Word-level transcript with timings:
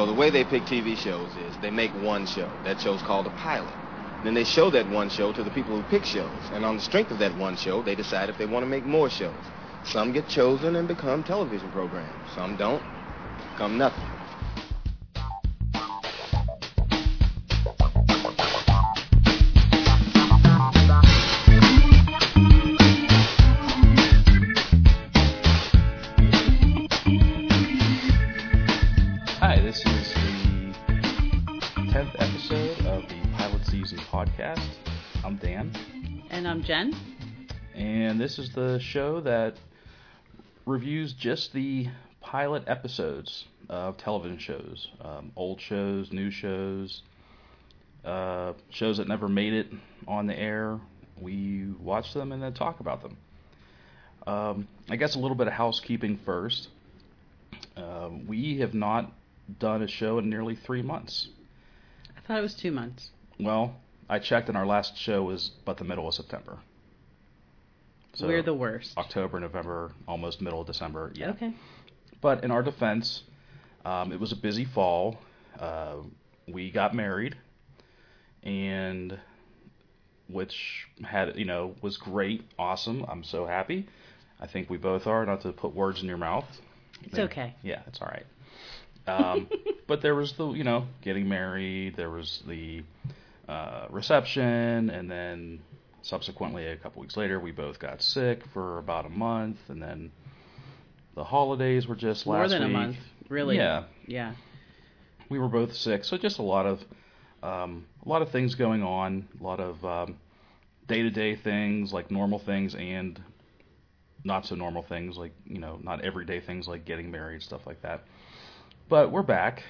Well, 0.00 0.06
the 0.06 0.14
way 0.14 0.30
they 0.30 0.44
pick 0.44 0.62
TV 0.62 0.96
shows 0.96 1.36
is 1.36 1.58
they 1.58 1.70
make 1.70 1.92
one 1.92 2.24
show. 2.24 2.48
That 2.64 2.80
show's 2.80 3.02
called 3.02 3.26
a 3.26 3.30
pilot. 3.36 3.74
Then 4.24 4.32
they 4.32 4.44
show 4.44 4.70
that 4.70 4.88
one 4.88 5.10
show 5.10 5.30
to 5.30 5.42
the 5.42 5.50
people 5.50 5.76
who 5.76 5.82
pick 5.90 6.06
shows. 6.06 6.40
And 6.54 6.64
on 6.64 6.76
the 6.76 6.82
strength 6.82 7.10
of 7.10 7.18
that 7.18 7.36
one 7.36 7.54
show, 7.54 7.82
they 7.82 7.94
decide 7.94 8.30
if 8.30 8.38
they 8.38 8.46
want 8.46 8.62
to 8.62 8.66
make 8.66 8.86
more 8.86 9.10
shows. 9.10 9.34
Some 9.84 10.12
get 10.12 10.26
chosen 10.26 10.76
and 10.76 10.88
become 10.88 11.22
television 11.22 11.70
programs. 11.70 12.30
Some 12.34 12.56
don't. 12.56 12.82
Become 13.52 13.76
nothing. 13.76 14.19
This 38.30 38.38
is 38.38 38.54
the 38.54 38.78
show 38.78 39.20
that 39.20 39.56
reviews 40.64 41.12
just 41.14 41.52
the 41.52 41.88
pilot 42.20 42.62
episodes 42.68 43.44
of 43.68 43.96
television 43.96 44.38
shows, 44.38 44.86
um, 45.00 45.32
old 45.34 45.60
shows, 45.60 46.12
new 46.12 46.30
shows, 46.30 47.02
uh, 48.04 48.52
shows 48.68 48.98
that 48.98 49.08
never 49.08 49.28
made 49.28 49.52
it 49.52 49.66
on 50.06 50.28
the 50.28 50.38
air. 50.38 50.78
We 51.20 51.72
watch 51.80 52.14
them 52.14 52.30
and 52.30 52.40
then 52.40 52.54
talk 52.54 52.78
about 52.78 53.02
them. 53.02 53.16
Um, 54.28 54.68
I 54.88 54.94
guess 54.94 55.16
a 55.16 55.18
little 55.18 55.36
bit 55.36 55.48
of 55.48 55.52
housekeeping 55.52 56.20
first. 56.24 56.68
Um, 57.76 58.28
we 58.28 58.60
have 58.60 58.74
not 58.74 59.10
done 59.58 59.82
a 59.82 59.88
show 59.88 60.18
in 60.20 60.30
nearly 60.30 60.54
three 60.54 60.82
months. 60.82 61.26
I 62.16 62.20
thought 62.20 62.38
it 62.38 62.42
was 62.42 62.54
two 62.54 62.70
months. 62.70 63.10
Well, 63.40 63.74
I 64.08 64.20
checked, 64.20 64.48
and 64.48 64.56
our 64.56 64.66
last 64.66 64.96
show 64.96 65.24
was 65.24 65.50
but 65.64 65.78
the 65.78 65.84
middle 65.84 66.06
of 66.06 66.14
September. 66.14 66.60
So 68.14 68.26
We're 68.26 68.42
the 68.42 68.54
worst. 68.54 68.96
October, 68.96 69.38
November, 69.38 69.92
almost 70.08 70.40
middle 70.40 70.60
of 70.60 70.66
December. 70.66 71.12
Yeah. 71.14 71.30
Okay. 71.30 71.54
But 72.20 72.44
in 72.44 72.50
our 72.50 72.62
defense, 72.62 73.22
um, 73.84 74.12
it 74.12 74.20
was 74.20 74.32
a 74.32 74.36
busy 74.36 74.64
fall. 74.64 75.18
Uh, 75.58 75.96
we 76.48 76.70
got 76.70 76.94
married, 76.94 77.36
and 78.42 79.18
which 80.28 80.86
had 81.04 81.36
you 81.38 81.44
know 81.44 81.74
was 81.80 81.96
great, 81.96 82.42
awesome. 82.58 83.04
I'm 83.08 83.24
so 83.24 83.46
happy. 83.46 83.88
I 84.40 84.46
think 84.46 84.70
we 84.70 84.76
both 84.76 85.06
are. 85.06 85.24
Not 85.24 85.42
to 85.42 85.52
put 85.52 85.74
words 85.74 86.02
in 86.02 86.08
your 86.08 86.16
mouth. 86.16 86.46
It's 87.02 87.18
okay. 87.18 87.54
Yeah, 87.62 87.82
it's 87.86 88.00
all 88.00 88.08
right. 88.08 88.26
Um, 89.06 89.48
but 89.86 90.02
there 90.02 90.14
was 90.14 90.32
the 90.34 90.50
you 90.50 90.64
know 90.64 90.86
getting 91.02 91.28
married. 91.28 91.96
There 91.96 92.10
was 92.10 92.42
the 92.46 92.82
uh, 93.48 93.86
reception, 93.90 94.90
and 94.90 95.10
then 95.10 95.60
subsequently 96.02 96.66
a 96.66 96.76
couple 96.76 97.00
weeks 97.02 97.16
later, 97.16 97.38
we 97.40 97.50
both 97.52 97.78
got 97.78 98.02
sick 98.02 98.44
for 98.52 98.78
about 98.78 99.06
a 99.06 99.10
month, 99.10 99.58
and 99.68 99.82
then 99.82 100.10
the 101.14 101.24
holidays 101.24 101.86
were 101.86 101.96
just 101.96 102.26
More 102.26 102.40
last 102.40 102.50
than 102.50 102.62
a 102.62 102.68
month. 102.68 102.96
Really? 103.28 103.56
Yeah, 103.56 103.84
Yeah. 104.06 104.34
we 105.28 105.38
were 105.38 105.48
both 105.48 105.74
sick, 105.74 106.04
so 106.04 106.16
just 106.16 106.38
a 106.38 106.42
lot 106.42 106.66
of 106.66 106.84
um, 107.42 107.86
a 108.04 108.08
lot 108.08 108.20
of 108.22 108.30
things 108.30 108.54
going 108.54 108.82
on, 108.82 109.26
a 109.40 109.42
lot 109.42 109.60
of 109.60 109.84
um, 109.84 110.18
day-to-day 110.88 111.36
things 111.36 111.92
like 111.92 112.10
normal 112.10 112.38
things 112.38 112.74
and 112.74 113.22
not 114.24 114.44
so 114.44 114.54
normal 114.54 114.82
things 114.82 115.16
like 115.16 115.32
you 115.46 115.58
know 115.58 115.78
not 115.82 116.04
everyday 116.04 116.40
things 116.40 116.68
like 116.68 116.84
getting 116.84 117.10
married 117.10 117.42
stuff 117.42 117.66
like 117.66 117.80
that. 117.82 118.02
But 118.88 119.10
we're 119.12 119.22
back, 119.22 119.62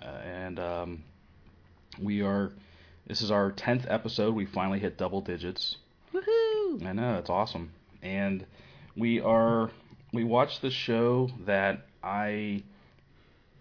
uh, 0.00 0.06
and 0.06 0.58
um, 0.60 1.04
we 2.00 2.22
are. 2.22 2.52
This 3.06 3.22
is 3.22 3.30
our 3.30 3.52
tenth 3.52 3.86
episode. 3.88 4.34
We 4.34 4.46
finally 4.46 4.80
hit 4.80 4.98
double 4.98 5.20
digits. 5.20 5.76
Woohoo! 6.12 6.84
I 6.84 6.92
know 6.92 7.18
it's 7.18 7.30
awesome, 7.30 7.70
and 8.02 8.44
we 8.96 9.20
are 9.20 9.70
we 10.12 10.24
watched 10.24 10.60
the 10.60 10.70
show 10.70 11.30
that 11.44 11.86
I 12.02 12.64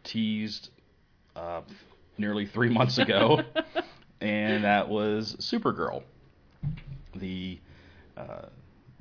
teased 0.04 0.70
uh, 1.36 1.62
nearly 2.18 2.48
three 2.48 2.70
months 2.70 2.98
ago, 2.98 3.42
and 4.22 4.64
that 4.64 4.90
was 4.90 5.36
Supergirl, 5.36 6.02
the 7.16 7.60
uh, 8.18 8.48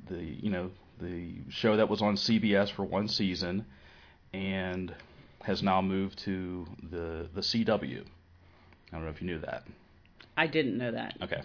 the 0.07 0.23
you 0.23 0.51
know 0.51 0.69
the 1.01 1.37
show 1.49 1.75
that 1.77 1.89
was 1.89 2.03
on 2.03 2.17
CBS 2.17 2.69
for 2.69 2.83
one 2.83 3.07
season, 3.07 3.65
and 4.31 4.93
has 5.41 5.63
now 5.63 5.81
moved 5.81 6.19
to 6.19 6.67
the 6.91 7.29
the 7.33 7.41
CW. 7.41 8.03
I 8.03 8.95
don't 8.95 9.05
know 9.05 9.09
if 9.09 9.21
you 9.21 9.25
knew 9.25 9.39
that. 9.39 9.63
I 10.37 10.47
didn't 10.47 10.77
know 10.77 10.91
that, 10.91 11.15
Okay. 11.21 11.41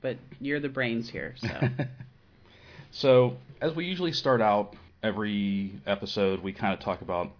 but 0.00 0.16
you're 0.40 0.60
the 0.60 0.68
brains 0.68 1.08
here, 1.08 1.34
so. 1.38 1.48
so, 2.90 3.36
as 3.60 3.74
we 3.74 3.86
usually 3.86 4.12
start 4.12 4.40
out 4.40 4.74
every 5.02 5.72
episode, 5.86 6.42
we 6.42 6.52
kind 6.52 6.74
of 6.74 6.80
talk 6.80 7.00
about 7.02 7.30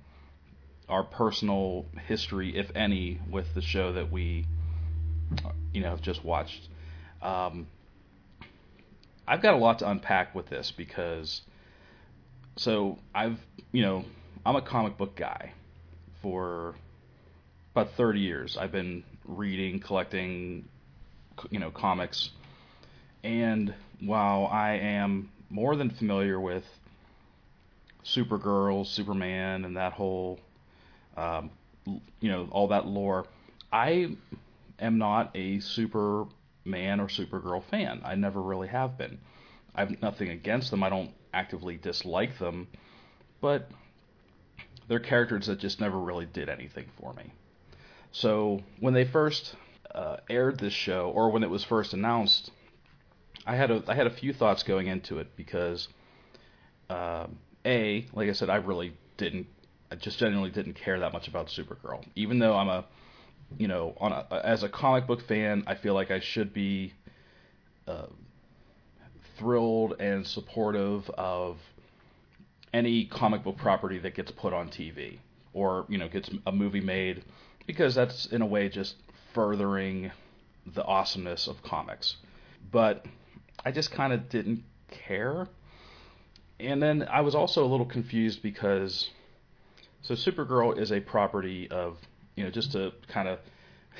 our 0.89 1.03
personal 1.03 1.87
history, 2.07 2.57
if 2.57 2.71
any, 2.77 3.21
with 3.31 3.47
the 3.55 3.63
show 3.63 3.93
that 3.95 4.13
we, 4.13 4.47
you 5.73 5.81
know, 5.81 5.91
have 5.91 6.03
just 6.03 6.25
watched. 6.25 6.69
Um, 7.23 7.67
I've 9.27 9.43
got 9.43 9.55
a 9.55 9.57
lot 9.57 9.79
to 9.79 9.89
unpack 9.91 10.35
with 10.35 10.49
this 10.49 10.73
because, 10.77 11.41
so 12.57 12.99
I've, 13.15 13.39
you 13.73 13.83
know, 13.83 14.05
I'm 14.45 14.57
a 14.57 14.63
comic 14.63 14.99
book 14.99 15.17
guy 15.17 15.53
for 16.21 16.75
about 17.75 17.93
30 17.97 18.21
years. 18.21 18.57
I've 18.61 18.73
been 18.73 19.03
reading, 19.25 19.81
collecting, 19.81 20.69
you 21.51 21.59
know, 21.59 21.71
comics. 21.71 22.31
And 23.23 23.75
while 24.01 24.47
I 24.47 24.73
am 24.75 25.31
more 25.51 25.77
than 25.77 25.91
familiar 25.91 26.39
with 26.39 26.65
Supergirl, 28.05 28.87
Superman, 28.87 29.65
and 29.65 29.77
that 29.77 29.93
whole, 29.93 30.39
um, 31.17 31.51
you 32.21 32.31
know, 32.31 32.49
all 32.51 32.69
that 32.69 32.87
lore, 32.87 33.27
I 33.73 34.17
am 34.79 34.99
not 34.99 35.31
a 35.35 35.61
Superman 35.61 37.01
or 37.01 37.09
Supergirl 37.09 37.63
fan. 37.65 38.03
I 38.05 38.15
never 38.15 38.41
really 38.41 38.69
have 38.69 38.99
been. 38.99 39.19
I 39.75 39.81
have 39.81 40.03
nothing 40.03 40.29
against 40.29 40.71
them. 40.71 40.83
I 40.83 40.91
don't 40.91 41.11
actively 41.33 41.77
dislike 41.77 42.39
them, 42.39 42.69
but 43.41 43.69
they're 44.87 45.01
characters 45.01 45.47
that 45.47 45.59
just 45.59 45.81
never 45.81 45.99
really 45.99 46.27
did 46.27 46.49
anything 46.49 46.87
for 47.01 47.13
me. 47.15 47.33
So 48.13 48.63
when 48.81 48.95
they 48.95 49.05
first 49.05 49.57
uh, 49.95 50.17
aired 50.29 50.59
this 50.59 50.73
show, 50.73 51.13
or 51.15 51.31
when 51.31 51.43
it 51.43 51.51
was 51.51 51.65
first 51.65 51.93
announced, 51.93 52.51
I 53.47 53.57
had 53.57 53.71
a 53.71 53.83
I 53.87 53.95
had 53.95 54.07
a 54.07 54.11
few 54.11 54.33
thoughts 54.33 54.63
going 54.63 54.87
into 54.87 55.19
it 55.19 55.37
because, 55.37 55.89
uh, 56.91 57.27
a 57.65 58.07
like 58.13 58.29
I 58.29 58.33
said, 58.33 58.51
I 58.51 58.57
really 58.57 58.97
didn't, 59.17 59.47
I 59.91 59.97
just 59.97 60.19
genuinely 60.19 60.51
didn't 60.51 60.75
care 60.75 60.99
that 61.01 61.13
much 61.13 61.29
about 61.29 61.49
Supergirl, 61.49 62.05
even 62.15 62.39
though 62.39 62.57
I'm 62.57 62.69
a, 62.69 62.85
you 63.59 63.69
know, 63.69 63.95
on 64.01 64.13
a, 64.13 64.27
as 64.45 64.63
a 64.63 64.69
comic 64.69 65.07
book 65.07 65.23
fan, 65.27 65.65
I 65.67 65.75
feel 65.75 65.95
like 65.95 66.11
I 66.11 66.21
should 66.21 66.53
be, 66.53 66.93
uh, 67.87 68.07
thrilled 69.39 69.97
and 70.01 70.27
supportive 70.27 71.09
of 71.11 71.59
any 72.73 73.05
comic 73.07 73.45
book 73.45 73.57
property 73.57 73.99
that 73.99 74.15
gets 74.15 74.31
put 74.33 74.53
on 74.53 74.69
TV 74.69 75.19
or 75.53 75.87
you 75.89 75.99
know 75.99 76.09
gets 76.09 76.31
a 76.47 76.53
movie 76.53 76.81
made 76.81 77.25
because 77.67 77.95
that's 77.95 78.27
in 78.27 78.43
a 78.43 78.47
way 78.47 78.69
just 78.69 78.97
furthering 79.35 80.11
the 80.75 80.85
awesomeness 80.85 81.47
of 81.47 81.63
comics. 81.63 82.17
But 82.71 83.05
I 83.65 83.73
just 83.73 83.91
kind 83.91 84.13
of 84.13 84.29
didn't 84.29 84.65
care. 84.91 85.49
And 86.59 86.83
then 86.83 87.07
I 87.11 87.21
was 87.21 87.35
also 87.35 87.65
a 87.65 87.69
little 87.69 87.87
confused 87.87 88.43
because 88.43 89.11
so 90.03 90.15
Supergirl 90.15 90.79
is 90.79 90.93
a 90.93 91.01
property 91.01 91.69
of, 91.71 91.99
you 92.37 92.45
know, 92.45 92.51
just 92.51 92.73
to 92.73 92.93
kind 93.09 93.29
of 93.29 93.39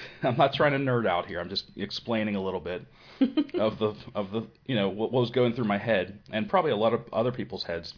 I'm 0.23 0.37
not 0.37 0.55
trying 0.55 0.73
to 0.73 0.79
nerd 0.79 1.07
out 1.07 1.27
here. 1.27 1.41
I'm 1.41 1.49
just 1.49 1.67
explaining 1.77 2.37
a 2.37 2.43
little 2.43 2.61
bit 2.61 2.85
of 3.55 3.79
the 3.79 3.95
of 4.15 4.31
the, 4.31 4.47
you 4.67 4.75
know, 4.75 4.89
what 4.89 5.13
was 5.13 5.31
going 5.31 5.55
through 5.55 5.67
my 5.67 5.79
head 5.79 6.21
and 6.31 6.49
probably 6.49 6.71
a 6.71 6.77
lot 6.77 6.93
of 6.93 7.03
other 7.13 7.33
people's 7.33 7.65
heads. 7.65 7.95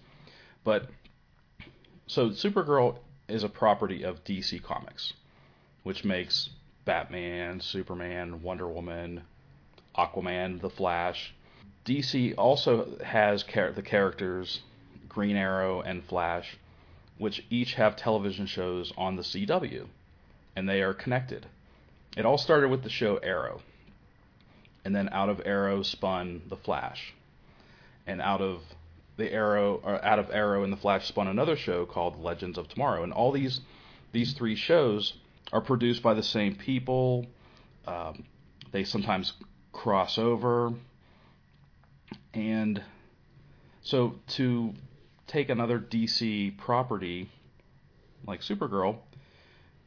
But 0.64 0.88
so 2.06 2.31
Supergirl 2.31 2.99
is 3.28 3.43
a 3.43 3.49
property 3.49 4.05
of 4.05 4.25
DC 4.25 4.62
Comics, 4.62 5.12
which 5.82 6.05
makes 6.05 6.50
Batman, 6.87 7.61
Superman, 7.61 8.43
Wonder 8.43 8.69
Woman, 8.69 9.25
Aquaman, 9.99 10.61
The 10.61 10.71
Flash. 10.71 11.35
DC 11.85 12.33
also 12.38 12.97
has 13.05 13.43
char- 13.43 13.73
the 13.73 13.83
characters 13.83 14.61
Green 15.09 15.37
Arrow 15.37 15.81
and 15.81 16.05
Flash, 16.05 16.56
which 17.19 17.44
each 17.50 17.75
have 17.75 17.97
television 17.97 18.47
shows 18.47 18.93
on 18.97 19.17
the 19.17 19.23
CW, 19.23 19.87
and 20.55 20.69
they 20.69 20.81
are 20.81 20.94
connected. 20.94 21.47
It 22.17 22.25
all 22.25 22.38
started 22.38 22.71
with 22.71 22.83
the 22.83 22.88
show 22.88 23.17
Arrow, 23.17 23.62
and 24.85 24.94
then 24.94 25.09
out 25.11 25.29
of 25.29 25.43
Arrow 25.44 25.83
spun 25.83 26.43
The 26.49 26.56
Flash, 26.56 27.15
and 28.06 28.23
out 28.23 28.41
of 28.41 28.62
the 29.17 29.33
Arrow 29.33 29.81
or 29.83 30.05
out 30.05 30.21
of 30.21 30.31
Arrow 30.31 30.62
and 30.62 30.73
the 30.73 30.77
Flash 30.77 31.09
spun 31.09 31.27
another 31.27 31.56
show 31.56 31.85
called 31.85 32.23
Legends 32.23 32.59
of 32.59 32.69
Tomorrow, 32.69 33.03
and 33.03 33.12
all 33.12 33.33
these 33.33 33.61
these 34.12 34.35
three 34.35 34.55
shows 34.55 35.15
are 35.52 35.60
produced 35.60 36.02
by 36.02 36.14
the 36.14 36.22
same 36.22 36.54
people. 36.54 37.26
Um, 37.87 38.25
they 38.72 38.84
sometimes 38.84 39.32
cross 39.72 40.19
over. 40.19 40.72
And 42.34 42.82
so 43.82 44.16
to 44.28 44.75
take 45.26 45.48
another 45.48 45.78
DC 45.78 46.56
property 46.58 47.31
like 48.26 48.40
Supergirl 48.40 48.98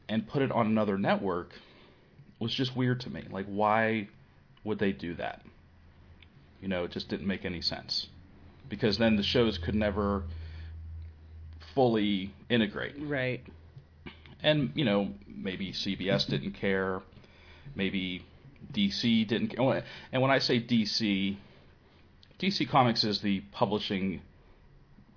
and 0.08 0.26
put 0.26 0.42
it 0.42 0.50
on 0.50 0.66
another 0.66 0.98
network 0.98 1.52
was 2.38 2.52
just 2.52 2.74
weird 2.74 3.00
to 3.00 3.10
me. 3.10 3.24
Like, 3.30 3.46
why 3.46 4.08
would 4.64 4.78
they 4.78 4.92
do 4.92 5.14
that? 5.14 5.42
You 6.60 6.68
know, 6.68 6.84
it 6.84 6.90
just 6.90 7.08
didn't 7.08 7.26
make 7.26 7.44
any 7.44 7.60
sense. 7.60 8.08
Because 8.68 8.98
then 8.98 9.16
the 9.16 9.22
shows 9.22 9.58
could 9.58 9.74
never 9.74 10.24
fully 11.74 12.32
integrate. 12.48 12.94
Right. 12.98 13.42
And, 14.42 14.72
you 14.74 14.84
know, 14.84 15.10
maybe 15.26 15.72
CBS 15.72 16.26
didn't 16.28 16.52
care. 16.52 17.00
Maybe 17.74 18.24
DC 18.72 19.26
didn't 19.26 19.48
care. 19.48 19.60
Oh, 19.60 19.82
and 20.12 20.22
when 20.22 20.30
I 20.30 20.38
say 20.38 20.60
DC, 20.60 21.36
DC 22.38 22.68
Comics 22.68 23.04
is 23.04 23.20
the 23.20 23.40
publishing 23.52 24.22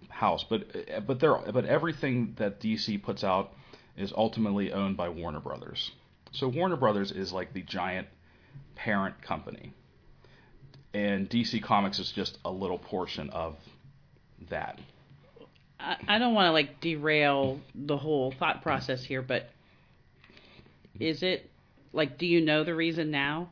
house, 0.10 0.46
but 0.48 0.68
but 1.08 1.20
there 1.20 1.36
but 1.52 1.66
everything 1.66 2.34
that 2.38 2.60
DC 2.60 3.02
puts 3.02 3.24
out 3.24 3.54
is 3.98 4.14
ultimately 4.16 4.72
owned 4.72 4.98
by 4.98 5.10
Warner 5.10 5.40
Brothers. 5.40 5.92
So 6.32 6.48
Warner 6.48 6.76
Brothers 6.76 7.12
is 7.12 7.32
like 7.32 7.54
the 7.54 7.62
giant 7.62 8.08
parent 8.76 9.22
company. 9.22 9.74
And 10.94 11.30
DC 11.30 11.62
Comics 11.64 12.00
is 12.00 12.12
just 12.12 12.38
a 12.46 12.52
little 12.52 12.78
portion 12.78 13.30
of 13.32 13.56
that. 14.50 14.80
I, 15.84 15.98
I 16.16 16.18
don't 16.20 16.34
want 16.34 16.48
to 16.48 16.52
like 16.52 16.80
derail 16.82 17.60
the 17.76 17.98
whole 17.98 18.32
thought 18.40 18.62
process 18.62 19.04
here, 19.04 19.22
but 19.22 19.50
is 21.00 21.24
it 21.24 21.50
like 21.92 22.18
do 22.18 22.26
you 22.26 22.42
know 22.42 22.64
the 22.64 22.76
reason 22.76 23.12
now? 23.12 23.50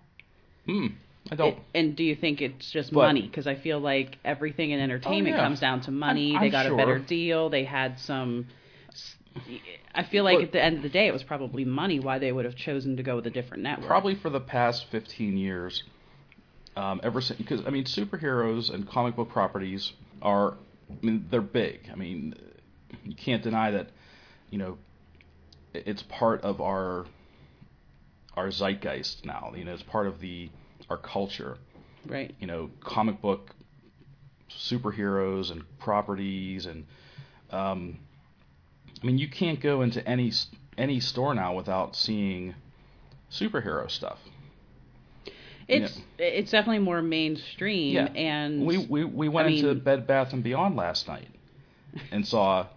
Hmm. 0.66 0.88
I 1.32 1.36
don't. 1.36 1.50
It- 1.58 1.64
and 1.76 1.96
do 1.96 2.04
you 2.04 2.16
think 2.16 2.42
it's 2.42 2.72
just 2.72 2.94
But- 2.94 3.02
money? 3.08 3.22
Because 3.24 3.48
I 3.48 3.56
feel 3.56 3.80
like 3.80 4.18
everything 4.26 4.72
in 4.72 4.80
entertainment 4.80 5.36
Oh, 5.36 5.38
yeah. 5.38 5.44
comes 5.44 5.60
down 5.60 5.82
to 5.82 5.92
money. 5.92 6.32
I'm- 6.32 6.40
they 6.42 6.46
I'm 6.48 6.52
got 6.52 6.66
sure. 6.66 6.74
a 6.74 6.78
better 6.78 7.00
deal. 7.00 7.50
They 7.50 7.64
had 7.64 8.00
some. 8.00 8.48
I 9.96 10.04
feel 10.04 10.24
like 10.24 10.38
But- 10.40 10.44
at 10.46 10.52
the 10.52 10.62
end 10.64 10.78
of 10.78 10.84
the 10.84 10.90
day, 10.90 11.08
it 11.08 11.14
was 11.14 11.24
probably 11.24 11.64
money 11.66 12.00
why 12.00 12.20
they 12.20 12.32
would 12.32 12.46
have 12.46 12.56
chosen 12.56 12.98
to 12.98 13.04
go 13.04 13.16
with 13.18 13.28
a 13.28 13.30
different 13.30 13.64
network. 13.64 13.88
probably 13.88 14.16
for 14.16 14.30
the 14.30 14.40
past 14.42 14.86
15 14.92 15.38
years 15.38 15.84
um, 16.76 17.00
ever 17.04 17.20
since 17.20 17.38
because 17.38 17.66
i 17.66 17.70
mean 17.70 17.84
superheroes 17.84 18.74
and 18.74 18.88
comic 18.88 19.14
book 19.16 19.30
properties 19.30 19.92
are 20.22 20.56
i 21.02 21.06
mean 21.06 21.26
they're 21.30 21.42
big 21.42 21.90
i 21.92 21.96
mean 21.96 22.34
you 23.04 23.16
can't 23.16 23.44
deny 23.44 23.72
that 23.72 23.90
you 24.50 24.58
know 24.58 24.78
it's 25.74 26.04
part 26.04 26.42
of 26.42 26.62
our 26.62 27.06
our 28.36 28.50
zeitgeist 28.50 29.26
now 29.26 29.52
you 29.56 29.64
know 29.64 29.74
it's 29.74 29.84
part 29.84 30.08
of 30.08 30.20
the 30.20 30.50
our 30.90 30.98
culture 30.98 31.58
right. 32.08 32.36
you 32.40 32.48
know 32.48 32.70
comic 32.82 33.22
book 33.22 33.56
superheroes 34.50 35.52
and 35.52 35.64
properties 35.80 36.66
and 36.66 36.86
um, 37.52 38.00
I 39.02 39.06
mean 39.06 39.18
you 39.18 39.30
can't 39.30 39.60
go 39.60 39.82
into 39.82 40.06
any 40.08 40.32
any 40.78 41.00
store 41.00 41.34
now 41.34 41.54
without 41.54 41.96
seeing 41.96 42.56
superhero 43.32 43.90
stuff. 43.90 44.20
It's 45.72 46.00
it's 46.18 46.52
definitely 46.52 46.80
more 46.80 47.02
mainstream, 47.02 47.94
Yeah. 47.96 48.06
and 48.16 48.66
We 48.66 48.78
we, 48.78 49.04
we 49.04 49.30
went 49.30 49.48
I 49.48 49.52
into 49.52 49.68
mean- 49.74 49.80
Bed 49.80 50.08
Bath 50.08 50.34
and 50.34 50.44
Beyond 50.44 50.76
last 50.76 51.08
night 51.08 51.28
and 52.12 52.26
saw 52.28 52.68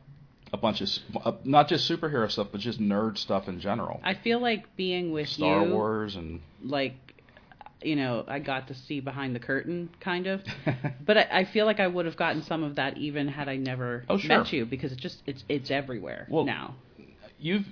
a 0.52 0.56
bunch 0.56 0.80
of 0.80 0.88
uh, 1.24 1.32
not 1.44 1.68
just 1.68 1.90
superhero 1.90 2.30
stuff 2.30 2.48
but 2.52 2.60
just 2.60 2.80
nerd 2.80 3.18
stuff 3.18 3.48
in 3.48 3.60
general. 3.60 4.00
I 4.04 4.14
feel 4.14 4.40
like 4.40 4.76
being 4.76 5.12
with 5.12 5.28
Star 5.28 5.64
you, 5.66 5.72
Wars 5.72 6.14
and 6.16 6.40
like 6.62 6.94
you 7.82 7.96
know, 7.96 8.24
I 8.26 8.38
got 8.38 8.68
to 8.68 8.74
see 8.74 9.00
behind 9.00 9.34
the 9.36 9.40
curtain, 9.40 9.90
kind 10.00 10.26
of. 10.26 10.42
But 11.04 11.18
I, 11.18 11.40
I 11.40 11.44
feel 11.44 11.66
like 11.66 11.80
I 11.80 11.86
would 11.86 12.06
have 12.06 12.16
gotten 12.16 12.42
some 12.42 12.62
of 12.62 12.76
that 12.76 12.96
even 12.96 13.28
had 13.28 13.46
I 13.46 13.56
never 13.56 14.04
Oh, 14.08 14.16
sure. 14.16 14.38
met 14.38 14.52
you 14.54 14.64
because 14.64 14.90
it's 14.92 15.02
just 15.02 15.22
it's 15.26 15.44
it's 15.48 15.70
everywhere 15.70 16.26
Well, 16.30 16.44
now. 16.44 16.76
you've 17.38 17.66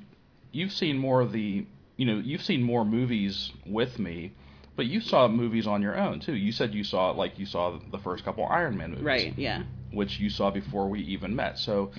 you've 0.51 0.73
seen 0.73 0.99
more 0.99 1.23
of 1.23 1.33
the 1.33 1.65
you 1.97 2.05
know 2.07 2.19
you've 2.19 2.43
seen 2.43 2.63
more 2.63 2.85
movies 2.85 3.53
with 3.65 3.99
me, 3.99 4.33
but 4.77 4.87
you 4.87 5.01
saw 5.01 5.29
movies 5.29 5.67
on 5.67 5.83
your 5.83 5.99
own 5.99 6.21
too. 6.21 6.35
You 6.35 6.53
said 6.53 6.75
you 6.75 6.85
saw 6.85 7.11
like 7.11 7.39
you 7.39 7.47
saw 7.47 7.79
the 7.91 7.99
first 7.99 8.25
couple 8.25 8.45
Iron 8.47 8.77
Man 8.77 8.91
movies, 8.91 9.05
Right? 9.05 9.35
Yeah. 9.37 9.63
Which 9.93 10.19
you 10.19 10.31
saw 10.31 10.51
before 10.51 10.89
we 10.89 11.01
even 11.01 11.37
met. 11.37 11.59
So 11.59 11.93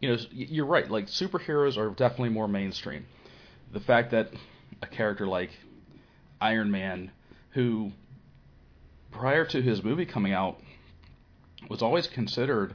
you 0.00 0.10
know 0.10 0.18
you're 0.30 0.66
right. 0.66 0.90
Like 0.90 1.06
superheroes 1.06 1.76
are 1.76 1.90
definitely 1.90 2.30
more 2.30 2.48
mainstream. 2.48 3.06
The 3.72 3.80
fact 3.80 4.10
that 4.10 4.30
a 4.82 4.86
character 4.86 5.26
like 5.26 5.50
Iron 6.40 6.70
Man, 6.70 7.10
who 7.50 7.92
prior 9.10 9.46
to 9.46 9.62
his 9.62 9.82
movie 9.82 10.06
coming 10.06 10.32
out 10.32 10.60
was 11.68 11.82
always 11.82 12.06
considered 12.06 12.74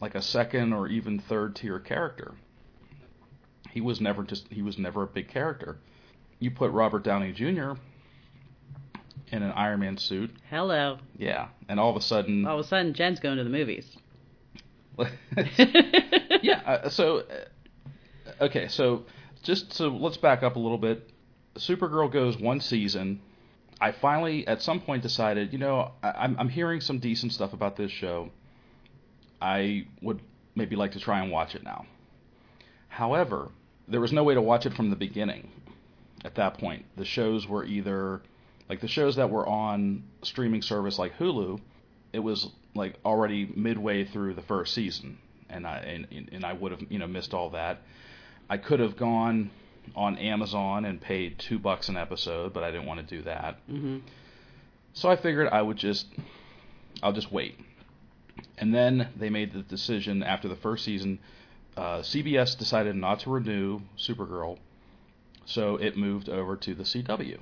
like 0.00 0.14
a 0.14 0.22
second 0.22 0.72
or 0.72 0.86
even 0.86 1.18
third 1.18 1.56
tier 1.56 1.78
character. 1.80 2.34
He 3.70 3.80
was 3.80 4.00
never 4.00 4.22
just 4.22 4.46
he 4.48 4.62
was 4.62 4.78
never 4.78 5.02
a 5.02 5.06
big 5.06 5.28
character. 5.28 5.78
You 6.42 6.50
put 6.50 6.72
Robert 6.72 7.04
Downey 7.04 7.30
Jr. 7.30 7.74
in 9.30 9.44
an 9.44 9.52
Iron 9.52 9.78
Man 9.78 9.96
suit, 9.96 10.34
Hello. 10.50 10.98
yeah, 11.16 11.46
and 11.68 11.78
all 11.78 11.88
of 11.88 11.94
a 11.94 12.00
sudden, 12.00 12.44
All 12.44 12.58
of 12.58 12.64
a 12.64 12.68
sudden, 12.68 12.94
Jen's 12.94 13.20
going 13.20 13.36
to 13.36 13.44
the 13.44 13.50
movies. 13.50 13.86
yeah. 16.42 16.60
Uh, 16.66 16.88
so, 16.88 17.18
uh, 17.18 18.44
okay, 18.44 18.66
so 18.66 19.04
just 19.44 19.72
so 19.72 19.86
let's 19.90 20.16
back 20.16 20.42
up 20.42 20.56
a 20.56 20.58
little 20.58 20.78
bit. 20.78 21.08
Supergirl 21.54 22.12
goes 22.12 22.36
one 22.36 22.58
season. 22.58 23.20
I 23.80 23.92
finally, 23.92 24.44
at 24.48 24.62
some 24.62 24.80
point, 24.80 25.04
decided, 25.04 25.52
you 25.52 25.60
know, 25.60 25.92
I, 26.02 26.10
I'm, 26.10 26.36
I'm 26.40 26.48
hearing 26.48 26.80
some 26.80 26.98
decent 26.98 27.32
stuff 27.32 27.52
about 27.52 27.76
this 27.76 27.92
show. 27.92 28.30
I 29.40 29.86
would 30.00 30.20
maybe 30.56 30.74
like 30.74 30.92
to 30.92 30.98
try 31.00 31.20
and 31.22 31.30
watch 31.30 31.54
it 31.54 31.62
now. 31.62 31.86
However, 32.88 33.48
there 33.86 34.00
was 34.00 34.12
no 34.12 34.24
way 34.24 34.34
to 34.34 34.42
watch 34.42 34.66
it 34.66 34.74
from 34.74 34.90
the 34.90 34.96
beginning. 34.96 35.48
At 36.24 36.36
that 36.36 36.58
point, 36.58 36.84
the 36.96 37.04
shows 37.04 37.48
were 37.48 37.64
either 37.64 38.22
like 38.68 38.80
the 38.80 38.88
shows 38.88 39.16
that 39.16 39.30
were 39.30 39.46
on 39.46 40.04
streaming 40.22 40.62
service 40.62 40.98
like 40.98 41.16
Hulu. 41.18 41.60
It 42.12 42.20
was 42.20 42.48
like 42.74 42.94
already 43.04 43.50
midway 43.54 44.04
through 44.04 44.34
the 44.34 44.42
first 44.42 44.74
season, 44.74 45.18
and 45.50 45.66
I 45.66 45.78
and, 45.78 46.28
and 46.32 46.44
I 46.44 46.52
would 46.52 46.72
have 46.72 46.82
you 46.90 46.98
know 46.98 47.06
missed 47.06 47.34
all 47.34 47.50
that. 47.50 47.80
I 48.48 48.58
could 48.58 48.80
have 48.80 48.96
gone 48.96 49.50
on 49.96 50.16
Amazon 50.18 50.84
and 50.84 51.00
paid 51.00 51.38
two 51.38 51.58
bucks 51.58 51.88
an 51.88 51.96
episode, 51.96 52.52
but 52.52 52.62
I 52.62 52.70
didn't 52.70 52.86
want 52.86 53.06
to 53.06 53.16
do 53.16 53.22
that. 53.24 53.56
hmm 53.66 53.98
So 54.94 55.08
I 55.10 55.16
figured 55.16 55.48
I 55.48 55.60
would 55.60 55.76
just, 55.76 56.06
I'll 57.02 57.12
just 57.12 57.32
wait. 57.32 57.58
And 58.58 58.72
then 58.74 59.08
they 59.16 59.28
made 59.30 59.52
the 59.52 59.62
decision 59.62 60.22
after 60.22 60.48
the 60.48 60.56
first 60.56 60.84
season. 60.84 61.18
Uh, 61.76 61.98
CBS 62.00 62.56
decided 62.58 62.94
not 62.94 63.20
to 63.20 63.30
renew 63.30 63.80
Supergirl, 63.98 64.58
so 65.44 65.76
it 65.76 65.96
moved 65.96 66.28
over 66.28 66.56
to 66.56 66.74
the 66.74 66.84
CW 66.84 67.38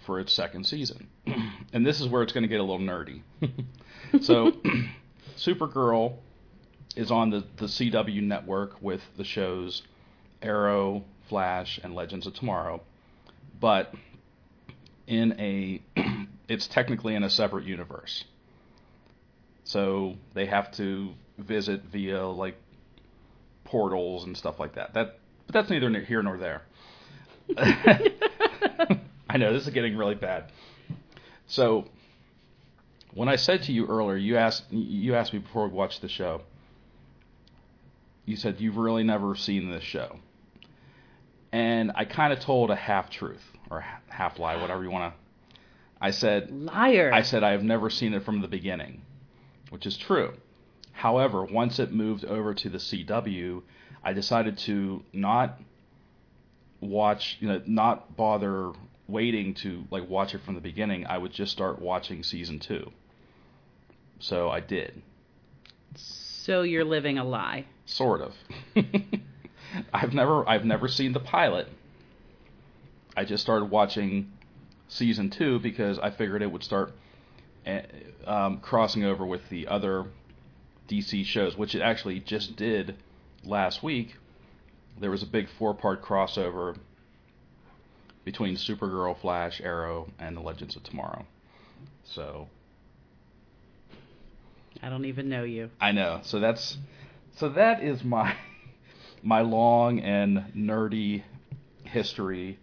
for 0.00 0.18
its 0.18 0.32
second 0.32 0.64
season. 0.64 1.08
and 1.72 1.86
this 1.86 2.00
is 2.00 2.08
where 2.08 2.22
it's 2.22 2.32
going 2.32 2.42
to 2.42 2.48
get 2.48 2.60
a 2.60 2.62
little 2.62 2.78
nerdy. 2.78 3.22
so, 4.22 4.52
Supergirl 5.36 6.16
is 6.96 7.10
on 7.10 7.30
the, 7.30 7.44
the 7.56 7.66
CW 7.66 8.22
network 8.22 8.80
with 8.82 9.02
the 9.16 9.24
shows 9.24 9.82
Arrow, 10.42 11.04
Flash, 11.28 11.78
and 11.82 11.94
Legends 11.94 12.26
of 12.26 12.34
Tomorrow. 12.34 12.80
But 13.60 13.94
in 15.06 15.38
a 15.38 15.82
it's 16.48 16.66
technically 16.66 17.14
in 17.14 17.22
a 17.22 17.30
separate 17.30 17.66
universe. 17.66 18.24
So 19.64 20.16
they 20.34 20.46
have 20.46 20.72
to 20.72 21.12
visit 21.38 21.82
via 21.84 22.26
like 22.26 22.56
portals 23.64 24.24
and 24.24 24.36
stuff 24.36 24.58
like 24.58 24.74
that. 24.74 24.94
That 24.94 25.18
but 25.46 25.52
that's 25.52 25.70
neither 25.70 25.90
here 26.00 26.22
nor 26.22 26.38
there. 26.38 26.62
I 29.28 29.36
know 29.36 29.52
this 29.52 29.66
is 29.66 29.72
getting 29.72 29.96
really 29.96 30.14
bad. 30.14 30.50
So 31.46 31.86
when 33.14 33.28
I 33.28 33.36
said 33.36 33.64
to 33.64 33.72
you 33.72 33.86
earlier, 33.86 34.16
you 34.16 34.36
asked 34.36 34.70
you 34.70 35.14
asked 35.14 35.32
me 35.32 35.38
before 35.40 35.68
we 35.68 35.74
watched 35.74 36.02
the 36.02 36.08
show. 36.08 36.42
You 38.24 38.36
said 38.36 38.60
you've 38.60 38.76
really 38.76 39.02
never 39.02 39.34
seen 39.34 39.70
this 39.70 39.82
show. 39.82 40.18
And 41.52 41.90
I 41.94 42.04
kind 42.04 42.32
of 42.32 42.40
told 42.40 42.70
a 42.70 42.76
half 42.76 43.10
truth 43.10 43.42
or 43.70 43.84
half 44.08 44.38
lie, 44.38 44.60
whatever 44.60 44.82
you 44.82 44.90
want 44.90 45.12
to. 45.12 45.20
I 46.00 46.12
said 46.12 46.50
Liar. 46.50 47.10
I 47.12 47.22
said 47.22 47.42
I 47.42 47.50
have 47.50 47.64
never 47.64 47.90
seen 47.90 48.14
it 48.14 48.24
from 48.24 48.40
the 48.40 48.48
beginning, 48.48 49.02
which 49.70 49.86
is 49.86 49.96
true. 49.96 50.34
However, 50.92 51.44
once 51.44 51.78
it 51.78 51.92
moved 51.92 52.24
over 52.24 52.54
to 52.54 52.68
the 52.68 52.78
CW, 52.78 53.62
I 54.02 54.12
decided 54.12 54.58
to 54.58 55.02
not 55.12 55.60
watch, 56.80 57.36
you 57.40 57.48
know, 57.48 57.62
not 57.66 58.16
bother 58.16 58.72
waiting 59.08 59.54
to 59.54 59.84
like 59.90 60.08
watch 60.08 60.34
it 60.34 60.42
from 60.44 60.54
the 60.54 60.60
beginning. 60.60 61.06
I 61.06 61.18
would 61.18 61.32
just 61.32 61.52
start 61.52 61.80
watching 61.80 62.22
season 62.22 62.60
2. 62.60 62.90
So 64.20 64.50
I 64.50 64.60
did, 64.60 65.02
so 65.94 66.62
you're 66.62 66.84
living 66.84 67.18
a 67.18 67.24
lie. 67.24 67.64
sort 67.86 68.20
of. 68.20 68.34
I've 69.94 70.12
never 70.12 70.48
I've 70.48 70.64
never 70.64 70.88
seen 70.88 71.12
the 71.12 71.20
pilot. 71.20 71.68
I 73.16 73.24
just 73.24 73.42
started 73.42 73.70
watching 73.70 74.30
season 74.88 75.30
two 75.30 75.58
because 75.58 75.98
I 75.98 76.10
figured 76.10 76.42
it 76.42 76.50
would 76.50 76.64
start 76.64 76.92
eh, 77.66 77.82
um, 78.26 78.58
crossing 78.60 79.04
over 79.04 79.24
with 79.24 79.48
the 79.48 79.68
other 79.68 80.06
DC 80.88 81.24
shows, 81.24 81.56
which 81.56 81.74
it 81.74 81.82
actually 81.82 82.20
just 82.20 82.56
did 82.56 82.96
last 83.44 83.82
week. 83.82 84.16
There 85.00 85.10
was 85.10 85.22
a 85.22 85.26
big 85.26 85.48
four-part 85.58 86.02
crossover 86.02 86.76
between 88.24 88.56
Supergirl, 88.56 89.18
Flash, 89.18 89.60
Arrow, 89.62 90.08
and 90.18 90.36
the 90.36 90.40
Legends 90.40 90.76
of 90.76 90.82
Tomorrow. 90.84 91.24
So 92.04 92.48
I 94.82 94.90
don't 94.90 95.06
even 95.06 95.28
know 95.28 95.44
you. 95.44 95.70
I 95.80 95.92
know. 95.92 96.20
So 96.22 96.38
that's 96.38 96.76
so 97.36 97.48
that 97.50 97.82
is 97.82 98.04
my 98.04 98.34
my 99.22 99.40
long 99.40 100.00
and 100.00 100.52
nerdy 100.54 101.22
history 101.84 102.58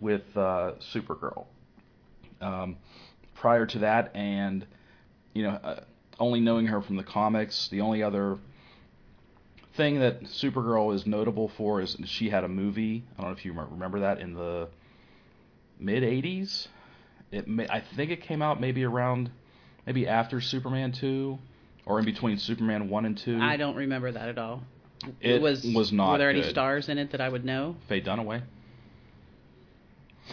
with 0.00 0.22
uh, 0.36 0.72
Supergirl. 0.92 1.46
Um, 2.40 2.76
prior 3.34 3.66
to 3.66 3.78
that, 3.80 4.14
and 4.14 4.66
you 5.32 5.42
know, 5.44 5.50
uh, 5.50 5.80
only 6.18 6.40
knowing 6.40 6.66
her 6.66 6.80
from 6.82 6.96
the 6.96 7.02
comics, 7.02 7.68
the 7.68 7.80
only 7.80 8.02
other 8.02 8.38
thing 9.76 10.00
that 10.00 10.24
Supergirl 10.24 10.94
is 10.94 11.06
notable 11.06 11.48
for 11.56 11.80
is 11.80 11.96
she 12.06 12.30
had 12.30 12.44
a 12.44 12.48
movie. 12.48 13.04
I 13.18 13.22
don't 13.22 13.30
know 13.30 13.36
if 13.36 13.44
you 13.44 13.52
remember 13.52 14.00
that 14.00 14.20
in 14.20 14.34
the 14.34 14.68
mid 15.78 16.02
'80s. 16.02 16.68
It 17.30 17.48
may, 17.48 17.68
I 17.68 17.80
think 17.80 18.10
it 18.10 18.22
came 18.22 18.42
out 18.42 18.60
maybe 18.60 18.84
around 18.84 19.30
maybe 19.86 20.06
after 20.06 20.40
Superman 20.40 20.92
two 20.92 21.38
or 21.86 21.98
in 21.98 22.04
between 22.04 22.38
Superman 22.38 22.88
one 22.88 23.04
and 23.04 23.18
two. 23.18 23.38
I 23.40 23.56
don't 23.56 23.76
remember 23.76 24.12
that 24.12 24.28
at 24.28 24.38
all. 24.38 24.62
It 25.20 25.40
was, 25.40 25.64
was 25.64 25.92
not. 25.92 26.12
Were 26.12 26.18
there 26.18 26.32
good. 26.32 26.44
any 26.44 26.50
stars 26.50 26.88
in 26.88 26.98
it 26.98 27.10
that 27.12 27.20
I 27.20 27.28
would 27.28 27.44
know? 27.44 27.76
Faye 27.88 28.00
Dunaway. 28.00 28.42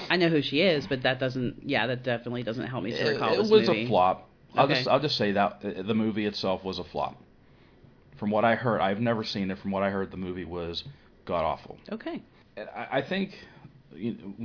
I 0.10 0.16
know 0.16 0.30
who 0.30 0.42
she 0.42 0.62
is, 0.62 0.88
but 0.88 1.04
that 1.04 1.20
doesn't. 1.20 1.64
Yeah, 1.64 1.88
that 1.88 2.04
definitely 2.04 2.44
doesn't 2.44 2.68
help 2.68 2.84
me 2.84 2.92
to 2.92 3.10
recall 3.10 3.34
it, 3.34 3.38
this 3.38 3.50
it 3.50 3.54
was 3.54 3.70
a 3.70 3.88
flop. 3.88 4.30
I'll 4.56 4.66
Okay. 4.66 4.76
just 4.76 4.88
I'll 4.88 5.00
just 5.00 5.18
say 5.18 5.34
that 5.34 5.62
uh, 5.64 5.82
the 5.82 5.94
movie 5.94 6.26
itself 6.26 6.64
was 6.64 6.80
a 6.80 6.84
flop. 6.84 7.22
From 8.22 8.30
what 8.30 8.46
I 8.46 8.54
heard, 8.54 8.82
I've 8.82 9.00
never 9.00 9.24
seen 9.24 9.50
it. 9.50 9.58
From 9.58 9.72
what 9.72 9.82
I 9.82 9.90
heard, 9.90 10.12
the 10.12 10.18
movie 10.18 10.46
was 10.46 10.84
god 11.25 11.44
awful. 11.44 11.80
Okay. 11.92 12.22
I, 12.56 13.00
I 13.00 13.01
think 13.01 13.32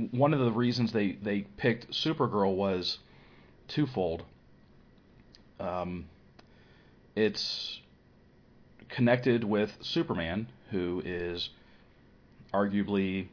one 0.09 0.33
of 0.33 0.39
the 0.39 0.51
reasons 0.51 0.91
they 0.91 1.11
they 1.11 1.41
picked 1.41 1.91
Supergirl 1.91 2.55
was 2.55 2.97
twofold. 3.67 4.23
Um, 5.59 6.05
it's 7.15 7.79
connected 8.89 9.43
with 9.43 9.71
Superman, 9.81 10.47
who 10.71 11.03
is 11.05 11.51
arguably 12.51 13.27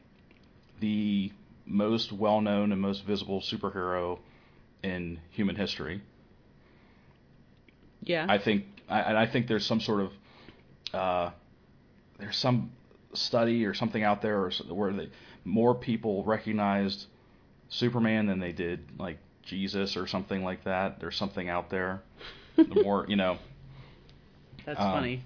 the 0.79 1.31
most 1.65 2.11
well-known 2.11 2.71
and 2.71 2.79
most 2.79 3.03
visible 3.03 3.41
superhero 3.41 4.19
in 4.83 5.19
human 5.31 5.55
history. 5.55 6.03
Yeah. 8.03 8.27
I 8.29 8.37
think 8.37 8.65
I, 8.87 8.99
and 8.99 9.17
I 9.17 9.25
think 9.25 9.47
there's 9.47 9.65
some 9.65 9.81
sort 9.81 10.01
of 10.01 10.11
uh, 10.93 11.31
there's 12.19 12.37
some 12.37 12.71
study 13.13 13.65
or 13.65 13.73
something 13.73 14.03
out 14.03 14.21
there 14.21 14.49
where 14.69 14.93
they, 14.93 15.09
more 15.43 15.75
people 15.75 16.23
recognized 16.23 17.05
Superman 17.69 18.27
than 18.27 18.39
they 18.39 18.51
did 18.51 18.79
like 18.99 19.17
Jesus 19.43 19.97
or 19.97 20.07
something 20.07 20.43
like 20.43 20.63
that. 20.63 20.99
There's 20.99 21.15
something 21.15 21.49
out 21.49 21.69
there. 21.69 22.01
The 22.55 22.63
more 22.83 23.05
you 23.07 23.15
know. 23.15 23.37
That's 24.65 24.79
um, 24.79 24.91
funny. 24.91 25.23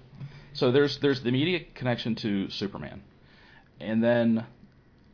So 0.52 0.72
there's 0.72 0.98
there's 0.98 1.22
the 1.22 1.28
immediate 1.28 1.74
connection 1.74 2.14
to 2.16 2.50
Superman, 2.50 3.02
and 3.80 4.02
then 4.02 4.44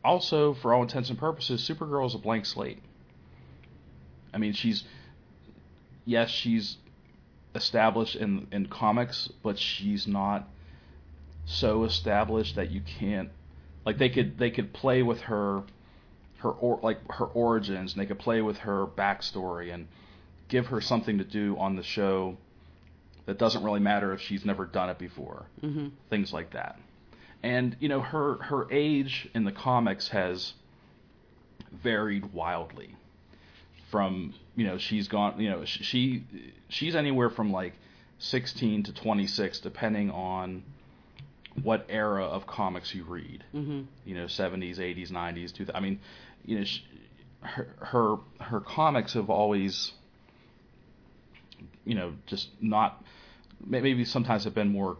also 0.03 0.53
for 0.55 0.73
all 0.73 0.81
intents 0.81 1.09
and 1.09 1.17
purposes, 1.17 1.67
Supergirl 1.67 2.07
is 2.07 2.15
a 2.15 2.17
blank 2.17 2.45
slate. 2.45 2.81
I 4.33 4.37
mean, 4.37 4.53
she's 4.53 4.83
yes, 6.05 6.29
she's 6.29 6.77
established 7.57 8.15
in 8.15 8.47
in 8.51 8.67
comics, 8.67 9.29
but 9.43 9.59
she's 9.59 10.07
not 10.07 10.47
so 11.45 11.83
established 11.83 12.55
that 12.55 12.71
you 12.71 12.81
can't 12.99 13.29
like 13.85 13.97
they 13.97 14.09
could 14.09 14.37
they 14.37 14.51
could 14.51 14.73
play 14.73 15.01
with 15.01 15.21
her 15.21 15.63
her 16.39 16.51
or 16.51 16.79
like 16.83 16.99
her 17.11 17.25
origins 17.25 17.93
and 17.93 18.01
they 18.01 18.05
could 18.05 18.19
play 18.19 18.41
with 18.41 18.57
her 18.59 18.85
backstory 18.85 19.73
and 19.73 19.87
give 20.49 20.67
her 20.67 20.81
something 20.81 21.17
to 21.17 21.23
do 21.23 21.57
on 21.57 21.75
the 21.75 21.83
show 21.83 22.37
that 23.25 23.37
doesn't 23.37 23.63
really 23.63 23.79
matter 23.79 24.13
if 24.13 24.21
she's 24.21 24.45
never 24.45 24.65
done 24.65 24.89
it 24.89 24.97
before 24.97 25.45
hmm 25.61 25.87
things 26.09 26.31
like 26.31 26.51
that. 26.51 26.79
And 27.43 27.75
you 27.79 27.89
know, 27.89 28.01
her 28.01 28.35
her 28.43 28.67
age 28.71 29.29
in 29.33 29.43
the 29.43 29.51
comics 29.51 30.09
has 30.09 30.53
varied 31.71 32.33
wildly. 32.33 32.95
From 33.91 34.33
you 34.55 34.65
know, 34.65 34.77
she's 34.77 35.07
gone. 35.07 35.39
You 35.39 35.49
know, 35.49 35.65
she 35.65 36.23
she's 36.69 36.95
anywhere 36.95 37.29
from 37.29 37.51
like 37.51 37.73
16 38.19 38.83
to 38.83 38.93
26, 38.93 39.59
depending 39.59 40.11
on 40.11 40.63
what 41.63 41.85
era 41.89 42.25
of 42.25 42.45
comics 42.47 42.93
you 42.93 43.03
read. 43.03 43.43
hmm 43.51 43.81
You 44.05 44.15
know, 44.15 44.25
70s, 44.25 44.79
80s, 44.79 45.11
90s. 45.11 45.51
2000, 45.51 45.75
I 45.75 45.79
mean, 45.79 45.99
you 46.45 46.59
know, 46.59 46.65
sh 46.65 46.79
her 47.41 47.75
her 47.79 48.17
her 48.39 48.59
comics 48.59 49.13
have 49.13 49.29
always, 49.29 49.93
you 51.85 51.95
know, 51.95 52.13
just 52.25 52.49
not 52.59 53.03
maybe 53.65 54.03
sometimes 54.05 54.43
have 54.43 54.53
been 54.53 54.71
more 54.71 54.97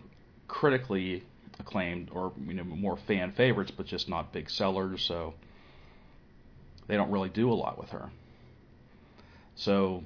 critically 0.47 1.23
acclaimed 1.59 2.09
or 2.11 2.31
you 2.45 2.53
know 2.53 2.63
more 2.63 2.97
fan 3.07 3.31
favorites, 3.33 3.71
but 3.75 3.85
just 3.85 4.07
not 4.07 4.31
big 4.31 4.49
sellers. 4.49 5.01
So 5.01 5.33
they 6.87 6.95
don't 6.95 7.11
really 7.11 7.29
do 7.29 7.51
a 7.51 7.55
lot 7.55 7.77
with 7.77 7.89
her. 7.89 8.09
So 9.57 10.03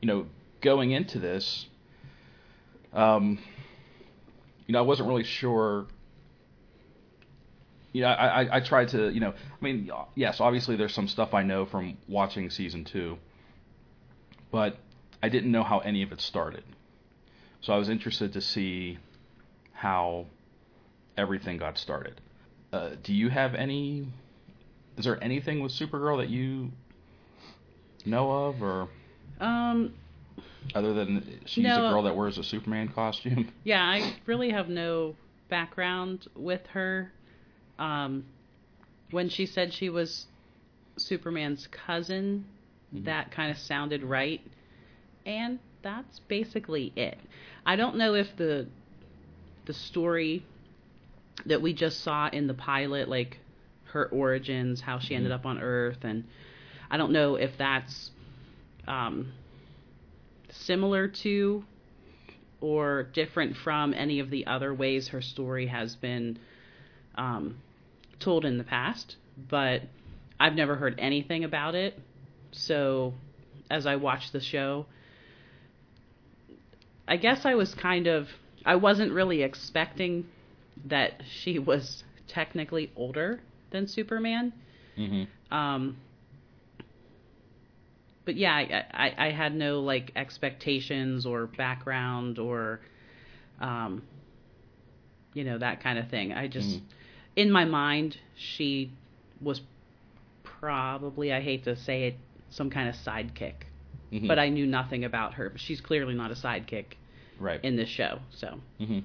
you 0.00 0.08
know, 0.08 0.26
going 0.60 0.90
into 0.90 1.18
this, 1.18 1.66
um, 2.92 3.38
you 4.66 4.72
know, 4.72 4.78
I 4.80 4.82
wasn't 4.82 5.08
really 5.08 5.24
sure. 5.24 5.86
You 7.92 8.02
know, 8.02 8.08
I, 8.08 8.42
I 8.42 8.56
I 8.56 8.60
tried 8.60 8.88
to 8.88 9.10
you 9.10 9.20
know, 9.20 9.30
I 9.32 9.64
mean, 9.64 9.90
yes, 10.14 10.40
obviously 10.40 10.76
there's 10.76 10.94
some 10.94 11.06
stuff 11.06 11.32
I 11.32 11.42
know 11.42 11.64
from 11.66 11.96
watching 12.08 12.50
season 12.50 12.84
two, 12.84 13.18
but 14.50 14.78
I 15.22 15.28
didn't 15.28 15.52
know 15.52 15.62
how 15.62 15.78
any 15.78 16.02
of 16.02 16.10
it 16.10 16.20
started. 16.20 16.64
So 17.60 17.72
I 17.72 17.78
was 17.78 17.88
interested 17.88 18.32
to 18.32 18.40
see 18.40 18.98
how 19.72 20.26
everything 21.16 21.58
got 21.58 21.78
started. 21.78 22.20
Uh, 22.72 22.90
do 23.02 23.14
you 23.14 23.28
have 23.28 23.54
any? 23.54 24.08
Is 24.96 25.04
there 25.04 25.22
anything 25.22 25.60
with 25.60 25.72
Supergirl 25.72 26.18
that 26.18 26.30
you 26.30 26.72
know 28.04 28.30
of, 28.30 28.62
or 28.62 28.88
Um. 29.40 29.94
other 30.74 30.92
than 30.94 31.40
she's 31.46 31.64
No. 31.64 31.86
a 31.86 31.90
girl 31.90 32.02
that 32.02 32.16
wears 32.16 32.38
a 32.38 32.44
Superman 32.44 32.88
costume? 32.88 33.50
Yeah, 33.64 33.82
I 33.82 34.14
really 34.26 34.50
have 34.50 34.68
no 34.68 35.16
background 35.48 36.26
with 36.34 36.66
her. 36.68 37.12
Um, 37.78 38.24
when 39.10 39.28
she 39.28 39.46
said 39.46 39.72
she 39.72 39.88
was 39.88 40.26
Superman's 40.96 41.66
cousin, 41.68 42.44
Mhm. 42.94 43.04
that 43.04 43.30
kind 43.30 43.50
of 43.50 43.58
sounded 43.58 44.02
right. 44.02 44.40
And 45.26 45.58
that's 45.82 46.20
basically 46.20 46.92
it. 46.96 47.18
I 47.66 47.76
don't 47.76 47.96
know 47.96 48.14
if 48.14 48.36
the 48.36 48.66
the 49.66 49.72
story 49.74 50.44
that 51.46 51.62
we 51.62 51.72
just 51.72 52.00
saw 52.02 52.28
in 52.28 52.46
the 52.46 52.54
pilot, 52.54 53.08
like 53.08 53.38
her 53.84 54.06
origins, 54.06 54.80
how 54.82 54.98
she 54.98 55.14
ended 55.14 55.32
Mhm. 55.32 55.36
up 55.36 55.46
on 55.46 55.58
Earth, 55.58 56.04
and 56.04 56.24
I 56.90 56.96
don't 56.96 57.12
know 57.12 57.36
if 57.36 57.50
that's 57.58 58.10
um, 58.86 59.32
similar 60.50 61.08
to 61.08 61.64
or 62.60 63.04
different 63.12 63.56
from 63.56 63.92
any 63.92 64.20
of 64.20 64.30
the 64.30 64.46
other 64.46 64.72
ways 64.72 65.08
her 65.08 65.20
story 65.20 65.66
has 65.66 65.96
been 65.96 66.38
um, 67.16 67.58
told 68.20 68.44
in 68.44 68.58
the 68.58 68.64
past, 68.64 69.16
but 69.50 69.82
I've 70.40 70.54
never 70.54 70.74
heard 70.76 70.98
anything 70.98 71.44
about 71.44 71.74
it. 71.74 71.98
So 72.52 73.12
as 73.70 73.86
I 73.86 73.96
watched 73.96 74.32
the 74.32 74.40
show, 74.40 74.86
I 77.06 77.16
guess 77.16 77.44
I 77.44 77.54
was 77.54 77.74
kind 77.74 78.06
of 78.06 78.28
I 78.64 78.76
wasn't 78.76 79.12
really 79.12 79.42
expecting 79.42 80.26
that 80.86 81.22
she 81.42 81.58
was 81.58 82.02
technically 82.28 82.90
older 82.96 83.40
than 83.70 83.86
Superman. 83.86 84.52
Mm-hmm. 84.96 85.54
Um, 85.54 85.98
but 88.24 88.36
yeah, 88.36 88.54
I, 88.54 88.84
I, 89.08 89.26
I 89.26 89.30
had 89.30 89.54
no 89.54 89.80
like 89.80 90.12
expectations 90.16 91.26
or 91.26 91.46
background 91.46 92.38
or, 92.38 92.80
um, 93.60 94.02
you 95.34 95.44
know, 95.44 95.58
that 95.58 95.82
kind 95.82 95.98
of 95.98 96.08
thing. 96.08 96.32
I 96.32 96.48
just, 96.48 96.68
Mhm. 96.78 96.80
in 97.36 97.50
my 97.50 97.64
mind, 97.64 98.16
she 98.36 98.90
was 99.40 99.60
probably, 100.42 101.32
I 101.32 101.40
hate 101.40 101.64
to 101.64 101.76
say 101.76 102.04
it, 102.04 102.14
some 102.50 102.70
kind 102.70 102.88
of 102.88 102.94
sidekick. 102.94 103.54
Mm-hmm. 104.12 104.28
But 104.28 104.38
I 104.38 104.48
knew 104.48 104.66
nothing 104.66 105.04
about 105.04 105.34
her. 105.34 105.50
But 105.50 105.60
She's 105.60 105.80
clearly 105.80 106.14
not 106.14 106.30
a 106.30 106.34
sidekick 106.34 106.96
right. 107.38 107.60
in 107.62 107.76
this 107.76 107.88
show. 107.88 108.20
So, 108.30 108.60
hmm 108.78 109.00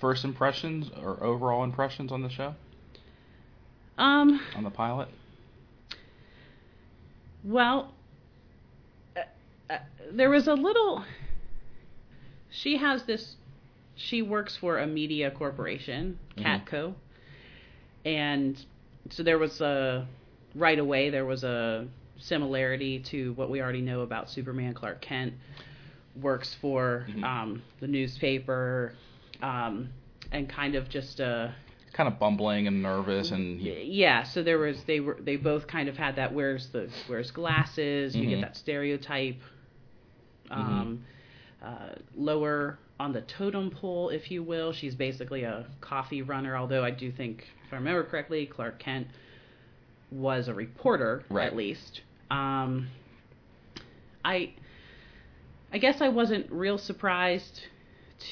first 0.00 0.24
impressions 0.24 0.90
or 1.00 1.22
overall 1.22 1.62
impressions 1.62 2.10
on 2.10 2.22
the 2.22 2.28
show 2.28 2.52
Um, 3.96 4.40
on 4.56 4.64
the 4.64 4.70
pilot? 4.70 5.08
well, 7.44 7.92
uh, 9.72 9.78
there 10.12 10.30
was 10.30 10.46
a 10.48 10.54
little. 10.54 11.04
She 12.50 12.76
has 12.76 13.04
this. 13.04 13.36
She 13.96 14.22
works 14.22 14.56
for 14.56 14.78
a 14.78 14.86
media 14.86 15.30
corporation, 15.30 16.18
Mhm. 16.36 16.42
Catco, 16.44 16.94
and 18.04 18.62
so 19.10 19.22
there 19.22 19.38
was 19.38 19.60
a 19.60 20.06
right 20.54 20.78
away 20.78 21.08
there 21.10 21.24
was 21.24 21.44
a 21.44 21.86
similarity 22.18 22.98
to 23.00 23.32
what 23.34 23.50
we 23.50 23.60
already 23.60 23.80
know 23.80 24.00
about 24.00 24.28
Superman. 24.30 24.74
Clark 24.74 25.00
Kent 25.00 25.34
works 26.20 26.54
for 26.60 27.06
Mhm. 27.08 27.24
um, 27.24 27.62
the 27.80 27.86
newspaper, 27.88 28.92
um, 29.42 29.88
and 30.30 30.48
kind 30.48 30.74
of 30.74 30.88
just 30.88 31.20
a 31.20 31.54
Kind 31.92 32.08
of 32.10 32.18
bumbling 32.18 32.66
and 32.66 32.82
nervous, 32.82 33.32
and 33.32 33.60
he, 33.60 33.82
yeah 33.82 34.22
so 34.22 34.42
there 34.42 34.58
was 34.58 34.82
they 34.84 35.00
were 35.00 35.18
they 35.20 35.36
both 35.36 35.66
kind 35.66 35.90
of 35.90 35.96
had 35.98 36.16
that 36.16 36.32
wears 36.32 36.68
the 36.70 36.88
wears 37.06 37.30
glasses 37.30 38.16
you 38.16 38.24
Mhm. 38.24 38.28
get 38.30 38.40
that 38.40 38.56
stereotype 38.56 39.36
um 40.52 41.04
uh, 41.64 41.94
lower 42.16 42.78
on 42.98 43.12
the 43.12 43.20
totem 43.22 43.70
pole 43.70 44.08
if 44.10 44.30
you 44.30 44.42
will 44.42 44.72
she's 44.72 44.94
basically 44.94 45.44
a 45.44 45.66
coffee 45.80 46.22
runner 46.22 46.56
although 46.56 46.84
i 46.84 46.90
do 46.90 47.10
think 47.12 47.44
if 47.66 47.72
i 47.72 47.76
remember 47.76 48.02
correctly 48.04 48.46
clark 48.46 48.78
kent 48.78 49.06
was 50.10 50.48
a 50.48 50.54
reporter 50.54 51.24
Right. 51.30 51.46
at 51.46 51.56
least 51.56 52.02
um 52.30 52.88
i 54.24 54.52
i 55.72 55.78
guess 55.78 56.00
i 56.00 56.08
wasn't 56.08 56.50
real 56.50 56.78
surprised 56.78 57.60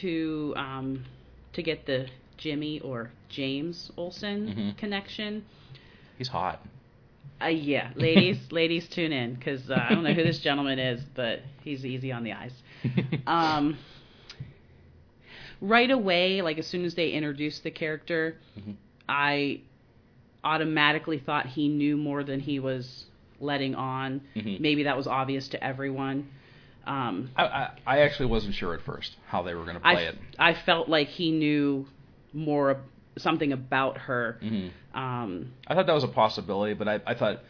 to 0.01 0.53
um 0.57 1.05
to 1.53 1.63
get 1.63 1.87
the 1.87 2.07
jimmy 2.37 2.81
or 2.81 3.11
james 3.29 3.91
olsen 3.97 4.55
Mhm. 4.55 4.77
connection 4.79 5.45
he's 6.19 6.29
hot. 6.29 6.61
Uh, 7.43 7.47
yeah, 7.49 7.91
ladies, 7.95 8.39
ladies, 8.51 8.89
tune 8.89 9.13
in 9.13 9.35
because 9.35 9.71
uh, 9.71 9.75
I 9.75 9.91
don't 9.91 10.05
know 10.05 10.13
who 10.15 10.23
this 10.23 10.41
gentleman 10.41 10.79
is, 10.79 11.03
but 11.15 11.41
he's 11.63 11.85
easy 11.85 12.13
on 12.13 12.25
the 12.25 12.33
eyes. 12.33 12.53
Um, 13.27 13.79
right 15.61 15.91
away, 15.91 16.43
like 16.43 16.59
as 16.59 16.67
soon 16.67 16.85
as 16.85 16.95
they 16.95 17.11
introduced 17.11 17.63
the 17.63 17.71
character, 17.71 18.37
Mhm. 18.59 18.77
I 19.09 19.61
automatically 20.43 21.19
thought 21.19 21.47
he 21.47 21.69
knew 21.69 21.97
more 21.97 22.25
than 22.25 22.41
he 22.41 22.59
was 22.59 23.07
letting 23.41 23.75
on. 23.75 24.23
Mhm. 24.37 24.61
Maybe 24.61 24.85
that 24.85 24.97
was 24.97 25.07
obvious 25.07 25.49
to 25.49 25.63
everyone. 25.63 26.29
Um, 26.87 27.31
I, 27.37 27.45
I, 27.45 27.71
I 27.87 27.99
actually 28.01 28.27
wasn't 28.27 28.55
sure 28.55 28.75
at 28.75 28.81
first 28.83 29.17
how 29.27 29.43
they 29.43 29.55
were 29.55 29.65
going 29.65 29.79
to 29.79 29.87
I, 29.87 29.95
play 29.95 30.07
it. 30.07 30.17
I 30.39 30.55
felt 30.55 30.89
like 30.89 31.09
he 31.09 31.31
knew 31.31 31.87
more 32.33 32.81
something 33.19 33.53
about 33.53 33.99
her. 33.99 34.39
hmm 34.41 34.69
Um, 34.95 35.53
I 35.67 35.75
thought 35.75 35.87
that 35.87 35.95
was 35.95 36.05
a 36.05 36.09
possibility, 36.09 36.75
but 36.75 36.89
I, 36.89 37.01
I 37.07 37.15
thought 37.15 37.43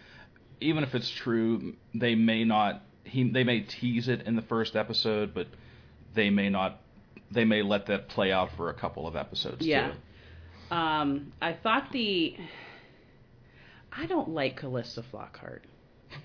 even 0.60 0.84
if 0.84 0.94
it's 0.94 1.10
true, 1.10 1.74
they 1.94 2.14
may 2.14 2.44
not. 2.44 2.82
He 3.04 3.28
they 3.28 3.44
may 3.44 3.60
tease 3.60 4.08
it 4.08 4.22
in 4.22 4.36
the 4.36 4.42
first 4.42 4.76
episode, 4.76 5.34
but 5.34 5.46
they 6.14 6.30
may 6.30 6.50
not. 6.50 6.80
They 7.30 7.44
may 7.44 7.62
let 7.62 7.86
that 7.86 8.08
play 8.08 8.32
out 8.32 8.50
for 8.56 8.70
a 8.70 8.74
couple 8.74 9.06
of 9.06 9.16
episodes. 9.16 9.64
Yeah. 9.64 9.92
Um, 10.70 11.32
I 11.40 11.54
thought 11.54 11.88
the. 11.92 12.36
I 13.92 14.06
don't 14.06 14.30
like 14.30 14.56
Calista 14.56 15.02
Flockhart, 15.12 15.62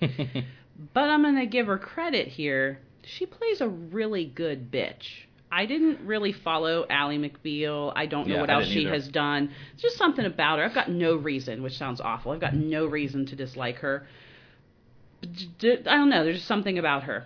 but 0.00 1.10
I'm 1.10 1.22
gonna 1.22 1.46
give 1.46 1.66
her 1.66 1.78
credit 1.78 2.28
here. 2.28 2.78
She 3.04 3.26
plays 3.26 3.60
a 3.60 3.68
really 3.68 4.24
good 4.24 4.70
bitch. 4.70 5.25
I 5.50 5.66
didn't 5.66 6.06
really 6.06 6.32
follow 6.32 6.86
Ally 6.90 7.16
McBeal. 7.16 7.92
I 7.94 8.06
don't 8.06 8.26
know 8.26 8.34
Yeah, 8.34 8.40
what 8.40 8.50
else 8.50 8.66
she 8.66 8.80
either. 8.80 8.90
has 8.94 9.08
done. 9.08 9.50
It's 9.74 9.82
just 9.82 9.96
something 9.96 10.24
about 10.24 10.58
her. 10.58 10.64
I've 10.64 10.74
got 10.74 10.90
no 10.90 11.14
reason, 11.16 11.62
which 11.62 11.76
sounds 11.78 12.00
awful. 12.00 12.32
I've 12.32 12.40
got 12.40 12.54
no 12.54 12.86
reason 12.86 13.26
to 13.26 13.36
dislike 13.36 13.76
her. 13.78 14.06
I 15.22 15.26
don't 15.62 16.10
know. 16.10 16.24
There's 16.24 16.36
just 16.36 16.48
something 16.48 16.78
about 16.78 17.04
her. 17.04 17.24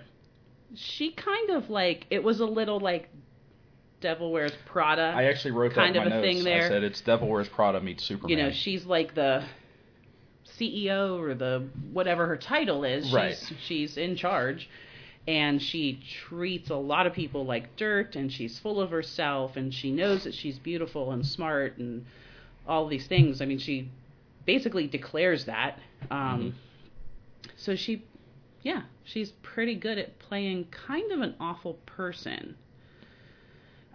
She 0.74 1.10
kind 1.12 1.50
of 1.50 1.70
like 1.70 2.06
it 2.10 2.22
was 2.22 2.40
a 2.40 2.44
little 2.46 2.78
like 2.78 3.08
Devil 4.00 4.30
Wears 4.32 4.52
Prada. 4.66 5.12
I 5.16 5.24
actually 5.24 5.50
wrote 5.52 5.74
kind 5.74 5.94
that 5.96 6.00
in 6.02 6.06
of 6.06 6.10
my 6.12 6.16
a 6.18 6.20
notes. 6.22 6.34
thing 6.36 6.44
there. 6.44 6.66
I 6.66 6.68
said 6.68 6.84
it's 6.84 7.00
Devil 7.00 7.28
Wears 7.28 7.48
Prada 7.48 7.80
meets 7.80 8.04
Superman. 8.04 8.36
you 8.38 8.42
know, 8.44 8.50
she's 8.52 8.84
like 8.86 9.14
the 9.14 9.44
CEO 10.58 11.18
or 11.20 11.34
the 11.34 11.68
whatever 11.92 12.26
her 12.26 12.36
title 12.36 12.84
is. 12.84 13.12
Right. 13.12 13.36
She's 13.36 13.58
she's 13.66 13.96
in 13.96 14.14
charge 14.16 14.68
and 15.28 15.60
she 15.60 16.00
treats 16.26 16.70
a 16.70 16.74
lot 16.76 17.06
of 17.06 17.12
people 17.12 17.44
like 17.44 17.76
dirt 17.76 18.16
and 18.16 18.32
she's 18.32 18.58
full 18.58 18.80
of 18.80 18.90
herself 18.90 19.56
and 19.56 19.72
she 19.72 19.90
knows 19.90 20.24
that 20.24 20.34
she's 20.34 20.58
beautiful 20.58 21.12
and 21.12 21.26
smart 21.26 21.76
and 21.78 22.04
all 22.66 22.88
these 22.88 23.06
things. 23.06 23.40
I 23.40 23.46
mean, 23.46 23.58
she 23.58 23.88
basically 24.46 24.86
declares 24.86 25.44
that. 25.44 25.78
Um 26.10 26.54
so 27.56 27.76
she 27.76 28.02
yeah, 28.62 28.82
she's 29.04 29.30
pretty 29.42 29.74
good 29.74 29.98
at 29.98 30.18
playing 30.18 30.66
kind 30.70 31.12
of 31.12 31.20
an 31.20 31.34
awful 31.40 31.74
person. 31.86 32.56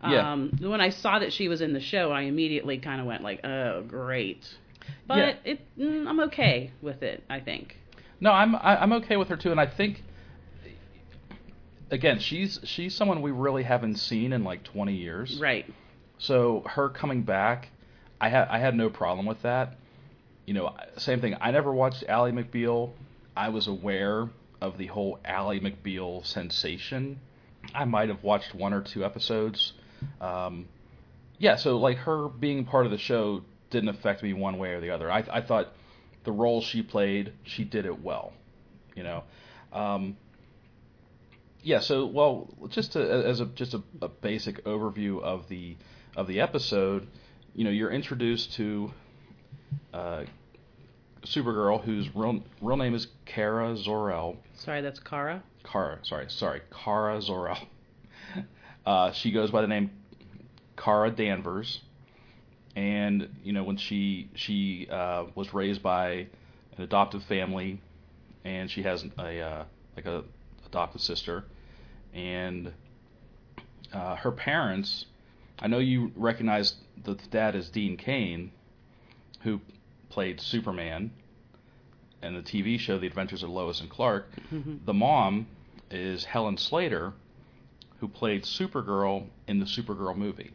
Yeah. 0.03 0.31
Um, 0.33 0.51
when 0.59 0.81
I 0.81 0.89
saw 0.89 1.19
that 1.19 1.33
she 1.33 1.47
was 1.47 1.61
in 1.61 1.73
the 1.73 1.79
show, 1.79 2.11
I 2.11 2.21
immediately 2.21 2.77
kind 2.77 2.99
of 2.99 3.07
went 3.07 3.23
like, 3.23 3.45
"Oh, 3.45 3.81
great!" 3.83 4.47
But 5.07 5.17
Yeah. 5.17 5.35
it, 5.43 5.59
mm, 5.79 6.07
I'm 6.07 6.19
okay 6.21 6.71
with 6.81 7.01
it. 7.01 7.23
I 7.29 7.39
think. 7.39 7.77
No, 8.19 8.31
I'm 8.31 8.55
I, 8.55 8.77
I'm 8.77 8.93
okay 8.93 9.17
with 9.17 9.29
her 9.29 9.37
too, 9.37 9.51
and 9.51 9.59
I 9.59 9.65
think 9.65 10.03
again 11.91 12.19
she's 12.19 12.59
she's 12.63 12.95
someone 12.95 13.21
we 13.21 13.31
really 13.31 13.63
haven't 13.63 13.97
seen 13.97 14.33
in 14.33 14.43
like 14.43 14.63
20 14.63 14.93
years. 14.93 15.37
Right. 15.39 15.65
So 16.17 16.63
her 16.65 16.89
coming 16.89 17.23
back, 17.23 17.69
I 18.19 18.29
had 18.29 18.47
I 18.47 18.59
had 18.59 18.75
no 18.75 18.89
problem 18.89 19.25
with 19.25 19.41
that. 19.43 19.77
You 20.45 20.53
know, 20.53 20.75
same 20.97 21.21
thing. 21.21 21.35
I 21.41 21.51
never 21.51 21.73
watched 21.73 22.03
Ally 22.07 22.31
McBeal. 22.31 22.91
I 23.35 23.49
was 23.49 23.67
aware 23.67 24.29
of 24.61 24.77
the 24.77 24.87
whole 24.87 25.19
Ally 25.25 25.59
McBeal 25.59 26.25
sensation. 26.25 27.19
I 27.73 27.85
might 27.85 28.09
have 28.09 28.23
watched 28.23 28.53
one 28.53 28.73
or 28.73 28.81
two 28.81 29.03
episodes. 29.03 29.73
Um, 30.21 30.67
yeah, 31.39 31.55
so 31.55 31.77
like 31.77 31.97
her 31.97 32.29
being 32.29 32.65
part 32.65 32.85
of 32.85 32.91
the 32.91 32.97
show 32.97 33.41
didn't 33.71 33.89
affect 33.89 34.23
me 34.23 34.33
one 34.33 34.57
way 34.57 34.71
or 34.71 34.81
the 34.81 34.91
other. 34.91 35.11
I, 35.11 35.23
I 35.31 35.41
thought 35.41 35.73
the 36.23 36.31
role 36.31 36.61
she 36.61 36.81
played, 36.81 37.33
she 37.43 37.63
did 37.63 37.85
it 37.85 38.01
well. 38.01 38.33
You 38.95 39.03
know, 39.03 39.23
um, 39.73 40.15
yeah. 41.65 41.79
So 41.79 42.05
well, 42.05 42.47
just 42.69 42.93
to, 42.93 43.01
as 43.01 43.41
a 43.41 43.45
just 43.47 43.73
a, 43.73 43.81
a 44.01 44.07
basic 44.07 44.63
overview 44.65 45.21
of 45.21 45.49
the 45.49 45.75
of 46.15 46.27
the 46.27 46.39
episode, 46.39 47.07
you 47.55 47.63
know, 47.63 47.71
you're 47.71 47.91
introduced 47.91 48.53
to 48.53 48.91
uh, 49.93 50.23
Supergirl, 51.23 51.83
whose 51.83 52.15
real 52.15 52.43
real 52.61 52.77
name 52.77 52.93
is 52.93 53.07
Kara 53.25 53.75
Zor-El. 53.75 54.37
Sorry, 54.53 54.81
that's 54.81 54.99
Kara. 54.99 55.43
Kara, 55.63 55.99
sorry, 56.03 56.27
sorry, 56.29 56.61
Kara 56.71 57.21
Zor-El. 57.21 57.57
Uh, 58.85 59.11
she 59.13 59.31
goes 59.31 59.49
by 59.49 59.61
the 59.61 59.67
name 59.67 59.89
Kara 60.77 61.09
Danvers, 61.09 61.81
and 62.75 63.27
you 63.43 63.51
know 63.51 63.63
when 63.63 63.77
she 63.77 64.29
she 64.35 64.87
uh, 64.91 65.23
was 65.33 65.55
raised 65.55 65.81
by 65.81 66.27
an 66.77 66.83
adoptive 66.83 67.23
family, 67.23 67.81
and 68.43 68.69
she 68.69 68.83
has 68.83 69.03
a 69.17 69.39
uh, 69.41 69.63
like 69.95 70.05
a 70.05 70.23
adopted 70.67 71.01
sister, 71.01 71.45
and 72.15 72.73
uh, 73.93 74.15
her 74.15 74.31
parents. 74.31 75.05
I 75.59 75.67
know 75.67 75.79
you 75.79 76.11
recognize 76.15 76.75
the 77.03 77.15
dad 77.29 77.55
as 77.55 77.69
Dean 77.69 77.97
Cain, 77.97 78.51
who 79.41 79.61
played 80.09 80.41
Superman 80.41 81.11
in 82.23 82.33
the 82.33 82.41
TV 82.41 82.79
show 82.79 82.97
The 82.97 83.07
Adventures 83.07 83.43
of 83.43 83.49
Lois 83.49 83.81
and 83.81 83.89
Clark. 83.89 84.27
Mhm. 84.51 84.83
The 84.85 84.93
mom 84.93 85.47
is 85.91 86.25
Helen 86.25 86.57
Slater, 86.57 87.13
who 87.99 88.07
played 88.07 88.43
Supergirl 88.43 89.27
in 89.47 89.59
the 89.59 89.65
Supergirl 89.65 90.15
movie. 90.15 90.51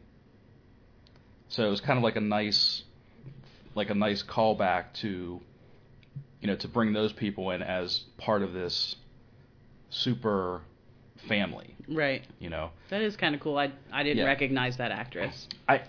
So 1.49 1.66
it 1.66 1.70
was 1.70 1.81
kind 1.81 1.96
of 1.99 2.03
like 2.03 2.16
a 2.16 2.20
nice, 2.20 2.83
like 3.75 3.90
a 3.90 3.94
nice 3.94 4.23
callback 4.23 4.92
to, 4.94 5.40
you 6.40 6.46
know, 6.46 6.57
to 6.57 6.68
bring 6.68 6.92
those 6.92 7.12
people 7.12 7.51
in 7.51 7.62
as 7.62 8.01
part 8.18 8.42
of 8.42 8.53
this 8.53 8.96
super 9.90 10.62
family. 11.29 11.75
Right. 11.89 12.23
You 12.39 12.51
know, 12.51 12.71
That 12.91 13.03
is 13.03 13.17
kind 13.17 13.35
of 13.35 13.41
cool. 13.41 13.59
I 13.59 13.73
I 13.93 14.03
didn't 14.03 14.19
Yeah. 14.19 14.25
recognize 14.27 14.77
that 14.79 14.91
actress. 14.93 15.49
I 15.69 15.83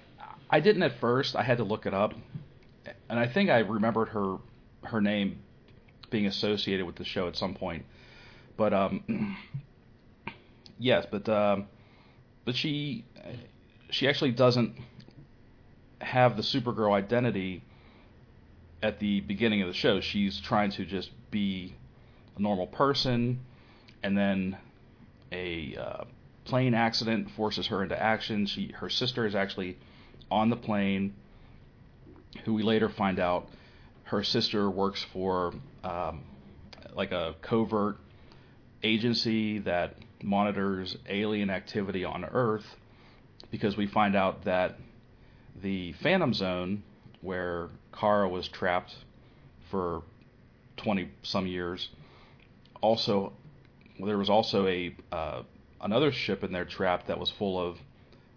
I 0.49 0.59
didn't 0.59 0.83
at 0.83 0.93
first. 0.99 1.35
I 1.35 1.43
had 1.43 1.57
to 1.57 1.63
look 1.63 1.85
it 1.85 1.93
up, 1.93 2.13
and 3.09 3.19
I 3.19 3.27
think 3.27 3.49
I 3.49 3.59
remembered 3.59 4.09
her 4.09 4.37
her 4.83 4.99
name 5.01 5.39
being 6.09 6.25
associated 6.25 6.85
with 6.85 6.95
the 6.95 7.05
show 7.05 7.27
at 7.27 7.35
some 7.37 7.53
point. 7.53 7.85
But 8.57 8.73
um, 8.73 9.37
yes, 10.79 11.05
but 11.09 11.27
um, 11.29 11.67
but 12.45 12.55
she 12.55 13.05
she 13.89 14.07
actually 14.07 14.31
doesn't 14.31 14.75
have 15.99 16.35
the 16.35 16.41
Supergirl 16.43 16.93
identity 16.93 17.63
at 18.81 18.99
the 18.99 19.21
beginning 19.21 19.61
of 19.61 19.67
the 19.67 19.73
show. 19.73 20.01
She's 20.01 20.39
trying 20.39 20.71
to 20.71 20.85
just 20.85 21.11
be 21.29 21.75
a 22.35 22.41
normal 22.41 22.67
person, 22.67 23.39
and 24.03 24.17
then 24.17 24.57
a 25.31 25.75
uh, 25.75 26.03
plane 26.45 26.73
accident 26.73 27.29
forces 27.31 27.67
her 27.67 27.83
into 27.83 28.01
action. 28.01 28.45
She 28.45 28.71
her 28.75 28.89
sister 28.89 29.25
is 29.25 29.35
actually 29.35 29.77
on 30.29 30.49
the 30.49 30.55
plane, 30.55 31.13
who 32.45 32.53
we 32.53 32.63
later 32.63 32.89
find 32.89 33.19
out 33.19 33.47
her 34.03 34.23
sister 34.23 34.69
works 34.69 35.05
for 35.13 35.53
um, 35.83 36.23
like 36.93 37.11
a 37.11 37.35
covert 37.41 37.97
agency 38.83 39.59
that 39.59 39.95
monitors 40.23 40.97
alien 41.07 41.49
activity 41.49 42.03
on 42.03 42.25
Earth 42.25 42.65
because 43.51 43.75
we 43.77 43.87
find 43.87 44.15
out 44.15 44.45
that 44.45 44.77
the 45.61 45.93
Phantom 45.93 46.33
Zone, 46.33 46.83
where 47.21 47.69
Kara 47.97 48.27
was 48.27 48.47
trapped 48.47 48.95
for 49.69 50.01
20 50.77 51.09
some 51.23 51.47
years, 51.47 51.89
also 52.81 53.33
there 54.05 54.17
was 54.17 54.29
also 54.29 54.67
a 54.67 54.95
uh, 55.11 55.43
another 55.81 56.11
ship 56.11 56.43
in 56.43 56.51
there 56.51 56.65
trapped 56.65 57.07
that 57.07 57.19
was 57.19 57.29
full 57.31 57.59
of 57.59 57.77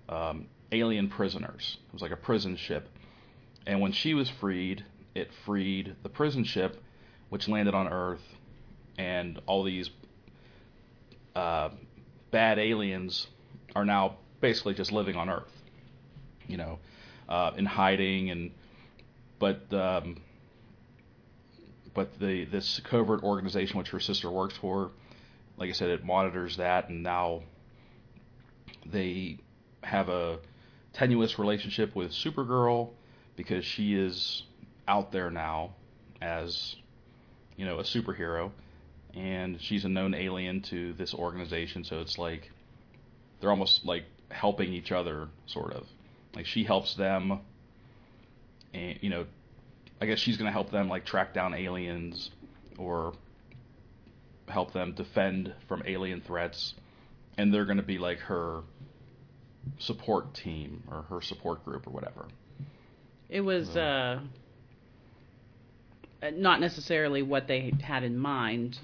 um, 0.09 0.47
alien 0.73 1.09
prisoners. 1.09 1.79
It 1.89 1.93
was 1.93 2.03
like 2.03 2.11
a 2.11 2.17
prison 2.17 2.57
ship, 2.57 2.89
and 3.67 3.81
when 3.81 3.93
she 3.93 4.15
was 4.15 4.29
freed, 4.29 4.85
it 5.15 5.31
freed 5.45 5.97
the 6.03 6.09
prison 6.09 6.45
ship, 6.45 6.83
which 7.29 7.49
landed 7.49 7.75
on 7.75 7.89
Earth, 7.89 8.23
and 8.99 9.41
all 9.47 9.65
these 9.65 9.91
uh, 11.35 11.71
bad 12.31 12.59
aliens 12.59 13.27
are 13.75 13.85
now 13.85 14.17
basically 14.41 14.75
just 14.75 14.93
living 14.93 15.17
on 15.17 15.29
Earth, 15.29 15.53
you 16.47 16.57
know, 16.57 16.79
uh, 17.29 17.53
in 17.57 17.65
hiding 17.65 18.31
and 18.31 18.51
but 19.39 19.73
um, 19.73 20.21
but 21.95 22.19
the 22.19 22.45
this 22.45 22.81
covert 22.85 23.23
organization 23.23 23.79
which 23.79 23.91
her 23.91 24.01
sister 24.01 24.31
works 24.31 24.57
for, 24.57 24.91
like 25.57 25.71
I 25.71 25.73
said, 25.73 25.91
it 25.91 26.05
monitors 26.05 26.57
that, 26.57 26.89
and 26.89 27.03
now 27.03 27.43
they 28.87 29.39
have 29.83 30.09
a 30.09 30.39
tenuous 30.93 31.39
relationship 31.39 31.95
with 31.95 32.11
Supergirl 32.13 32.91
because 33.37 33.65
she 33.65 33.95
is 33.95 34.43
out 34.87 35.13
there 35.13 35.31
now 35.31 35.75
as 36.21 36.77
you 37.57 37.65
know 37.65 37.79
a 37.79 37.83
superhero 37.83 38.51
and 39.15 39.61
she's 39.61 39.85
a 39.85 39.89
known 39.89 40.15
alien 40.15 40.61
to 40.61 40.93
this 40.95 41.15
organization 41.15 41.85
so 41.85 42.01
it's 42.01 42.19
like 42.19 42.51
they're 43.41 43.51
almost 43.51 43.85
like 43.85 44.05
helping 44.31 44.73
each 44.73 44.93
other 44.93 45.29
sort 45.47 45.73
of. 45.73 45.87
Like 46.35 46.47
she 46.47 46.65
helps 46.65 46.95
them 46.95 47.41
and 48.73 48.99
you 49.01 49.11
know 49.11 49.25
i 50.01 50.07
guess 50.07 50.19
she's 50.19 50.37
to 50.47 50.53
help 50.53 50.71
them 50.71 50.89
like 50.89 51.05
track 51.05 51.33
down 51.33 51.55
aliens 51.55 52.31
or 52.77 53.15
help 54.49 54.73
them 54.73 54.93
defend 54.95 55.53
from 55.69 55.83
alien 55.87 56.21
threats 56.21 56.75
and 57.39 57.53
they're 57.53 57.65
going 57.65 57.79
to 57.79 57.83
be 57.83 57.99
like 57.99 58.19
her 58.19 58.61
support 59.79 60.35
team 60.35 60.83
or 60.91 61.03
her 61.03 61.21
support 61.23 61.65
group 61.65 61.87
or 61.87 61.91
whatever 61.91 62.27
It 63.29 63.41
was 63.41 63.69
uh, 63.77 64.21
not 66.35 66.61
necessarily 66.61 67.23
what 67.23 67.47
they 67.49 67.73
had 67.83 68.03
in 68.03 68.17
mind 68.19 68.79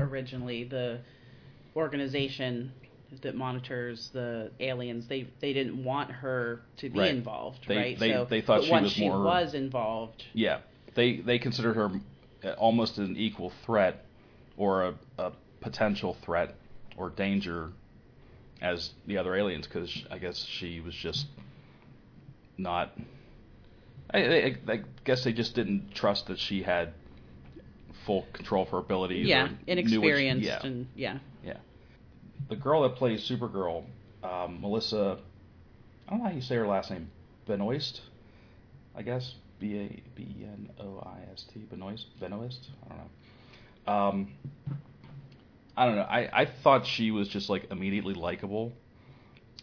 originally. 0.00 0.64
The 0.64 1.00
organization 1.74 2.72
that 3.22 3.34
monitors 3.34 4.10
the 4.12 4.50
aliens, 4.60 5.06
they 5.08 5.26
they 5.40 5.52
didn't 5.52 5.82
want 5.84 6.10
her 6.10 6.60
to 6.78 6.90
be 6.90 6.98
Right. 6.98 7.10
involved, 7.14 7.64
They- 7.68 7.76
right? 7.76 7.98
they- 7.98 8.12
so, 8.12 8.26
they 8.28 8.40
thought 8.40 8.64
she 8.64 8.70
once 8.70 8.84
was 8.84 8.92
she 8.92 9.08
more- 9.08 9.22
was 9.24 9.54
involved, 9.54 10.24
Yeah, 10.34 10.60
they 10.94 11.16
they 11.16 11.38
considered 11.38 11.74
her 11.76 11.90
uh, 12.44 12.52
almost 12.58 12.98
an 12.98 13.16
equal 13.16 13.50
threat 13.64 14.04
or 14.56 14.84
a, 14.86 14.94
a 15.18 15.32
potential 15.60 16.16
threat 16.24 16.54
or 16.96 17.10
danger 17.10 17.70
as 18.62 18.90
the 19.06 19.18
other 19.18 19.34
aliens 19.34 19.66
because 19.66 20.04
I 20.10 20.18
guess 20.18 20.44
she 20.44 20.80
was 20.80 20.94
just 20.94 21.26
not. 22.56 22.92
I, 24.10 24.18
I, 24.18 24.56
I 24.68 24.80
guess 25.04 25.24
they 25.24 25.32
just 25.32 25.54
didn't 25.54 25.94
trust 25.94 26.28
that 26.28 26.38
she 26.38 26.62
had 26.62 26.92
full 28.06 28.24
control 28.32 28.62
of 28.62 28.68
her 28.70 28.78
abilities. 28.78 29.26
yeah, 29.26 29.48
knew 29.90 30.00
she- 30.00 30.06
yeah, 30.46 30.60
and 30.62 30.86
yeah. 30.94 31.18
yeah. 31.44 31.56
The 32.48 32.56
girl 32.56 32.82
that 32.82 32.94
plays 32.96 33.28
Supergirl, 33.28 33.84
um, 34.22 34.60
Melissa, 34.60 35.18
I 36.06 36.10
don't 36.10 36.20
know 36.20 36.28
how 36.28 36.34
you 36.34 36.40
say 36.40 36.54
her 36.54 36.66
last 36.66 36.90
name, 36.90 37.10
Benoist, 37.46 38.00
I 38.94 39.02
guess. 39.02 39.34
B 39.58 39.78
A 39.78 40.02
B 40.14 40.22
E 40.38 40.44
N 40.44 40.68
O 40.80 41.02
I 41.04 41.32
S 41.32 41.44
T, 41.52 41.60
Benoist, 41.60 42.06
Benoist. 42.20 42.68
I 42.84 42.88
don't 42.90 42.98
know. 42.98 43.10
Um, 43.86 44.28
I 45.76 45.86
don't 45.86 45.96
know. 45.96 46.02
I, 46.02 46.28
I 46.32 46.44
thought 46.46 46.86
she 46.86 47.10
was 47.10 47.28
just 47.28 47.48
like 47.48 47.70
immediately 47.70 48.14
likable, 48.14 48.72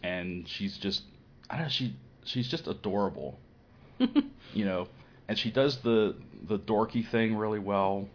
and 0.02 0.48
she's 0.48 0.78
just 0.78 1.02
I 1.50 1.56
don't 1.56 1.64
know. 1.64 1.70
She 1.70 1.94
she's 2.24 2.48
just 2.48 2.66
adorable, 2.68 3.38
you 3.98 4.64
know. 4.64 4.88
And 5.28 5.38
she 5.38 5.50
does 5.50 5.78
the 5.78 6.14
the 6.46 6.58
dorky 6.58 7.06
thing 7.08 7.36
really 7.36 7.58
well, 7.58 8.08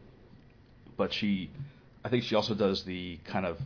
but 0.98 1.14
she, 1.14 1.50
I 2.06 2.10
think 2.10 2.24
she 2.24 2.36
also 2.36 2.54
does 2.54 2.84
the 2.84 3.18
kind 3.26 3.46
of 3.46 3.60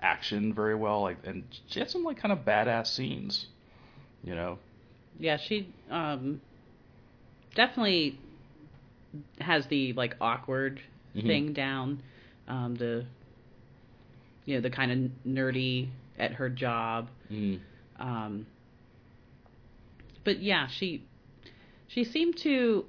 action 0.00 0.54
very 0.54 0.74
well. 0.74 1.02
Like, 1.02 1.18
and 1.24 1.44
she 1.66 1.78
had 1.78 1.90
some 1.90 2.04
like 2.04 2.16
kind 2.16 2.32
of 2.32 2.40
badass 2.40 2.86
scenes, 2.88 3.46
you 4.24 4.34
know. 4.34 4.58
Yeah, 5.18 5.36
she 5.36 5.72
um, 5.90 6.40
definitely 7.54 8.18
has 9.40 9.66
the 9.66 9.92
like 9.92 10.16
awkward 10.20 10.80
Mhm. 11.16 11.26
thing 11.26 11.52
down. 11.52 12.02
Um, 12.48 12.74
the 12.74 13.06
you 14.44 14.54
know 14.54 14.60
the 14.60 14.70
kind 14.70 14.92
of 14.92 15.10
nerdy 15.26 15.88
at 16.18 16.32
her 16.34 16.48
job. 16.48 17.08
Mm. 17.30 17.60
Um, 17.98 18.46
but 20.24 20.40
yeah, 20.42 20.66
she 20.68 21.04
she 21.88 22.04
seemed 22.04 22.36
to 22.38 22.84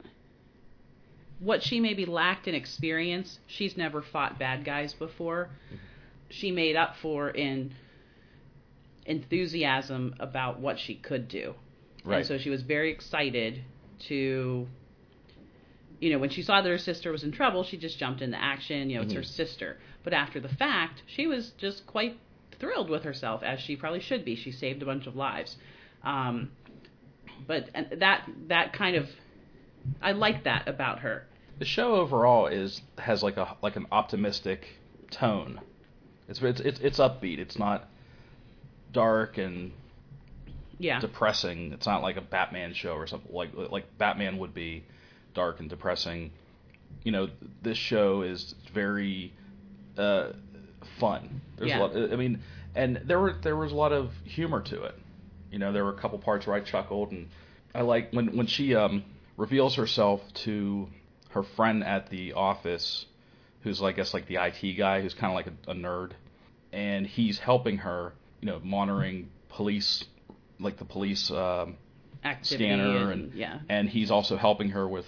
what 1.40 1.64
she 1.64 1.80
maybe 1.80 2.06
lacked 2.06 2.48
in 2.48 2.56
experience. 2.56 3.40
She's 3.48 3.78
never 3.78 4.02
fought 4.02 4.40
bad 4.40 4.66
guys 4.66 4.94
before. 4.94 5.50
She 6.30 6.52
made 6.52 6.76
up 6.76 6.96
for 7.02 7.30
in 7.30 7.74
enthusiasm 9.06 10.16
about 10.20 10.60
what 10.60 10.80
she 10.80 10.96
could 10.96 11.28
do. 11.28 11.54
Right. 12.04 12.18
And 12.18 12.26
so 12.26 12.38
she 12.38 12.50
was 12.50 12.62
very 12.62 12.92
excited 12.92 13.62
to, 14.08 14.68
you 16.00 16.12
know, 16.12 16.20
when 16.20 16.30
she 16.30 16.42
saw 16.44 16.62
that 16.62 16.70
her 16.70 16.78
sister 16.78 17.12
was 17.12 17.24
in 17.24 17.32
trouble, 17.32 17.64
she 17.64 17.78
just 17.78 17.98
jumped 17.98 18.22
into 18.22 18.42
action. 18.42 18.90
You 18.90 18.98
know, 18.98 19.04
it's 19.04 19.14
her 19.14 19.22
Mhm. 19.22 19.26
sister. 19.26 19.78
But 20.04 20.14
after 20.14 20.40
the 20.40 20.50
fact, 20.50 21.04
she 21.08 21.28
was 21.28 21.52
just 21.52 21.86
quite 21.88 22.18
thrilled 22.60 22.90
with 22.90 23.04
herself, 23.04 23.44
as 23.44 23.60
she 23.60 23.76
probably 23.76 24.00
should 24.00 24.24
be. 24.24 24.36
She 24.36 24.52
saved 24.52 24.82
a 24.82 24.86
bunch 24.86 25.08
of 25.08 25.16
lives. 25.16 25.58
Um, 26.04 26.52
but 27.46 27.70
and 27.74 27.88
that 28.00 28.30
that 28.48 28.74
kind 28.74 28.96
of, 28.96 29.10
I 30.02 30.12
like 30.12 30.44
that 30.44 30.68
about 30.68 31.00
her. 31.00 31.26
The 31.60 31.66
show 31.66 31.96
overall 31.96 32.48
is 32.48 32.82
has 33.00 33.24
like 33.24 33.38
a 33.38 33.56
like 33.62 33.76
an 33.76 33.88
optimistic 33.92 34.68
tone. 35.10 35.60
It's 36.28 36.42
it's 36.42 36.60
it's, 36.60 36.80
it's 36.80 37.00
upbeat. 37.00 37.40
It's 37.40 37.58
not 37.58 37.88
dark 38.92 39.38
and 39.38 39.72
Yeah. 40.80 41.00
depressing. 41.00 41.74
It's 41.74 41.88
not 41.88 42.04
like 42.04 42.18
a 42.18 42.22
Batman 42.22 42.74
show 42.74 42.94
or 42.94 43.08
something 43.08 43.34
like 43.34 43.50
like 43.56 43.98
Batman 43.98 44.38
would 44.38 44.54
be 44.54 44.84
dark 45.38 45.60
and 45.62 45.70
depressing. 45.70 46.32
You 47.04 47.12
know, 47.12 47.30
this 47.62 47.78
show 47.78 48.24
is 48.24 48.56
very 48.74 49.32
uh, 49.98 50.32
fun. 51.00 51.42
There's 51.56 51.70
Yeah. 51.70 51.80
a 51.80 51.82
lot. 51.84 52.12
I 52.14 52.16
mean, 52.16 52.42
and 52.76 53.02
there 53.06 53.20
were 53.20 53.34
there 53.42 53.56
was 53.56 53.72
a 53.72 53.76
lot 53.76 53.94
of 53.94 54.12
humor 54.26 54.62
to 54.64 54.84
it. 54.84 54.96
You 55.52 55.60
know, 55.60 55.72
there 55.72 55.86
were 55.86 55.94
a 55.94 56.02
couple 56.02 56.18
parts 56.20 56.46
where 56.48 56.56
I 56.56 56.60
chuckled, 56.62 57.12
and 57.12 57.30
I 57.74 57.82
like 57.82 58.12
when 58.12 58.36
when 58.36 58.48
she 58.48 58.76
um, 58.76 59.04
reveals 59.38 59.76
herself 59.76 60.22
to 60.46 60.90
her 61.30 61.44
friend 61.44 61.84
at 61.84 62.10
the 62.10 62.34
office, 62.34 63.06
who's 63.62 63.82
I 63.82 63.92
guess 63.92 64.14
like 64.14 64.28
the 64.28 64.38
IT 64.48 64.74
guy, 64.78 65.02
who's 65.02 65.14
kind 65.14 65.32
of 65.32 65.36
like 65.36 65.48
a, 65.48 65.72
a 65.72 65.76
nerd, 65.76 66.12
and 66.74 67.06
he's 67.06 67.38
helping 67.40 67.78
her. 67.78 68.14
You 68.42 68.48
know, 68.48 68.60
monitoring 68.64 69.30
police, 69.50 70.04
like 70.60 70.78
the 70.78 70.86
police 70.86 71.32
um, 71.32 71.78
Activity 72.24 72.66
scanner 72.66 73.12
and, 73.12 73.24
and 73.24 73.34
yeah. 73.34 73.60
and 73.70 73.90
he's 73.90 74.12
also 74.12 74.38
helping 74.38 74.70
her 74.70 74.88
with 74.88 75.06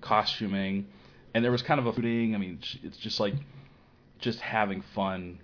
costuming 0.00 0.86
and 1.34 1.44
there 1.44 1.52
was 1.52 1.62
kind 1.62 1.80
of 1.80 1.86
a 1.86 1.94
shooting 1.94 2.34
i 2.34 2.38
mean 2.38 2.58
it's 2.82 2.96
just 2.98 3.20
like 3.20 3.34
just 4.18 4.40
having 4.40 4.82
fun 4.94 5.38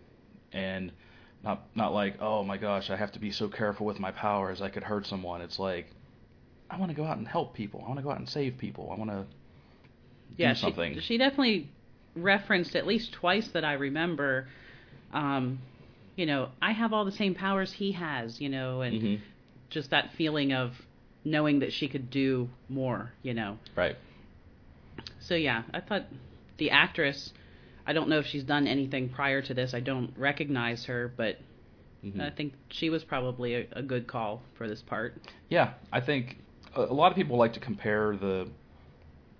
and 0.53 0.93
not 1.43 1.63
not 1.75 1.93
like 1.93 2.17
oh 2.21 2.43
my 2.45 2.57
gosh 2.57 2.91
i 2.91 2.97
have 2.97 3.13
to 3.13 3.19
be 3.19 3.31
so 3.31 3.49
careful 3.49 3.87
with 3.87 3.99
my 3.99 4.11
powers 4.11 4.61
i 4.61 4.69
could 4.69 4.83
hurt 4.83 5.07
someone 5.07 5.41
it's 5.41 5.59
like 5.59 5.87
i 6.71 6.79
want 6.79 6.91
to 6.91 6.97
go 6.97 7.05
out 7.05 7.17
and 7.19 7.29
help 7.29 7.55
people 7.55 7.83
i 7.85 7.89
want 7.89 7.99
to 7.99 8.03
go 8.03 8.11
out 8.11 8.19
and 8.19 8.29
save 8.29 8.57
people 8.59 8.91
i 8.93 8.99
want 8.99 9.11
to 9.11 9.25
yeah, 10.37 10.53
do 10.53 10.59
something 10.59 10.95
She, 10.95 11.01
she 11.01 11.19
definitely 11.19 11.69
referenced 12.15 12.75
at 12.77 12.87
least 12.87 13.13
twice 13.13 13.49
that 13.49 13.65
I 13.65 13.75
remember. 13.75 14.49
Um, 15.13 15.61
you 16.17 16.27
know, 16.27 16.49
I 16.61 16.73
have 16.73 16.93
all 16.93 17.05
the 17.05 17.13
same 17.13 17.35
powers 17.35 17.73
he 17.73 17.93
has. 17.93 18.41
You 18.41 18.49
know, 18.49 18.81
and 18.81 19.03
Mhm. 19.03 19.21
just 19.71 19.91
that 19.91 20.13
feeling 20.13 20.53
of 20.53 20.81
knowing 21.25 21.61
that 21.61 21.73
she 21.73 21.89
could 21.89 22.11
do 22.11 22.49
more. 22.69 23.13
You 23.23 23.35
know, 23.35 23.59
right 23.75 23.97
so 25.27 25.35
yeah, 25.35 25.63
I 25.73 25.81
thought 25.81 26.05
the 26.59 26.71
actress. 26.71 27.33
I 27.87 27.93
don't 27.93 28.09
know 28.09 28.19
if 28.19 28.27
she's 28.27 28.45
done 28.45 28.67
anything 28.67 29.09
prior 29.09 29.43
to 29.43 29.55
this. 29.55 29.75
I 29.75 29.81
don't 29.81 30.13
recognize 30.17 30.85
her, 30.87 31.13
but 31.17 31.39
Mhm. 32.05 32.21
I 32.21 32.31
think 32.31 32.55
she 32.69 32.91
was 32.91 33.03
probably 33.05 33.55
a, 33.55 33.67
a 33.73 33.83
good 33.83 34.07
call 34.07 34.43
for 34.55 34.69
this 34.69 34.83
part. 34.83 35.15
Yeah, 35.49 35.75
I 35.93 36.01
think 36.01 36.39
a, 36.75 36.83
a 36.83 36.93
lot 37.01 37.11
of 37.11 37.17
people 37.17 37.37
like 37.37 37.53
to 37.55 37.61
compare 37.61 38.17
the 38.17 38.49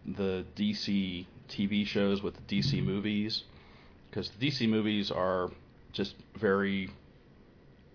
the 0.05 0.45
DC 0.57 1.27
TV 1.49 1.87
shows 1.87 2.23
with 2.23 2.35
the 2.37 2.43
DC 2.43 2.83
movies 2.83 3.45
because 4.09 4.31
the 4.31 4.47
DC 4.47 4.69
movies 4.69 5.11
are 5.11 5.51
just 5.93 6.15
very 6.35 6.91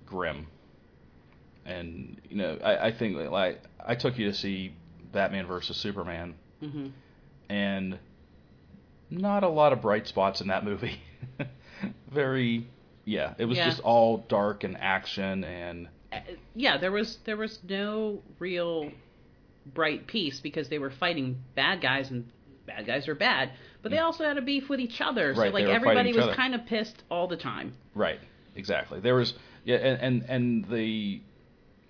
grim. 0.06 0.48
And 1.66 2.20
you 2.30 2.38
know, 2.38 2.58
I, 2.64 2.88
I 2.88 2.92
think 2.92 3.18
like 3.30 3.64
I 3.86 3.96
took 3.96 4.18
you 4.18 4.28
to 4.30 4.34
see 4.34 4.74
Batman 5.12 5.46
versus 5.48 5.78
Superman, 5.78 6.36
hmm 6.60 6.88
and 7.52 8.00
not 9.10 9.44
a 9.44 9.50
lot 9.50 9.74
of 9.74 9.82
bright 9.82 10.08
spots 10.08 10.40
in 10.42 10.48
that 10.48 10.64
movie. 10.64 11.02
very, 12.12 12.68
yeah, 13.04 13.34
it 13.38 13.46
was 13.46 13.58
Yeah. 13.58 13.70
just 13.70 13.82
all 13.82 14.20
dark 14.30 14.64
and 14.64 14.78
action 14.78 15.44
and 15.44 15.90
Uh, 16.14 16.20
Yeah, 16.56 16.78
there 16.78 16.92
was 16.92 17.18
there 17.26 17.38
was 17.38 17.60
no 17.68 18.22
real 18.40 18.92
bright 19.74 20.08
piece 20.08 20.40
because 20.40 20.70
they 20.70 20.80
were 20.80 20.90
fighting 20.92 21.44
bad 21.56 21.82
guys 21.82 22.10
and 22.10 22.30
bad 22.66 22.86
guys 22.86 23.08
are 23.08 23.16
bad, 23.16 23.52
but 23.82 23.92
they 23.92 23.98
also 23.98 24.24
had 24.24 24.38
a 24.38 24.42
beef 24.42 24.70
with 24.70 24.80
each 24.80 25.02
other. 25.02 25.34
So 25.36 25.42
Right, 25.42 25.54
like 25.54 25.66
everybody 25.66 26.14
was 26.14 26.34
kind 26.36 26.56
of 26.56 26.66
pissed 26.66 27.04
all 27.10 27.28
the 27.28 27.38
time. 27.38 27.74
Right. 27.94 28.20
Exactly. 28.56 29.00
There 29.00 29.16
was 29.16 29.34
yeah, 29.66 29.78
and, 29.78 30.02
and 30.02 30.30
and 30.30 30.70
the 30.70 31.22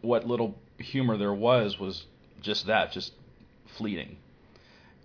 what 0.02 0.26
little 0.28 0.58
humor 0.78 1.18
there 1.18 1.34
was 1.34 1.80
was 1.80 2.06
just 2.42 2.66
that, 2.68 2.92
just 2.92 3.14
fleeting. 3.78 4.18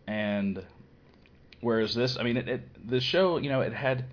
And 0.06 0.62
whereas 1.60 1.94
this, 1.94 2.16
I 2.18 2.22
mean, 2.22 2.36
it, 2.36 2.48
it 2.48 2.88
the 2.88 3.00
show, 3.00 3.38
you 3.38 3.48
know, 3.48 3.60
it 3.60 3.72
had, 3.72 4.04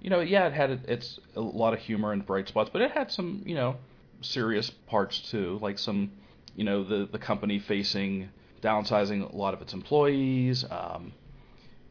you 0.00 0.10
know, 0.10 0.20
yeah, 0.20 0.46
it 0.46 0.52
had 0.52 0.70
its 0.88 1.20
a 1.34 1.40
lot 1.40 1.72
of 1.72 1.80
humor 1.80 2.12
and 2.12 2.24
bright 2.24 2.48
spots, 2.48 2.70
but 2.72 2.82
it 2.82 2.90
had 2.90 3.10
some, 3.10 3.42
you 3.46 3.54
know, 3.54 3.76
serious 4.20 4.70
parts 4.70 5.20
too, 5.30 5.58
like 5.62 5.78
some, 5.78 6.12
you 6.54 6.64
know, 6.64 6.82
the 6.84 7.08
the 7.10 7.18
company 7.18 7.58
facing 7.58 8.28
downsizing 8.62 9.32
a 9.32 9.36
lot 9.36 9.54
of 9.54 9.62
its 9.62 9.72
employees, 9.72 10.64
um, 10.70 11.12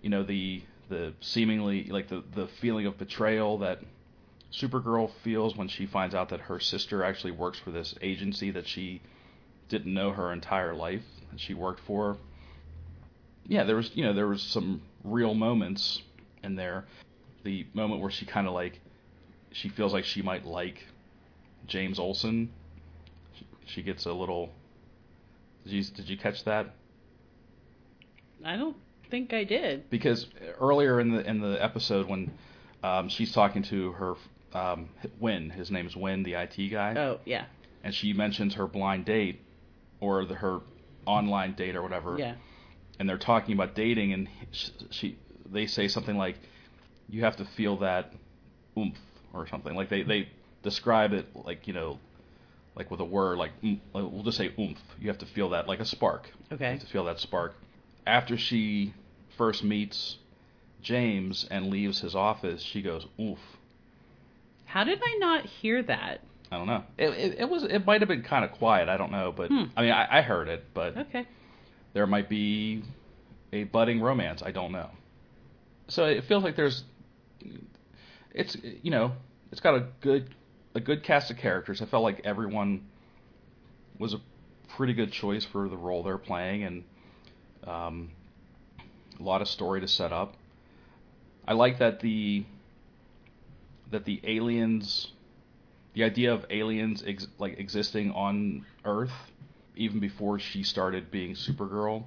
you 0.01 0.09
know, 0.09 0.23
the 0.23 0.61
the 0.89 1.13
seemingly 1.21 1.85
like 1.85 2.09
the 2.09 2.23
the 2.35 2.47
feeling 2.47 2.85
of 2.85 2.97
betrayal 2.97 3.59
that 3.59 3.79
Supergirl 4.51 5.11
feels 5.23 5.55
when 5.55 5.67
she 5.67 5.85
finds 5.85 6.15
out 6.15 6.29
that 6.29 6.41
her 6.41 6.59
sister 6.59 7.03
actually 7.03 7.31
works 7.31 7.59
for 7.59 7.71
this 7.71 7.95
agency 8.01 8.51
that 8.51 8.67
she 8.67 9.01
didn't 9.67 9.93
know 9.93 10.11
her 10.11 10.31
entire 10.31 10.73
life 10.73 11.03
that 11.31 11.39
she 11.39 11.53
worked 11.53 11.81
for. 11.81 12.17
Yeah, 13.47 13.63
there 13.63 13.75
was 13.75 13.91
you 13.93 14.03
know 14.03 14.13
there 14.13 14.27
was 14.27 14.41
some 14.41 14.81
real 15.03 15.33
moments 15.33 16.01
in 16.43 16.55
there. 16.55 16.85
The 17.43 17.65
moment 17.73 18.01
where 18.01 18.11
she 18.11 18.25
kind 18.25 18.47
of 18.47 18.53
like 18.53 18.79
she 19.51 19.69
feels 19.69 19.93
like 19.93 20.05
she 20.05 20.21
might 20.21 20.45
like 20.45 20.85
James 21.67 21.99
Olsen. 21.99 22.51
She, 23.37 23.47
she 23.65 23.81
gets 23.83 24.05
a 24.05 24.13
little. 24.13 24.49
Did 25.63 25.73
you 25.73 25.83
did 25.83 26.09
you 26.09 26.17
catch 26.17 26.43
that? 26.45 26.73
I 28.43 28.57
don't 28.57 28.75
think 29.09 29.33
I 29.33 29.43
did. 29.43 29.89
because 29.89 30.27
earlier 30.59 30.99
in 30.99 31.11
the 31.11 31.27
in 31.27 31.39
the 31.39 31.63
episode 31.63 32.07
when 32.07 32.31
um, 32.83 33.09
she's 33.09 33.31
talking 33.31 33.63
to 33.63 33.91
her 33.93 34.15
um, 34.53 34.89
Winn, 35.19 35.49
his 35.49 35.71
name's 35.71 35.95
Winn, 35.95 36.23
the 36.23 36.33
IT 36.33 36.69
guy, 36.71 36.95
Oh 36.95 37.19
yeah, 37.25 37.45
and 37.83 37.93
she 37.93 38.13
mentions 38.13 38.55
her 38.55 38.67
blind 38.67 39.05
date 39.05 39.41
or 39.99 40.25
the, 40.25 40.35
her 40.35 40.59
online 41.05 41.53
date 41.53 41.75
or 41.75 41.81
whatever, 41.81 42.17
yeah. 42.17 42.35
And 42.99 43.07
they're 43.09 43.17
talking 43.17 43.53
about 43.53 43.75
dating, 43.75 44.13
and 44.13 44.27
she, 44.51 44.71
she 44.91 45.17
they 45.51 45.65
say 45.67 45.87
something 45.87 46.17
like, 46.17 46.35
"You 47.09 47.23
have 47.23 47.37
to 47.37 47.45
feel 47.45 47.77
that 47.77 48.11
oomph" 48.77 48.97
or 49.33 49.47
something 49.47 49.75
like 49.75 49.89
they 49.89 50.03
they 50.03 50.29
describe 50.63 51.13
it 51.13 51.27
like 51.35 51.67
you 51.67 51.73
know. 51.73 51.99
Like 52.77 52.91
with 52.91 52.99
a 52.99 53.05
word, 53.05 53.37
like 53.37 53.51
we'll 53.93 54.23
just 54.23 54.35
say 54.37 54.51
oomph. 54.59 54.81
You 54.99 55.07
have 55.07 55.19
to 55.19 55.25
feel 55.25 55.51
that, 55.51 55.65
like 55.65 55.79
a 55.79 55.85
spark. 55.85 56.29
You 56.51 56.55
Okay. 56.55 56.71
have 56.71 56.81
to 56.81 56.85
feel 56.87 57.05
that 57.05 57.21
spark. 57.21 57.55
After 58.05 58.37
she 58.37 58.93
first 59.37 59.63
meets 59.63 60.17
James 60.81 61.47
and 61.49 61.67
leaves 61.67 62.01
his 62.01 62.15
office, 62.15 62.61
she 62.61 62.81
goes, 62.81 63.07
oomph. 63.17 63.39
How 64.65 64.83
did 64.83 64.99
I 65.01 65.17
not 65.19 65.45
hear 65.45 65.81
that? 65.83 66.19
I 66.51 66.57
don't 66.57 66.67
know. 66.67 66.83
It, 66.97 67.09
it, 67.11 67.39
it 67.39 67.49
was. 67.49 67.63
It 67.63 67.85
might 67.85 68.01
have 68.01 68.09
been 68.09 68.23
kind 68.23 68.43
of 68.43 68.51
quiet. 68.51 68.89
I 68.89 68.97
don't 68.97 69.11
know, 69.13 69.31
but 69.33 69.47
Hmm. 69.49 69.63
I 69.77 69.81
mean, 69.81 69.91
I, 69.91 70.17
I 70.19 70.21
heard 70.21 70.49
it, 70.49 70.65
but 70.73 70.97
Okay. 70.97 71.25
There 71.95 72.05
might 72.05 72.27
be 72.27 72.83
a 73.53 73.63
budding 73.63 74.01
romance. 74.01 74.43
I 74.45 74.51
don't 74.51 74.73
know. 74.73 74.89
So 75.87 76.05
it 76.05 76.25
feels 76.25 76.43
like 76.43 76.57
there's. 76.57 76.83
It's 78.33 78.57
you 78.83 78.91
know 78.91 79.13
it's 79.51 79.61
got 79.61 79.75
a 79.75 79.87
good 80.01 80.35
a 80.75 80.81
good 80.81 81.03
cast 81.03 81.31
of 81.31 81.37
characters. 81.37 81.81
I 81.81 81.85
felt 81.85 82.03
like 82.03 82.21
everyone 82.25 82.89
was 83.97 84.13
a 84.13 84.19
pretty 84.75 84.93
good 84.93 85.13
choice 85.13 85.45
for 85.45 85.69
the 85.69 85.77
role 85.77 86.03
they're 86.03 86.17
playing, 86.17 86.63
and 86.63 86.83
um, 87.65 88.11
a 89.17 89.23
lot 89.23 89.41
of 89.41 89.47
story 89.47 89.79
to 89.79 89.87
set 89.87 90.11
up. 90.11 90.35
I 91.47 91.53
like 91.53 91.79
that 91.79 92.01
the 92.01 92.43
that 93.91 94.03
the 94.03 94.19
aliens, 94.25 95.13
the 95.93 96.03
idea 96.03 96.33
of 96.33 96.45
aliens 96.49 97.05
ex- 97.07 97.27
like 97.39 97.57
existing 97.57 98.11
on 98.11 98.65
Earth, 98.83 99.13
even 99.75 99.99
before 99.99 100.39
she 100.39 100.63
started 100.63 101.11
being 101.11 101.33
Supergirl, 101.35 102.03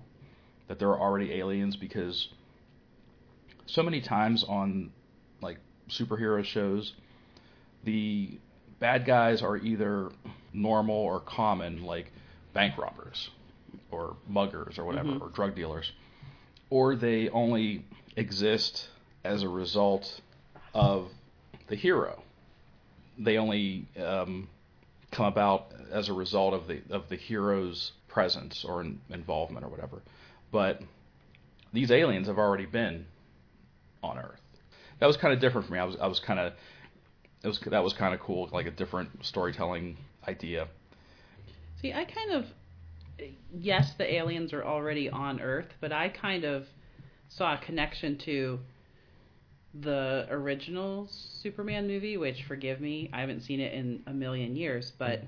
that 0.68 0.78
there 0.78 0.88
are 0.88 1.00
already 1.00 1.33
aliens 1.35 1.76
because 1.76 2.28
so 3.66 3.83
many 3.83 4.00
times 4.00 4.44
on 4.44 4.90
like 5.40 5.59
superhero 5.88 6.44
shows, 6.44 6.92
the 7.85 8.38
bad 8.81 9.04
guys 9.07 9.42
are 9.42 9.57
either 9.57 10.11
normal 10.52 10.96
or 10.96 11.20
common, 11.20 11.83
like 11.85 12.12
bank 12.52 12.76
robbers 12.78 13.31
or 13.90 14.16
muggers 14.28 14.78
or 14.78 14.85
whatever, 14.85 15.11
Mhm. 15.11 15.20
or 15.20 15.28
drug 15.31 15.54
dealers, 15.54 15.92
or 16.70 16.96
they 16.96 17.28
only 17.31 17.85
exist 18.16 18.88
as 19.24 19.42
a 19.42 19.48
result 19.48 20.20
of 20.74 21.11
the 21.68 21.76
hero. 21.76 22.22
They 23.18 23.37
only 23.38 23.87
um, 24.00 24.48
come 25.11 25.27
about 25.27 25.73
as 25.92 26.09
a 26.09 26.12
result 26.12 26.55
of 26.55 26.66
the 26.66 26.83
of 26.90 27.09
the 27.09 27.16
hero's 27.16 27.92
presence 28.09 28.64
or 28.64 28.81
in, 28.83 29.01
involvement 29.11 29.64
or 29.64 29.68
whatever. 29.68 30.03
But 30.51 30.83
these 31.73 31.90
aliens 31.90 32.27
have 32.29 32.38
already 32.38 32.66
been 32.66 33.07
on 34.03 34.18
Earth. 34.18 34.40
That 35.01 35.07
was 35.07 35.16
kind 35.16 35.33
of 35.33 35.40
different 35.40 35.66
for 35.66 35.73
me. 35.73 35.79
I 35.79 35.85
was 35.85 35.97
I 36.01 36.07
was 36.07 36.21
kind 36.21 36.40
of 36.40 36.53
it 37.42 37.49
was 37.49 37.61
that 37.66 37.85
was 37.85 37.92
kind 37.92 38.14
of 38.14 38.21
cool, 38.21 38.49
like 38.53 38.66
a 38.66 38.71
different 38.71 39.25
storytelling 39.25 39.97
idea. 40.27 40.68
See, 41.81 41.92
I 41.92 42.05
kind 42.05 42.33
of 42.33 42.47
yes, 43.53 43.94
the 43.99 44.12
aliens 44.14 44.53
are 44.53 44.64
already 44.64 45.09
on 45.09 45.40
Earth, 45.40 45.68
but 45.81 45.92
I 45.92 46.09
kind 46.09 46.44
of 46.44 46.66
saw 47.29 47.55
a 47.55 47.59
connection 47.59 48.18
to 48.18 48.59
the 49.74 50.26
original 50.31 51.07
Superman 51.11 51.87
movie, 51.87 52.16
which 52.16 52.44
forgive 52.44 52.81
me, 52.81 53.11
I 53.12 53.20
haven't 53.20 53.42
seen 53.42 53.61
it 53.61 53.72
in 53.74 54.02
a 54.07 54.12
million 54.12 54.57
years, 54.57 54.92
but 54.98 55.22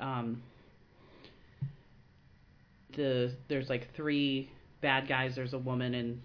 um 0.00 0.42
the 2.94 3.32
there's 3.48 3.68
like 3.68 3.92
three 3.94 4.50
bad 4.80 5.08
guys, 5.08 5.34
there's 5.36 5.52
a 5.54 5.58
woman 5.58 5.94
and, 5.94 6.20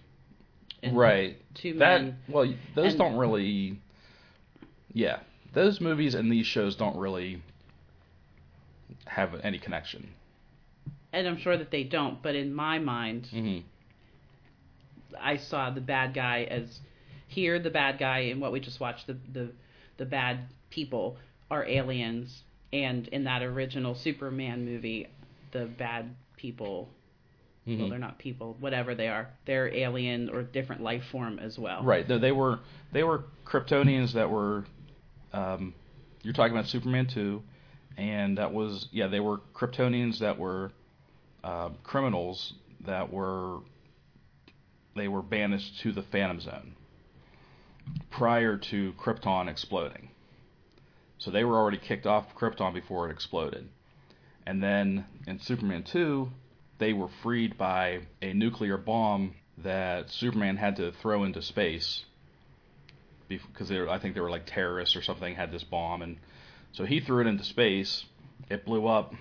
and 0.84 0.98
right. 0.98 1.38
two 1.54 1.74
That 1.78 2.02
men. 2.02 2.18
well, 2.28 2.52
those 2.76 2.92
and- 2.92 2.98
don't 3.00 3.18
really. 3.18 3.80
Yeah, 4.94 5.20
those 5.54 5.82
movies 5.82 6.16
and 6.16 6.32
these 6.32 6.46
shows 6.48 6.76
don't 6.78 6.96
really 6.96 7.42
have 9.06 9.32
any 9.44 9.60
connection. 9.60 10.10
And 11.12 11.28
I'm 11.28 11.38
sure 11.38 11.58
that 11.58 11.70
they 11.72 11.84
don't, 11.84 12.22
but 12.22 12.36
in 12.36 12.54
my 12.54 12.80
mind, 12.80 13.28
hmm 13.32 13.60
I 15.20 15.38
saw 15.38 15.70
the 15.70 15.82
bad 15.82 16.14
guy 16.14 16.44
as 16.50 16.80
here 17.28 17.60
the 17.60 17.70
bad 17.70 17.98
guy 18.00 18.20
in 18.20 18.40
what 18.40 18.52
we 18.52 18.60
just 18.60 18.80
watched 18.80 19.08
the 19.08 19.18
the 19.34 19.52
the 19.98 20.06
bad 20.06 20.40
people 20.70 21.18
are 21.50 21.66
aliens 21.66 22.44
and 22.74 23.08
in 23.10 23.24
that 23.24 23.42
original 23.42 23.96
Superman 23.96 24.66
movie 24.66 25.08
the 25.52 25.66
bad 25.66 26.16
people 26.38 26.90
well 27.68 27.78
hmm 27.78 27.90
they're 27.90 27.98
not 27.98 28.20
people 28.20 28.56
whatever 28.60 28.94
they 28.94 29.08
are 29.08 29.28
they're 29.48 29.74
alien 29.74 30.30
or 30.30 30.44
different 30.44 30.84
life 30.84 31.04
form 31.12 31.40
as 31.40 31.58
well 31.58 31.84
Right. 31.84 32.08
They, 32.08 32.20
they 32.20 32.32
were 32.32 32.60
they 32.94 33.04
were 33.04 33.24
Kryptonians 33.46 34.14
that 34.14 34.30
were. 34.30 34.66
Um, 35.34 35.74
you're 36.22 36.34
talking 36.34 36.54
about 36.54 36.68
Superman 36.68 37.08
two, 37.08 37.42
and 37.98 38.38
that 38.38 38.54
was 38.54 38.88
yeah 38.92 39.08
they 39.08 39.20
were 39.20 39.40
Kryptonians 39.56 40.20
that 40.20 40.38
were 40.38 40.72
uh, 41.44 41.70
criminals 41.84 42.54
that 42.86 43.12
were 43.12 43.60
they 44.96 45.08
were 45.08 45.22
banished 45.22 45.80
to 45.82 45.92
the 45.92 46.04
Phantom 46.04 46.40
Zone 46.40 46.76
prior 48.10 48.58
to 48.58 48.94
Krypton 48.94 49.50
exploding. 49.50 50.10
So 51.18 51.32
they 51.32 51.44
were 51.44 51.58
already 51.58 51.78
kicked 51.78 52.06
off 52.06 52.36
Krypton 52.36 52.74
before 52.74 53.10
it 53.10 53.12
exploded. 53.12 53.68
And 54.46 54.62
then 54.62 55.06
in 55.28 55.40
Superman 55.40 55.84
2, 55.84 56.30
they 56.78 56.94
were 56.94 57.10
freed 57.24 57.58
by 57.58 58.02
a 58.22 58.34
nuclear 58.34 58.78
bomb 58.78 59.36
that 59.58 60.12
Superman 60.12 60.58
had 60.58 60.76
to 60.78 60.92
throw 60.92 61.24
into 61.24 61.42
space 61.42 62.06
because 63.28 63.72
I 63.72 63.98
think 63.98 64.14
they 64.14 64.22
were 64.22 64.30
like 64.30 64.46
terrorists 64.46 64.96
or 64.96 65.02
something 65.02 65.36
had 65.36 65.52
this 65.52 65.64
bomb 65.64 66.02
and 66.02 66.18
So 66.74 66.86
he 66.86 67.00
threw 67.00 67.22
it 67.22 67.28
into 67.28 67.44
space. 67.44 68.06
It 68.50 68.66
blew 68.66 68.86
up, 68.86 69.14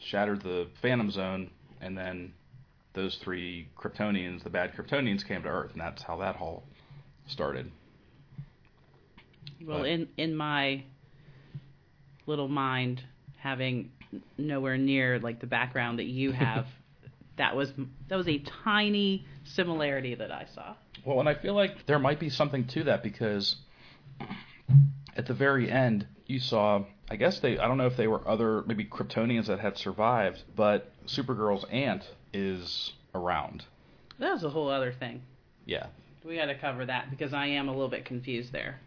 shattered 0.00 0.42
the 0.42 0.68
Phantom 0.80 1.10
Zone, 1.10 1.50
and 1.80 1.96
then 1.96 2.32
those 2.94 3.16
three 3.16 3.68
Kryptonians, 3.78 4.42
the 4.42 4.50
bad 4.50 4.74
Kryptonians, 4.74 5.24
came 5.24 5.42
to 5.42 5.48
Earth, 5.48 5.72
and 5.72 5.80
that's 5.80 6.02
how 6.02 6.16
that 6.16 6.36
all 6.40 6.64
started. 7.28 7.70
Well, 9.64 9.78
But- 9.80 9.88
in 9.88 10.08
in 10.16 10.36
my 10.36 10.84
little 12.26 12.48
mind, 12.48 13.02
having 13.38 13.90
nowhere 14.36 14.76
near 14.76 15.18
like 15.18 15.40
the 15.40 15.46
background 15.46 15.98
that 15.98 16.06
you 16.06 16.32
have, 16.44 16.66
that 17.36 17.54
was 17.56 17.72
that 18.08 18.16
was 18.16 18.28
a 18.28 18.38
tiny 18.64 19.26
similarity 19.44 20.14
that 20.14 20.30
I 20.30 20.46
saw. 20.54 20.74
Well, 21.04 21.20
and 21.20 21.28
I 21.28 21.34
feel 21.34 21.54
like 21.54 21.86
there 21.86 21.98
might 21.98 22.20
be 22.20 22.28
something 22.30 22.66
to 22.68 22.84
that 22.84 23.02
because 23.02 23.56
at 25.16 25.26
the 25.26 25.34
very 25.34 25.70
end, 25.70 26.06
you 26.26 26.38
saw, 26.38 26.84
I 27.10 27.16
guess 27.16 27.38
they, 27.40 27.58
I 27.58 27.66
don't 27.66 27.78
know 27.78 27.86
if 27.86 27.96
they 27.96 28.08
were 28.08 28.26
other, 28.28 28.62
maybe 28.66 28.84
Kryptonians 28.84 29.46
that 29.46 29.58
had 29.60 29.78
survived, 29.78 30.42
but 30.54 30.92
Supergirl's 31.06 31.64
aunt 31.70 32.04
is 32.32 32.92
around. 33.14 33.64
That 34.18 34.32
was 34.34 34.44
a 34.44 34.50
whole 34.50 34.68
other 34.68 34.92
thing. 34.92 35.22
Yeah. 35.64 35.86
We 36.24 36.36
got 36.36 36.46
to 36.46 36.54
cover 36.54 36.84
that 36.86 37.10
because 37.10 37.32
I 37.32 37.46
am 37.46 37.68
a 37.68 37.72
little 37.72 37.88
bit 37.88 38.04
confused 38.04 38.52
there. 38.52 38.80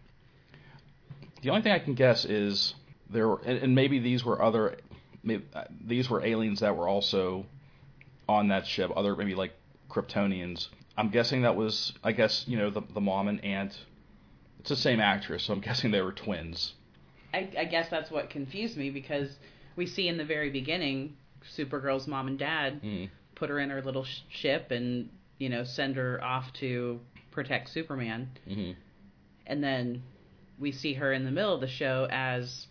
The 1.41 1.49
only 1.49 1.61
thing 1.61 1.71
I 1.71 1.79
can 1.79 1.95
guess 1.95 2.25
is 2.25 2.75
there, 3.09 3.27
were, 3.27 3.41
and, 3.45 3.57
and 3.59 3.75
maybe 3.75 3.99
these 3.99 4.23
were 4.23 4.41
other, 4.41 4.77
maybe, 5.23 5.43
uh, 5.53 5.63
these 5.85 6.09
were 6.09 6.23
aliens 6.23 6.59
that 6.59 6.75
were 6.75 6.87
also 6.87 7.45
on 8.29 8.49
that 8.49 8.67
ship, 8.67 8.91
other 8.95 9.15
maybe 9.15 9.33
like 9.35 9.53
Kryptonians. 9.89 10.67
I'm 10.97 11.09
guessing 11.09 11.41
that 11.43 11.55
was, 11.55 11.93
I 12.03 12.11
guess, 12.11 12.45
you 12.47 12.57
know, 12.57 12.69
the, 12.69 12.81
the 12.93 13.01
mom 13.01 13.27
and 13.27 13.43
aunt. 13.43 13.77
It's 14.59 14.69
the 14.69 14.75
same 14.75 14.99
actress, 14.99 15.43
so 15.43 15.53
I'm 15.53 15.59
guessing 15.61 15.89
they 15.91 16.01
were 16.01 16.11
twins. 16.11 16.73
I, 17.33 17.49
I 17.57 17.65
guess 17.65 17.89
that's 17.89 18.11
what 18.11 18.29
confused 18.29 18.77
me 18.77 18.89
because 18.91 19.29
we 19.75 19.87
see 19.87 20.07
in 20.07 20.17
the 20.17 20.25
very 20.25 20.49
beginning 20.49 21.15
Supergirl's 21.57 22.05
mom 22.07 22.27
and 22.27 22.37
dad 22.37 22.83
Mm. 22.83 23.09
put 23.35 23.49
her 23.49 23.57
in 23.57 23.69
her 23.71 23.81
little 23.81 24.03
sh- 24.03 24.19
ship 24.29 24.69
and 24.69 25.09
you 25.39 25.49
know 25.49 25.63
send 25.63 25.95
her 25.95 26.23
off 26.23 26.51
to 26.53 26.99
protect 27.31 27.69
Superman, 27.69 28.29
hmm 28.47 28.71
and 29.47 29.63
then 29.63 30.03
we 30.59 30.71
see 30.71 30.93
her 30.93 31.11
in 31.11 31.25
the 31.25 31.31
middle 31.31 31.53
of 31.55 31.61
the 31.61 31.67
show 31.67 32.07
as 32.11 32.67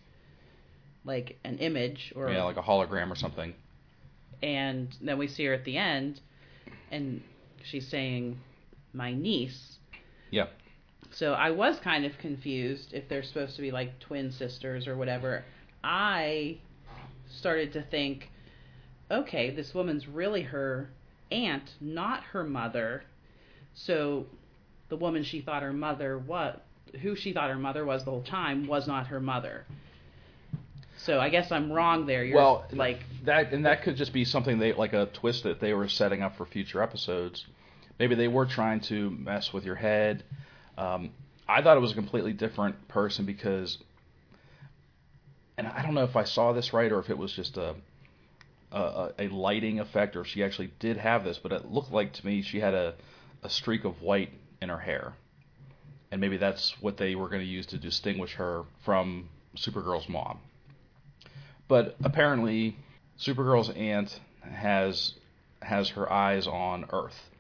like 1.05 1.38
an 1.44 1.59
image 1.59 2.12
or 2.14 2.31
Yeah, 2.31 2.44
like 2.44 2.57
a 2.57 2.62
hologram 2.62 3.11
or 3.11 3.16
something. 3.16 3.55
and 4.42 4.88
then 5.03 5.18
we 5.18 5.27
see 5.27 5.44
her 5.46 5.53
at 5.55 5.64
the 5.64 5.77
end 5.77 6.20
and 6.90 7.23
she's 7.64 7.88
saying 7.88 8.38
my 8.92 9.12
niece. 9.12 9.79
Yeah. 10.31 10.46
so 11.11 11.33
i 11.33 11.51
was 11.51 11.79
kind 11.81 12.05
of 12.05 12.12
confused 12.18 12.92
if 12.92 13.09
they're 13.09 13.23
supposed 13.25 13.57
to 13.57 13.62
be 13.62 13.70
like 13.73 13.99
twin 13.99 14.31
sisters 14.31 14.87
or 14.87 14.96
whatever. 14.96 15.44
I 15.83 16.59
started 17.40 17.73
to 17.75 17.83
think 17.83 18.31
okay 19.11 19.51
this 19.51 19.75
woman's 19.75 20.07
really 20.07 20.42
her 20.42 20.90
aunt 21.33 21.70
not 21.81 22.23
her 22.33 22.44
mother. 22.44 23.03
So 23.75 24.27
the 24.90 24.96
woman 24.96 25.24
she 25.24 25.40
thought 25.40 25.62
her 25.62 25.72
mother 25.72 26.18
was 26.18 26.59
who 27.03 27.16
she 27.16 27.33
thought 27.33 27.48
her 27.48 27.57
mother 27.57 27.85
was 27.85 28.05
the 28.05 28.11
whole 28.11 28.22
time 28.22 28.66
was 28.66 28.87
not 28.87 29.07
her 29.07 29.20
mother 29.20 29.64
so 30.98 31.18
i 31.18 31.29
guess 31.29 31.50
i'm 31.50 31.72
wrong 31.72 32.05
there 32.05 32.24
You're 32.24 32.37
well, 32.37 32.66
like 32.72 33.00
that, 33.24 33.53
and 33.53 33.64
that 33.66 33.83
could 33.83 33.96
just 33.96 34.12
be 34.12 34.24
something 34.24 34.59
they 34.59 34.72
like 34.72 34.92
a 34.92 35.07
twist 35.07 35.44
that 35.44 35.61
they 35.61 35.74
were 35.74 35.88
setting 35.88 36.22
up 36.22 36.37
for 36.37 36.46
future 36.46 36.83
episodes. 36.83 37.46
Maybe 37.98 38.14
they 38.14 38.29
were 38.29 38.46
trying 38.46 38.81
to 38.83 39.11
mess 39.11 39.53
with 39.53 39.64
your 39.64 39.74
head. 39.74 40.24
Um, 40.79 41.11
I 41.46 41.62
thought 41.62 41.76
it 41.76 41.81
was 41.81 41.92
a 41.92 41.96
completely 41.96 42.33
different 42.33 42.88
person 42.88 43.26
because, 43.26 43.76
and 45.59 45.66
I 45.66 45.83
don't 45.83 45.94
know 45.94 46.05
if 46.05 46.16
I 46.16 46.24
saw 46.24 46.53
this 46.53 46.72
right 46.72 46.90
or 46.90 46.98
if 46.98 47.11
it 47.11 47.18
was 47.18 47.33
just 47.33 47.57
a 47.57 47.74
a, 48.72 49.11
a 49.18 49.29
lighting 49.29 49.81
effect 49.81 50.14
or 50.14 50.20
if 50.20 50.29
she 50.29 50.44
actually 50.44 50.72
did 50.79 50.96
have 50.96 51.24
this, 51.24 51.38
but 51.38 51.53
it 51.53 51.70
looked 51.70 51.92
like 51.92 52.12
to 52.14 52.26
me 52.26 52.42
she 52.42 52.61
had 52.61 52.74
a 52.74 52.94
a 53.42 53.50
streak 53.50 53.85
of 53.85 54.00
white 54.00 54.31
in 54.61 54.68
her 54.68 54.79
hair, 54.79 55.14
and 56.11 56.20
maybe 56.20 56.37
that's 56.37 56.75
what 56.81 56.96
they 56.96 57.14
were 57.14 57.29
going 57.29 57.40
to 57.40 57.46
use 57.46 57.66
to 57.66 57.79
distinguish 57.79 58.35
her 58.35 58.64
from 58.85 59.29
Supergirl's 59.57 60.09
mom. 60.09 60.38
But 61.68 61.96
apparently, 62.03 62.77
Supergirl's 63.18 63.70
aunt 63.70 64.18
has 64.42 65.14
has 65.62 65.90
her 65.90 66.11
eyes 66.11 66.46
on 66.46 66.87
Earth 66.92 67.31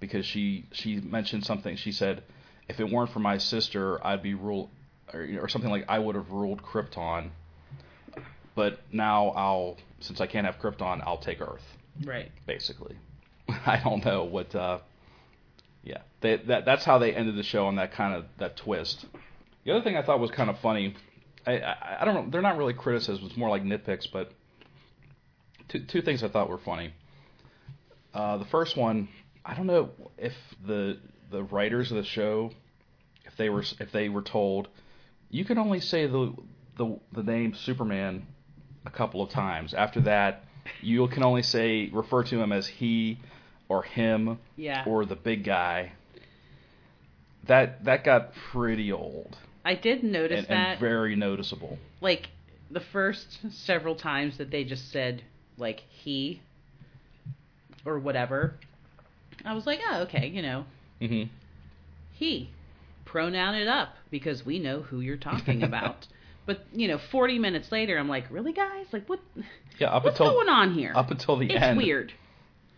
because 0.00 0.26
she 0.26 0.66
she 0.72 1.00
mentioned 1.00 1.44
something. 1.44 1.76
She 1.76 1.92
said, 1.92 2.22
"If 2.68 2.80
it 2.80 2.90
weren't 2.90 3.10
for 3.10 3.20
my 3.20 3.38
sister, 3.38 4.04
I'd 4.06 4.22
be 4.22 4.34
ruled," 4.34 4.68
or, 5.14 5.26
or 5.40 5.48
something 5.48 5.70
like, 5.70 5.86
"I 5.88 5.98
would 5.98 6.14
have 6.14 6.30
ruled 6.30 6.62
Krypton." 6.62 7.30
But 8.54 8.80
now 8.92 9.28
I'll, 9.28 9.78
since 10.00 10.20
I 10.20 10.26
can't 10.26 10.44
have 10.44 10.58
Krypton, 10.58 11.02
I'll 11.06 11.16
take 11.16 11.40
Earth. 11.40 11.64
right 12.04 12.30
Basically, 12.46 12.96
I 13.48 13.80
don't 13.82 14.04
know 14.04 14.24
what. 14.24 14.54
Uh, 14.54 14.78
yeah, 15.82 15.98
they, 16.20 16.36
that 16.36 16.64
that's 16.64 16.84
how 16.84 16.98
they 16.98 17.12
ended 17.12 17.36
the 17.36 17.42
show 17.42 17.66
on 17.66 17.76
that 17.76 17.92
kind 17.92 18.14
of 18.14 18.24
that 18.38 18.56
twist. 18.56 19.04
The 19.64 19.72
other 19.72 19.82
thing 19.82 19.96
I 19.96 20.02
thought 20.02 20.20
was 20.20 20.30
kind 20.30 20.50
of 20.50 20.58
funny. 20.60 20.94
I, 21.46 21.58
I, 21.58 21.96
I 22.00 22.04
don't 22.04 22.14
know. 22.14 22.30
They're 22.30 22.42
not 22.42 22.56
really 22.56 22.74
criticisms. 22.74 23.30
It's 23.30 23.36
more 23.36 23.50
like 23.50 23.64
nitpicks. 23.64 24.06
But 24.12 24.32
two 25.68 25.84
two 25.84 26.02
things 26.02 26.22
I 26.22 26.28
thought 26.28 26.48
were 26.48 26.58
funny. 26.58 26.92
Uh, 28.14 28.36
the 28.36 28.44
first 28.44 28.76
one, 28.76 29.08
I 29.44 29.54
don't 29.54 29.66
know 29.66 29.90
if 30.18 30.34
the 30.64 30.98
the 31.30 31.42
writers 31.42 31.90
of 31.90 31.96
the 31.96 32.04
show, 32.04 32.50
if 33.24 33.36
they 33.36 33.48
were 33.48 33.64
if 33.80 33.90
they 33.90 34.08
were 34.08 34.22
told, 34.22 34.68
you 35.30 35.44
can 35.44 35.58
only 35.58 35.80
say 35.80 36.06
the 36.06 36.32
the 36.76 36.98
the 37.12 37.22
name 37.22 37.54
Superman 37.54 38.26
a 38.86 38.90
couple 38.90 39.22
of 39.22 39.30
times. 39.30 39.74
After 39.74 40.00
that, 40.02 40.44
you 40.80 41.06
can 41.08 41.24
only 41.24 41.42
say 41.42 41.88
refer 41.92 42.22
to 42.24 42.40
him 42.40 42.52
as 42.52 42.66
he 42.66 43.18
or 43.72 43.82
him 43.82 44.38
yeah 44.56 44.84
or 44.86 45.04
the 45.06 45.16
big 45.16 45.44
guy. 45.44 45.92
That 47.48 47.84
that 47.84 48.04
got 48.04 48.32
pretty 48.52 48.92
old 48.92 49.36
I 49.64 49.74
did 49.74 50.02
notice 50.04 50.40
and, 50.40 50.48
that, 50.48 50.70
and 50.72 50.80
very 50.80 51.14
noticeable. 51.16 51.78
like, 52.00 52.28
the 52.70 52.80
first 52.92 53.38
several 53.64 53.94
times 53.94 54.38
that 54.38 54.50
they 54.50 54.64
just 54.64 54.90
said, 54.90 55.22
like, 55.56 55.80
he 55.88 56.40
or 57.84 57.98
whatever, 58.00 58.54
I 59.44 59.54
was 59.54 59.64
like, 59.66 59.78
oh, 59.88 60.02
okay, 60.02 60.26
you 60.28 60.42
know, 60.42 60.64
hmm 61.00 61.24
he. 62.12 62.50
Pronoun 63.04 63.54
it 63.56 63.68
up 63.68 63.90
because 64.10 64.44
we 64.46 64.58
know 64.58 64.80
who 64.82 65.00
you're 65.00 65.16
talking 65.16 65.62
about. 65.70 66.06
but, 66.46 66.60
you 66.72 66.88
know, 66.88 66.98
40 67.10 67.38
minutes 67.38 67.70
later, 67.70 67.98
I'm 67.98 68.08
like, 68.08 68.24
really, 68.30 68.52
guys? 68.52 68.86
Like, 68.92 69.06
what? 69.08 69.20
Yeah, 69.78 69.88
up 69.88 70.04
What's 70.04 70.18
until 70.18 70.34
going 70.34 70.48
on 70.48 70.74
here? 70.74 70.92
up 70.96 71.10
until 71.10 71.36
the 71.36 71.46
it's 71.52 71.62
end. 71.62 71.76
weird. 71.76 72.12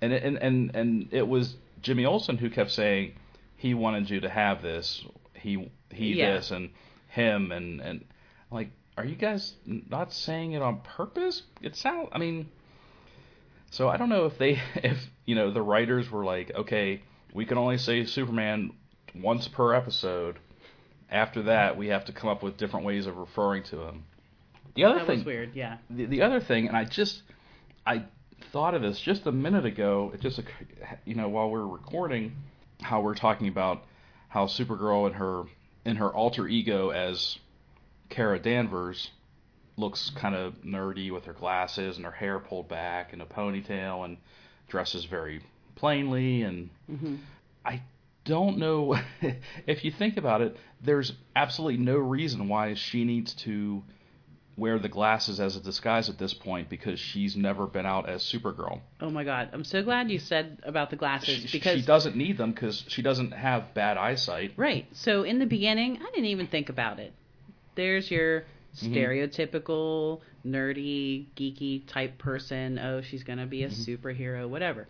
And 0.05 0.13
it, 0.13 0.23
and 0.23 0.37
and 0.39 0.75
and 0.77 1.09
it 1.13 1.27
was 1.27 1.57
Jimmy 1.83 2.05
Olsen 2.05 2.37
who 2.37 2.51
kept 2.51 2.71
saying 2.71 3.15
he 3.57 3.73
wanted 3.75 4.11
you 4.11 4.21
to 4.21 4.29
have 4.29 4.61
this, 4.63 5.05
he 5.35 5.71
he 5.91 6.15
Yeah. 6.15 6.35
this 6.35 6.51
and 6.51 6.71
him 7.09 7.53
and 7.53 7.81
and 7.81 8.05
like, 8.51 8.71
are 8.99 9.05
you 9.05 9.15
guys 9.17 9.55
not 9.67 10.13
saying 10.13 10.53
it 10.53 10.63
on 10.63 10.81
purpose? 10.81 11.43
It 11.63 11.75
sound, 11.77 12.09
I 12.13 12.19
mean, 12.19 12.49
so 13.71 13.89
I 13.89 13.97
don't 13.97 14.09
know 14.09 14.27
if 14.27 14.37
they 14.39 14.61
if 14.77 14.99
you 15.25 15.35
know 15.35 15.51
the 15.51 15.63
writers 15.63 16.11
were 16.11 16.25
like, 16.25 16.53
okay, 16.55 17.03
we 17.33 17.47
can 17.47 17.57
only 17.59 17.79
say 17.79 18.05
Superman 18.05 18.73
once 19.15 19.49
per 19.49 19.75
episode. 19.75 20.39
After 21.11 21.43
that, 21.45 21.77
we 21.77 21.89
have 21.89 22.05
to 22.07 22.13
come 22.13 22.29
up 22.29 22.43
with 22.43 22.57
different 22.57 22.85
ways 22.87 23.07
of 23.07 23.17
referring 23.17 23.63
to 23.65 23.83
him. 23.83 24.05
The 24.75 24.85
other 24.85 24.99
That 24.99 25.07
thing, 25.07 25.19
was 25.19 25.27
weird, 25.27 25.55
yeah. 25.55 25.77
the, 25.89 26.07
the 26.07 26.23
other 26.23 26.41
thing, 26.41 26.67
and 26.67 26.77
I 26.77 26.85
just 26.85 27.23
I 27.87 28.05
thought 28.55 28.73
of 28.75 28.83
this 28.83 29.01
just 29.01 29.27
a 29.27 29.33
minute 29.33 29.67
ago. 29.67 30.13
It 30.15 30.21
just 30.21 30.41
you 31.05 31.17
know 31.17 31.29
while 31.29 31.51
we're 31.51 31.67
recording, 31.67 32.37
how 32.81 33.01
we're 33.01 33.17
talking 33.17 33.49
about 33.49 33.83
how 34.29 34.47
Supergirl 34.47 35.07
and 35.07 35.17
her 35.17 35.43
in 35.85 35.97
her 35.97 36.15
alter 36.15 36.47
ego 36.47 36.91
as 36.91 37.37
Kara 38.11 38.39
Danvers 38.39 39.11
looks 39.77 40.09
kind 40.11 40.37
of 40.37 40.55
nerdy 40.63 41.11
with 41.11 41.25
her 41.25 41.33
glasses 41.33 41.97
and 41.97 42.07
her 42.07 42.13
hair 42.13 42.39
pulled 42.39 42.69
back 42.69 43.13
and 43.13 43.21
a 43.21 43.25
ponytail 43.25 44.05
and 44.05 44.19
dresses 44.69 45.05
very 45.05 45.43
plainly 45.75 46.43
and 46.43 46.71
hmm 46.87 47.17
I 47.67 47.83
don't 48.25 48.59
know 48.59 48.97
if 49.67 49.85
you 49.85 49.91
think 49.91 50.17
about 50.17 50.43
it. 50.43 50.57
There's 50.81 51.13
absolutely 51.35 51.79
no 51.79 51.97
reason 51.97 52.47
why 52.47 52.75
she 52.75 53.05
needs 53.05 53.35
to 53.35 53.83
wear 54.57 54.79
the 54.79 54.89
glasses 54.89 55.41
as 55.41 55.57
a 55.57 55.61
disguise 55.61 56.09
at 56.09 56.19
this 56.19 56.35
point 56.35 56.69
because 56.69 56.99
she's 57.01 57.37
never 57.37 57.67
been 57.67 57.87
out 57.87 58.09
as 58.09 58.23
Supergirl. 58.23 58.81
Oh 59.01 59.11
my 59.11 59.25
god, 59.25 59.51
I'm 59.53 59.65
so 59.65 59.83
glad 59.83 60.11
you 60.11 60.19
said 60.19 60.61
about 60.65 60.91
the 60.91 60.97
glasses 60.97 61.41
She, 61.41 61.59
because 61.59 61.81
she 61.81 61.87
doesn't 61.87 62.17
need 62.17 62.37
them 62.39 62.53
because 62.53 62.85
she 62.89 63.03
doesn't 63.03 63.33
have 63.33 63.75
bad 63.75 63.97
eyesight. 63.97 64.53
Right. 64.57 64.87
So 64.93 65.23
in 65.25 65.39
the 65.39 65.47
beginning, 65.47 65.99
I 66.01 66.11
didn't 66.15 66.27
even 66.27 66.47
think 66.47 66.69
about 66.69 66.99
it. 67.01 67.13
There's 67.75 68.11
your 68.11 68.45
Mm-hmm. 68.83 68.93
stereotypical 68.93 70.21
nerdy, 70.45 71.27
geeky 71.37 71.87
type 71.87 72.19
person. 72.19 72.77
Oh, 72.81 73.03
she's 73.03 73.23
going 73.23 73.39
to 73.39 73.47
be 73.47 73.63
a 73.63 73.69
Mm-hmm. 73.69 74.09
superhero, 74.09 74.49
whatever. 74.49 74.89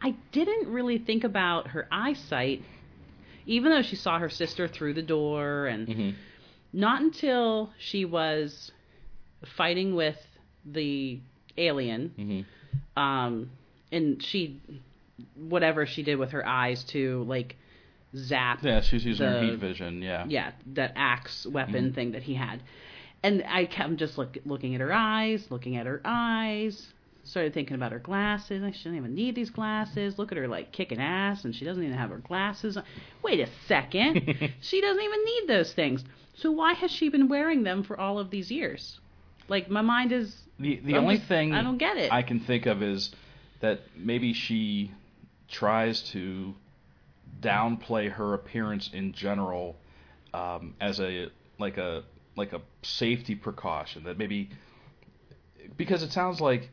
I 0.00 0.14
didn't 0.32 0.68
really 0.72 0.96
think 0.96 1.24
about 1.24 1.68
her 1.68 1.86
eyesight, 1.92 2.62
even 3.44 3.72
though 3.72 3.82
she 3.82 3.96
saw 3.96 4.18
her 4.18 4.30
sister 4.30 4.68
through 4.68 4.94
the 4.94 5.02
door 5.02 5.66
and 5.66 5.86
hmm 5.88 6.10
not 6.72 7.02
until 7.02 7.72
she 7.78 8.04
was 8.04 8.70
fighting 9.56 9.94
with 9.94 10.16
the 10.64 11.20
alien, 11.56 12.12
hmm 12.16 13.00
um, 13.00 13.50
and 13.92 14.22
she, 14.22 14.60
whatever 15.36 15.86
she 15.86 16.02
did 16.02 16.16
with 16.16 16.30
her 16.30 16.46
eyes 16.46 16.84
to 16.84 17.22
like 17.24 17.56
zap 18.16 18.60
Yeah, 18.62 18.80
she's 18.80 19.04
using 19.04 19.26
her 19.26 19.40
The- 19.40 19.46
heat 19.52 19.58
vision. 19.58 20.02
Yeah. 20.02 20.24
yeah, 20.28 20.52
that 20.74 20.92
axe 20.96 21.46
weapon 21.46 21.90
Mhm. 21.90 21.94
thing 21.94 22.12
that 22.12 22.22
he 22.22 22.34
had. 22.34 22.62
And 23.22 23.44
I 23.46 23.64
kept 23.66 23.96
just 23.96 24.18
look, 24.18 24.38
looking 24.44 24.74
at 24.74 24.80
her 24.80 24.92
eyes, 24.92 25.50
looking 25.50 25.76
at 25.76 25.86
her 25.86 26.00
eyes. 26.04 26.92
Started 27.24 27.52
thinking 27.52 27.74
about 27.74 27.92
her 27.92 27.98
glasses. 27.98 28.62
I 28.62 28.70
shouldn't 28.70 28.96
even 28.96 29.14
need 29.14 29.34
these 29.34 29.50
glasses. 29.50 30.18
Look 30.18 30.32
at 30.32 30.38
her 30.38 30.48
like 30.48 30.72
kicking 30.72 30.98
ass, 30.98 31.44
and 31.44 31.54
she 31.54 31.64
doesn't 31.64 31.82
even 31.82 31.96
have 31.96 32.10
her 32.10 32.18
glasses. 32.18 32.76
on. 32.76 32.84
Wait 33.22 33.40
a 33.40 33.48
second, 33.66 34.14
she 34.60 34.80
doesn't 34.80 35.02
even 35.02 35.24
need 35.24 35.44
those 35.46 35.72
things. 35.74 36.04
So 36.34 36.50
why 36.50 36.72
has 36.74 36.90
she 36.90 37.08
been 37.10 37.28
wearing 37.28 37.62
them 37.62 37.82
for 37.82 37.98
all 38.00 38.18
of 38.18 38.30
these 38.30 38.50
years? 38.50 38.99
Like 39.50 39.68
my 39.68 39.82
mind 39.82 40.12
is. 40.12 40.34
The 40.58 40.80
the 40.84 40.94
I'm 40.94 41.02
only 41.02 41.16
just- 41.16 41.28
thing 41.28 41.52
I 41.52 41.62
don't 41.62 41.78
get 41.78 41.96
it. 41.96 42.12
I 42.12 42.22
can 42.22 42.40
think 42.40 42.66
of 42.66 42.82
is 42.82 43.10
that 43.60 43.80
maybe 43.96 44.32
she 44.32 44.92
tries 45.48 46.00
to 46.12 46.54
downplay 47.42 48.10
her 48.12 48.32
appearance 48.34 48.88
in 48.92 49.12
general 49.12 49.76
um, 50.32 50.74
as 50.80 51.00
a 51.00 51.30
like 51.58 51.76
a 51.78 52.04
like 52.36 52.52
a 52.52 52.60
safety 52.82 53.34
precaution 53.34 54.04
that 54.04 54.16
maybe 54.16 54.50
because 55.76 56.02
it 56.02 56.12
sounds 56.12 56.40
like 56.40 56.70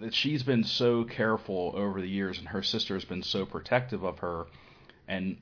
that 0.00 0.14
she's 0.14 0.42
been 0.42 0.64
so 0.64 1.04
careful 1.04 1.72
over 1.76 2.00
the 2.00 2.08
years 2.08 2.38
and 2.38 2.48
her 2.48 2.62
sister 2.62 2.94
has 2.94 3.04
been 3.04 3.22
so 3.22 3.44
protective 3.44 4.02
of 4.02 4.18
her 4.20 4.46
and 5.08 5.36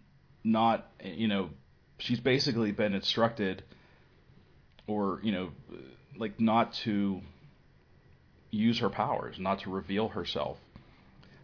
not 0.45 0.87
you 1.05 1.29
know 1.29 1.51
she's 1.99 2.21
basically 2.21 2.73
been 2.73 2.95
instructed 2.95 3.63
or 4.87 5.21
you 5.23 5.33
know 5.33 5.51
like 6.19 6.39
not 6.41 6.73
to 6.85 7.21
use 8.51 8.79
her 8.81 8.89
powers 8.91 9.39
not 9.39 9.61
to 9.61 9.71
reveal 9.71 10.09
herself. 10.09 10.59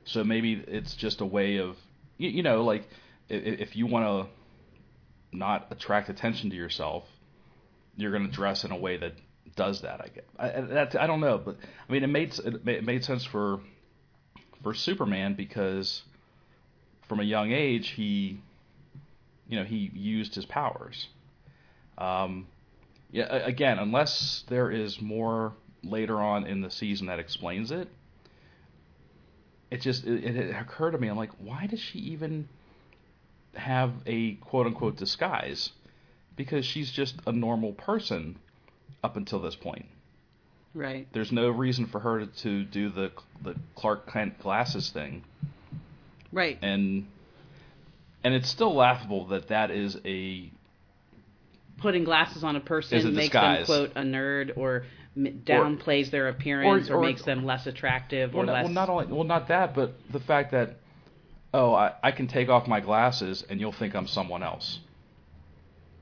So 0.05 0.25
maybe 0.25 0.55
it's 0.67 0.95
just 0.95 1.21
a 1.21 1.27
way 1.27 1.59
of 1.59 1.77
you, 2.19 2.29
you 2.31 2.43
know 2.43 2.65
like 2.65 2.89
i- 3.31 3.35
i- 3.35 3.59
if 3.65 3.77
you 3.77 3.87
want 3.87 4.07
to 4.07 5.37
not 5.37 5.67
attract 5.71 6.09
attention 6.09 6.51
to 6.51 6.57
yourself 6.57 7.05
you're 7.97 8.11
going 8.13 8.27
to 8.27 8.33
dress 8.33 8.65
in 8.65 8.71
a 8.71 8.77
way 8.77 8.97
that 8.97 9.13
does 9.57 9.81
that 9.83 10.01
i 10.01 10.09
get 10.09 10.27
I, 10.39 11.03
I- 11.03 11.07
don't 11.07 11.21
know 11.21 11.39
but 11.39 11.57
i 11.89 11.93
mean 11.93 12.05
it 12.05 12.09
made 12.09 12.39
it 12.39 12.65
ma- 12.65 12.73
it 12.73 12.85
made 12.85 13.05
sense 13.05 13.25
for 13.25 13.61
for 14.63 14.75
superman 14.75 15.35
because 15.35 16.03
from 17.09 17.21
a 17.21 17.25
young 17.25 17.51
age 17.53 17.89
he 17.91 18.39
you 19.49 19.59
know 19.59 19.65
he 19.65 19.91
used 19.95 20.35
his 20.35 20.47
powers. 20.47 21.09
Um 21.99 22.47
yeah 23.15 23.33
again 23.33 23.79
unless 23.79 24.45
there 24.49 24.71
is 24.71 25.01
more 25.01 25.53
later 25.85 26.21
on 26.21 26.47
in 26.47 26.61
the 26.61 26.71
season 26.71 27.07
that 27.07 27.21
explains 27.21 27.71
it 27.71 27.89
it 29.71 29.81
just 29.81 30.05
it, 30.05 30.25
it 30.37 30.57
occurred 30.57 30.91
to 30.91 30.99
me 30.99 31.07
i'm 31.09 31.17
like 31.17 31.31
why 31.39 31.67
does 31.67 31.81
she 31.81 31.99
even 32.01 32.49
have 33.55 33.93
a 34.07 34.35
quote 34.35 34.67
unquote 34.67 34.97
disguise 34.97 35.71
because 36.37 36.67
she's 36.67 36.91
just 36.91 37.15
a 37.27 37.33
normal 37.33 37.73
person 37.73 38.37
up 39.03 39.17
until 39.17 39.41
this 39.41 39.55
point 39.57 39.87
Right. 40.75 41.07
there's 41.13 41.31
no 41.31 41.51
reason 41.51 41.87
for 41.87 42.01
her 42.01 42.19
to, 42.19 42.27
to 42.43 42.65
do 42.65 42.89
the 42.91 43.13
the 43.45 43.55
Clark 43.77 44.11
Kent 44.13 44.41
glasses 44.41 44.91
thing 44.91 45.23
Right. 46.33 46.59
and 46.63 47.07
and 48.25 48.35
it's 48.35 48.49
still 48.51 48.75
laughable 48.75 49.27
that 49.27 49.49
that 49.49 49.71
is 49.71 49.97
a 50.05 50.51
Putting 51.79 52.05
glasses 52.05 52.45
on 52.45 52.57
a 52.57 52.61
person 52.61 52.99
Is 52.99 53.05
a 53.05 53.11
makes 53.11 53.33
them 53.33 53.65
quote 53.65 53.93
a 53.97 54.03
nerd 54.03 54.57
or 54.57 54.85
m- 55.17 55.43
downplays 55.45 56.11
their 56.11 56.29
appearance 56.29 56.89
or, 56.89 56.97
or- 56.97 57.03
makes 57.03 57.23
them 57.23 57.45
less 57.45 57.67
attractive 57.67 58.35
or 58.35 58.39
well, 58.39 58.47
not, 58.47 58.53
less. 58.53 58.65
well 58.65 58.73
not 58.73 58.89
only 58.89 59.07
well 59.07 59.25
not 59.25 59.49
that 59.49 59.75
but 59.75 59.95
the 60.13 60.21
fact 60.21 60.53
that 60.53 60.77
oh 61.53 61.75
I, 61.75 61.93
I 62.03 62.13
can 62.13 62.27
take 62.29 62.49
off 62.49 62.67
my 62.67 62.81
glasses 62.81 63.45
and 63.49 63.61
you'll 63.61 63.73
think 63.73 63.95
I'm 63.95 64.07
someone 64.07 64.43
else. 64.43 64.79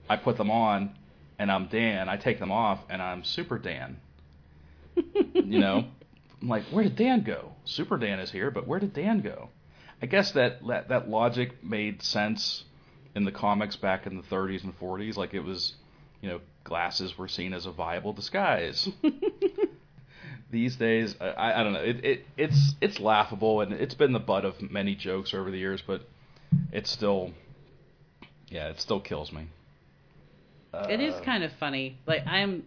I 0.08 0.16
put 0.16 0.36
them 0.36 0.50
on 0.50 0.94
and 1.38 1.50
I'm 1.50 1.66
Dan. 1.68 2.08
I 2.08 2.16
take 2.16 2.38
them 2.38 2.52
off 2.52 2.80
and 2.88 3.00
I'm 3.00 3.24
Super 3.24 3.58
Dan. 3.58 3.98
You 5.34 5.58
know? 5.58 5.84
I'm 6.40 6.48
like 6.48 6.64
where 6.64 6.84
did 6.84 6.96
Dan 6.96 7.22
go? 7.22 7.52
Super 7.64 7.96
Dan 7.98 8.20
is 8.20 8.30
here 8.30 8.50
but 8.50 8.66
where 8.66 8.78
did 8.78 8.92
Dan 8.92 9.20
go? 9.20 9.48
I 10.00 10.06
guess 10.06 10.32
that 10.32 10.66
that, 10.66 10.88
that 10.88 11.08
logic 11.08 11.62
made 11.64 12.02
sense 12.02 12.64
in 13.14 13.24
the 13.24 13.32
comics 13.32 13.76
back 13.76 14.06
in 14.06 14.16
the 14.16 14.22
30s 14.22 14.64
and 14.64 14.78
40s 14.78 15.16
like 15.16 15.34
it 15.34 15.40
was 15.44 15.74
you 16.20 16.28
know 16.28 16.40
glasses 16.64 17.18
were 17.18 17.28
seen 17.28 17.52
as 17.52 17.66
a 17.66 17.70
viable 17.72 18.12
disguise 18.12 18.88
these 20.50 20.76
days 20.76 21.14
I- 21.20 21.60
I, 21.60 21.62
don't 21.62 21.72
know 21.72 21.82
it, 21.82 22.04
it 22.04 22.26
it's 22.36 22.74
it's 22.80 23.00
laughable 23.00 23.60
and 23.60 23.72
it's 23.72 23.94
been 23.94 24.12
the 24.12 24.20
butt 24.20 24.44
of 24.44 24.60
many 24.70 24.94
jokes 24.94 25.34
over 25.34 25.50
the 25.50 25.58
years 25.58 25.82
but 25.86 26.02
it's 26.72 26.90
still 26.90 27.32
yeah 28.48 28.68
it 28.68 28.80
still 28.80 29.00
kills 29.00 29.32
me 29.32 29.48
It 30.88 31.00
is 31.00 31.14
Uh, 31.14 31.20
kind 31.22 31.44
of 31.44 31.52
funny. 31.60 31.98
Like 32.06 32.26
I'm 32.26 32.64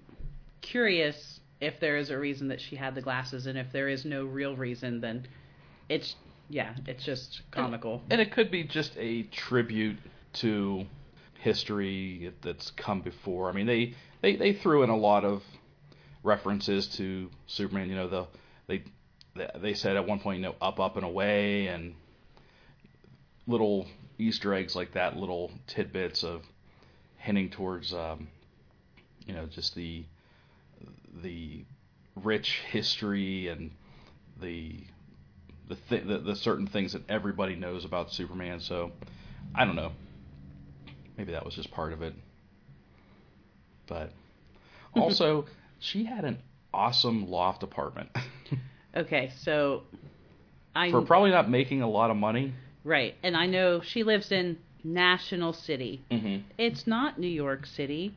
curious 0.61 1.39
if 1.61 1.79
there 1.79 1.97
is 1.97 2.09
a 2.11 2.17
reason 2.19 2.49
that 2.49 2.59
she 2.61 2.75
had 2.75 2.93
the 2.95 3.01
glasses, 3.01 3.47
and 3.47 3.57
if 3.57 3.71
there 3.71 3.87
is 3.89 4.03
no 4.05 4.25
real 4.25 4.55
reason, 4.55 4.99
then 5.01 5.25
it's 5.89 6.15
yeah, 6.49 6.75
it's 6.85 7.03
just 7.03 7.41
comical. 7.51 8.03
and 8.11 8.21
it 8.21 8.31
could 8.31 8.51
be 8.51 8.63
just 8.63 8.91
a 8.97 9.23
tribute 9.23 9.97
to 10.35 10.85
history 11.39 12.33
that's 12.41 12.71
come 12.71 13.01
before. 13.01 13.49
I 13.49 13.53
mean, 13.53 13.65
they 13.65 13.95
they, 14.21 14.35
they 14.35 14.53
threw 14.53 14.83
in 14.83 14.89
a 14.89 14.97
lot 14.97 15.23
of 15.25 15.43
references 16.23 16.87
to 16.97 17.29
Superman. 17.47 17.89
You 17.89 17.95
know, 17.95 18.07
the 18.07 18.27
they 18.67 18.83
they 19.59 19.73
said 19.73 19.95
at 19.95 20.07
one 20.07 20.19
point, 20.19 20.37
you 20.39 20.43
know, 20.43 20.55
up, 20.61 20.79
up 20.79 20.95
and 20.95 21.05
away, 21.05 21.67
and 21.67 21.93
little 23.47 23.87
Easter 24.17 24.53
eggs 24.53 24.75
like 24.75 24.93
that, 24.93 25.17
little 25.17 25.51
tidbits 25.67 26.23
of 26.23 26.41
hinting 27.17 27.49
towards, 27.49 27.93
um, 27.93 28.27
you 29.25 29.33
know, 29.33 29.45
just 29.45 29.75
the 29.75 30.05
the 31.21 31.65
rich 32.15 32.61
history 32.69 33.47
and 33.49 33.71
the 34.41 34.75
the, 35.67 35.75
th- 35.89 36.05
the 36.05 36.17
the 36.19 36.35
certain 36.35 36.67
things 36.67 36.93
that 36.93 37.09
everybody 37.09 37.55
knows 37.55 37.85
about 37.85 38.11
Superman. 38.11 38.59
So 38.59 38.91
I 39.53 39.65
don't 39.65 39.75
know. 39.75 39.91
Maybe 41.17 41.31
that 41.31 41.45
was 41.45 41.55
just 41.55 41.71
part 41.71 41.93
of 41.93 42.01
it. 42.01 42.13
But 43.87 44.11
also, 44.95 45.45
she 45.79 46.05
had 46.05 46.25
an 46.25 46.39
awesome 46.73 47.29
loft 47.29 47.63
apartment 47.63 48.09
Okay, 48.95 49.31
so 49.41 49.83
I 50.73 50.89
for 50.89 51.01
probably 51.01 51.31
not 51.31 51.49
making 51.49 51.81
a 51.81 51.89
lot 51.89 52.11
of 52.11 52.17
money. 52.17 52.53
right, 52.83 53.15
and 53.23 53.35
I 53.35 53.45
know 53.45 53.81
she 53.81 54.03
lives 54.03 54.31
in 54.31 54.57
National 54.83 55.51
City. 55.51 56.01
Mm-hmm. 56.09 56.47
It's 56.57 56.87
not 56.87 57.19
New 57.19 57.27
York 57.27 57.65
City. 57.65 58.13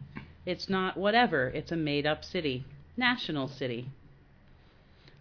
It's 0.46 0.68
not 0.68 0.96
whatever. 0.96 1.49
It's 1.49 1.72
a 1.72 1.76
made 1.76 2.07
up 2.07 2.24
city. 2.24 2.64
National 2.96 3.49
City. 3.49 3.88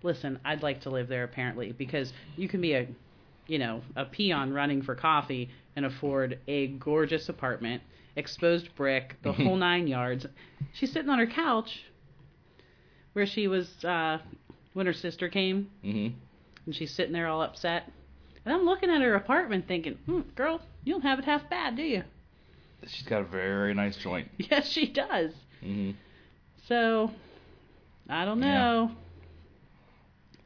Listen, 0.03 0.39
I'd 0.45 0.61
like 0.61 0.81
to 0.81 0.89
live 0.89 1.07
there 1.07 1.23
apparently 1.23 1.71
because 1.71 2.13
you 2.35 2.47
can 2.47 2.61
be 2.61 2.73
a 2.73 2.87
you 3.47 3.57
know, 3.57 3.81
a 3.95 4.03
peon 4.03 4.53
running 4.53 4.81
for 4.81 4.93
coffee 4.93 5.49
and 5.77 5.85
afford 5.85 6.39
a 6.47 6.67
gorgeous 6.67 7.29
apartment, 7.29 7.81
exposed 8.17 8.73
brick, 8.75 9.15
the 9.21 9.31
whole 9.33 9.55
nine 9.55 9.87
yards. 9.87 10.25
She's 10.73 10.91
sitting 10.91 11.09
on 11.09 11.19
her 11.19 11.27
couch 11.27 11.83
where 13.13 13.27
she 13.27 13.47
was 13.47 13.69
uh 13.85 14.17
when 14.73 14.85
her 14.87 14.93
sister 14.93 15.29
came 15.29 15.69
Mm-hmm. 15.85 16.15
and 16.65 16.75
she's 16.75 16.93
sitting 16.93 17.13
there 17.13 17.27
all 17.27 17.41
upset. 17.41 17.89
And 18.43 18.53
I'm 18.53 18.65
looking 18.65 18.89
at 18.89 19.01
her 19.01 19.15
apartment 19.15 19.67
thinking, 19.67 19.93
hmm, 20.05 20.21
girl, 20.35 20.61
you 20.83 20.93
don't 20.93 21.01
have 21.03 21.19
it 21.19 21.25
half 21.25 21.47
bad, 21.49 21.75
do 21.75 21.83
you? 21.83 22.03
She's 22.87 23.05
got 23.05 23.21
a 23.21 23.25
very 23.25 23.73
nice 23.73 23.97
joint. 23.97 24.29
Yes, 24.37 24.67
she 24.69 24.87
does. 24.87 25.31
Mm-hmm. 25.63 25.91
So, 26.67 27.11
I 28.09 28.25
don't 28.25 28.41
Yeah. 28.41 28.53
know. 28.53 28.91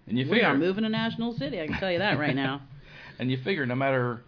And 0.08 0.18
you 0.18 0.26
We 0.26 0.32
figure, 0.32 0.48
are 0.48 0.58
moving 0.58 0.84
to 0.84 0.90
National 0.90 1.34
City. 1.34 1.62
I 1.62 1.68
can 1.68 1.78
tell 1.80 1.92
you 1.92 2.00
that 2.00 2.18
right 2.20 2.36
now. 2.36 2.62
and 3.20 3.30
you 3.32 3.38
figure 3.38 3.66
no 3.66 3.76
matter 3.76 4.24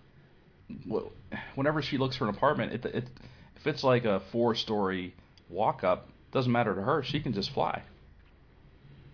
whenever 1.55 1.81
she 1.81 1.97
looks 1.97 2.15
for 2.15 2.25
an 2.25 2.29
apartment, 2.35 2.73
it, 2.73 2.85
it 2.85 3.07
if 3.55 3.67
it's 3.67 3.83
like 3.83 4.05
a 4.05 4.21
four-story 4.31 5.13
walk-up, 5.49 6.09
doesn't 6.31 6.51
matter 6.51 6.73
to 6.75 6.81
her. 6.81 7.03
She 7.03 7.19
can 7.19 7.33
just 7.33 7.51
fly. 7.51 7.81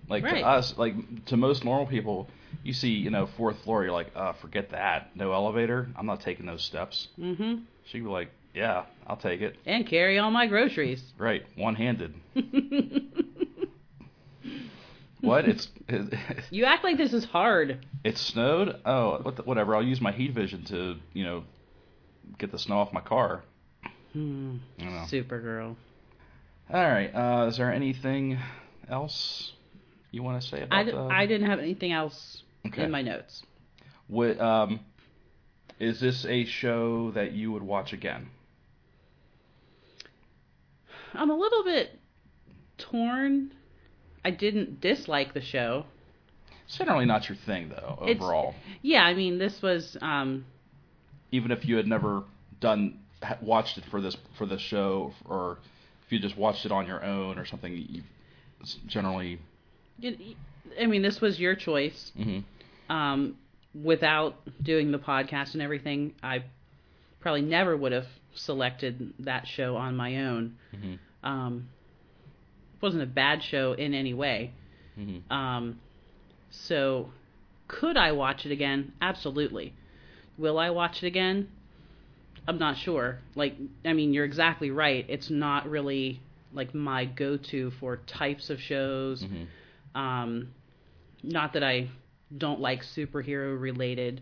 Like 0.07 0.23
Right. 0.23 0.39
to 0.39 0.45
us, 0.47 0.75
like 0.77 1.25
to 1.25 1.37
most 1.37 1.63
normal 1.63 1.85
people, 1.85 2.27
you 2.63 2.73
see, 2.73 2.89
you 2.89 3.11
know, 3.11 3.27
fourth 3.37 3.59
floor, 3.63 3.83
you're 3.83 3.91
like, 3.93 4.11
uh, 4.15 4.33
forget 4.33 4.71
that. 4.71 5.15
No 5.15 5.33
elevator. 5.33 5.87
I'm 5.95 6.05
not 6.07 6.21
taking 6.21 6.45
those 6.45 6.63
steps. 6.63 7.07
hmm 7.15 7.55
She'd 7.85 7.99
be 8.03 8.09
like, 8.09 8.29
yeah, 8.53 8.85
I'll 9.05 9.17
take 9.17 9.41
it. 9.41 9.55
And 9.65 9.85
carry 9.85 10.17
all 10.19 10.31
my 10.31 10.47
groceries. 10.47 11.03
Right, 11.17 11.45
one-handed. 11.55 12.13
What? 15.21 15.45
It's 15.49 15.67
it, 15.87 16.13
You 16.51 16.65
act 16.65 16.83
like 16.83 16.97
this 16.97 17.13
is 17.13 17.25
hard. 17.25 17.85
it 18.03 18.17
snowed. 18.17 18.79
Oh, 18.85 19.19
what 19.21 19.35
the, 19.35 19.43
whatever. 19.43 19.75
I'll 19.75 19.83
use 19.83 19.99
my 20.01 20.11
heat 20.11 20.33
vision 20.33 20.63
to 20.65 20.95
you 21.13 21.23
know 21.25 21.43
get 22.37 22.51
the 22.51 22.59
snow 22.59 22.79
off 22.79 22.93
my 22.93 23.01
car. 23.01 23.43
Hmm. 24.13 24.57
I 24.79 24.83
don't 24.83 24.93
know. 24.95 25.05
Supergirl. 25.11 25.75
All 26.71 26.83
right. 26.83 27.09
Uh, 27.13 27.47
is 27.47 27.57
there 27.57 27.71
anything 27.73 28.37
else 28.89 29.51
you 30.11 30.23
want 30.23 30.41
to 30.41 30.47
say 30.47 30.61
about 30.61 30.79
I, 30.79 30.83
d- 30.83 30.91
the? 30.91 30.97
I 30.97 31.25
didn't 31.25 31.47
have 31.49 31.59
anything 31.59 31.91
else 31.91 32.43
Okay. 32.67 32.83
in 32.83 32.91
my 32.91 33.01
notes. 33.01 33.43
What, 34.07 34.39
um, 34.41 34.79
is 35.79 35.99
this 35.99 36.25
a 36.25 36.45
show 36.45 37.11
that 37.11 37.31
you 37.33 37.51
would 37.51 37.61
watch 37.63 37.93
again? 37.93 38.29
I'm 41.13 41.29
a 41.29 41.35
little 41.37 41.63
bit 41.63 41.99
torn. 42.77 43.51
I 44.23 44.31
didn't 44.31 44.81
dislike 44.81 45.33
the 45.33 45.41
show. 45.41 45.85
It's 46.65 46.77
generally 46.77 47.05
not 47.05 47.27
your 47.29 47.37
thing, 47.45 47.69
though. 47.69 47.97
It's- 48.03 48.17
Overall, 48.21 48.53
Yeah, 48.81 49.03
I 49.03 49.13
mean, 49.13 49.37
this 49.39 49.61
was 49.61 49.97
um, 50.01 50.45
even 51.31 51.51
if 51.51 51.65
you 51.65 51.77
had 51.77 51.87
never 51.87 52.23
done 52.59 52.99
ha- 53.23 53.37
watched 53.41 53.77
it 53.77 53.85
for 53.85 54.01
this 54.01 54.15
for 54.37 54.45
this 54.45 54.61
show, 54.61 55.13
or 55.25 55.57
if 56.05 56.11
you 56.11 56.19
just 56.19 56.37
watched 56.37 56.65
it 56.65 56.71
on 56.71 56.85
your 56.85 57.03
own 57.03 57.37
or 57.39 57.45
something, 57.45 57.73
you 57.75 58.03
it's 58.61 58.75
generally. 58.87 59.39
I 60.79 60.85
mean, 60.85 61.01
this 61.01 61.21
was 61.21 61.39
your 61.39 61.55
choice. 61.55 62.11
hmm 62.15 62.39
Um, 62.89 63.37
without 63.83 64.35
doing 64.63 64.91
the 64.91 64.99
podcast 64.99 65.53
and 65.53 65.61
everything, 65.61 66.13
I 66.23 66.43
probably 67.19 67.41
never 67.41 67.75
would 67.75 67.91
have 67.91 68.07
selected 68.33 69.13
that 69.19 69.47
show 69.47 69.75
on 69.75 69.95
my 69.95 70.17
own. 70.17 70.55
hmm 70.71 70.95
Um, 71.23 71.69
wasn't 72.81 73.03
a 73.03 73.07
bad 73.07 73.43
show 73.43 73.73
in 73.73 73.93
any 73.93 74.13
way. 74.13 74.51
hmm 74.95 75.17
Um, 75.31 75.79
so, 76.51 77.09
could 77.67 77.97
I 77.97 78.11
watch 78.11 78.45
it 78.45 78.51
again? 78.51 78.93
Absolutely. 79.01 79.73
Will 80.37 80.57
I 80.57 80.69
watch 80.71 81.03
it 81.03 81.07
again? 81.07 81.47
I'm 82.47 82.57
not 82.57 82.77
sure. 82.77 83.19
Like, 83.35 83.55
I 83.85 83.93
mean, 83.93 84.13
you're 84.13 84.25
exactly 84.25 84.71
right. 84.71 85.05
It's 85.07 85.29
not 85.29 85.69
really 85.69 86.21
like 86.51 86.73
my 86.73 87.05
go-to 87.05 87.71
for 87.79 87.97
types 87.97 88.49
of 88.49 88.59
shows. 88.59 89.21
hmm 89.23 89.43
Um, 89.99 90.49
not 91.23 91.53
that 91.53 91.63
I 91.63 91.89
don't 92.35 92.59
like 92.59 92.81
superhero-related 92.83 94.21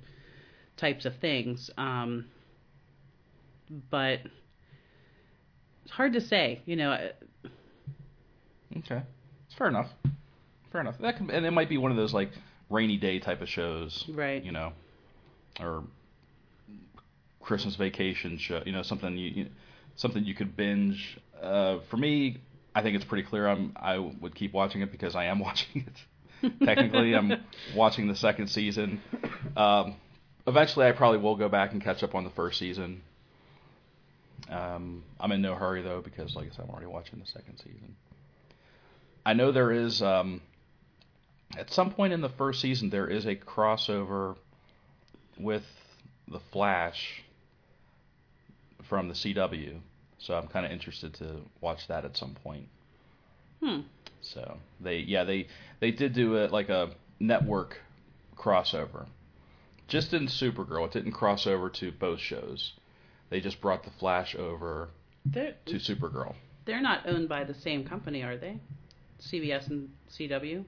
types 0.78 1.06
of 1.06 1.14
things, 1.20 1.70
um, 1.78 2.26
but 3.90 4.20
it's 5.84 5.92
hard 5.92 6.14
to 6.14 6.22
say. 6.22 6.62
You 6.66 6.76
know, 6.76 7.10
Okay, 8.80 9.02
it's 9.46 9.56
fair 9.56 9.68
enough. 9.68 9.90
Fair 10.72 10.82
enough. 10.82 10.96
That 11.00 11.18
can, 11.18 11.30
and 11.30 11.46
it 11.46 11.52
might 11.52 11.70
be 11.70 11.78
one 11.78 11.92
of 11.92 11.98
those 11.98 12.14
like 12.14 12.32
rainy 12.70 12.98
day 12.98 13.20
type 13.20 13.42
of 13.42 13.50
shows, 13.50 14.06
right? 14.10 14.44
you 14.44 14.52
know, 14.52 14.74
or 15.60 15.84
Christmas 17.42 17.76
vacation 17.76 18.38
show. 18.38 18.62
You 18.66 18.74
know, 18.74 18.84
something 18.84 19.18
you, 19.18 19.30
you 19.30 19.48
something 19.96 20.24
you 20.24 20.36
could 20.36 20.56
binge. 20.56 21.18
Uh, 21.42 21.80
for 21.90 21.98
me, 21.98 22.38
I 22.76 22.82
think 22.82 22.96
it's 22.96 23.06
pretty 23.06 23.24
clear. 23.28 23.48
I'm 23.48 23.74
I 23.76 23.98
would 23.98 24.36
keep 24.36 24.54
watching 24.54 24.82
it 24.82 24.92
because 24.92 25.16
I 25.16 25.26
am 25.26 25.40
watching 25.48 25.86
it. 25.88 26.64
Technically, 26.64 27.16
I'm 27.16 27.42
watching 27.76 28.08
the 28.08 28.16
second 28.16 28.48
season. 28.50 29.02
Um, 29.56 29.96
eventually, 30.46 30.86
I 30.86 30.92
probably 30.92 31.20
will 31.20 31.36
go 31.36 31.50
back 31.50 31.72
and 31.72 31.82
catch 31.82 32.04
up 32.04 32.14
on 32.14 32.24
the 32.24 32.30
first 32.32 32.60
season. 32.60 33.02
Um, 34.50 35.04
I'm 35.20 35.32
in 35.32 35.42
no 35.42 35.56
hurry 35.56 35.82
though 35.82 36.02
because, 36.02 36.36
like 36.36 36.48
I 36.48 36.56
said, 36.56 36.66
I'm 36.66 36.70
already 36.70 36.86
watching 36.88 37.20
the 37.20 37.26
second 37.26 37.58
season. 37.58 37.96
I 39.28 39.34
know 39.34 39.52
there 39.52 39.74
is 39.74 40.02
um, 40.02 40.40
at 41.58 41.70
some 41.74 41.92
point 41.92 42.14
in 42.14 42.22
the 42.22 42.30
first 42.30 42.62
season 42.62 42.90
there 42.90 43.10
is 43.10 43.26
a 43.26 43.36
crossover 43.36 44.38
with 45.38 45.66
the 46.30 46.40
Flash 46.54 47.24
from 48.88 49.10
the 49.10 49.14
CW, 49.14 49.82
so 50.18 50.34
I'm 50.34 50.48
kind 50.48 50.66
of 50.66 50.72
interested 50.72 51.14
to 51.16 51.42
watch 51.60 51.90
that 51.90 52.06
at 52.06 52.16
some 52.16 52.36
point. 52.36 52.70
Hmm. 53.62 53.82
So 54.22 54.60
they 54.80 55.00
yeah 55.00 55.26
they 55.26 55.48
they 55.82 55.92
did 55.92 56.14
do 56.14 56.36
it 56.36 56.54
like 56.54 56.70
a 56.70 56.92
network 57.20 57.82
crossover. 58.38 59.08
Just 59.90 60.14
in 60.14 60.28
Supergirl, 60.28 60.86
it 60.86 60.94
didn't 60.94 61.12
cross 61.12 61.46
over 61.46 61.70
to 61.72 61.92
both 61.92 62.22
shows. 62.22 62.72
They 63.30 63.42
just 63.42 63.60
brought 63.60 63.84
the 63.84 63.92
Flash 64.00 64.38
over 64.38 64.88
They're 65.26 65.56
to 65.66 65.76
Supergirl. 65.76 66.34
they're 66.64 66.82
not 66.82 67.06
owned 67.06 67.28
by 67.28 67.44
the 67.44 67.54
same 67.54 67.84
company, 67.84 68.24
are 68.24 68.38
they? 68.38 68.62
CBS 69.22 69.68
and 69.68 69.90
CW. 70.12 70.64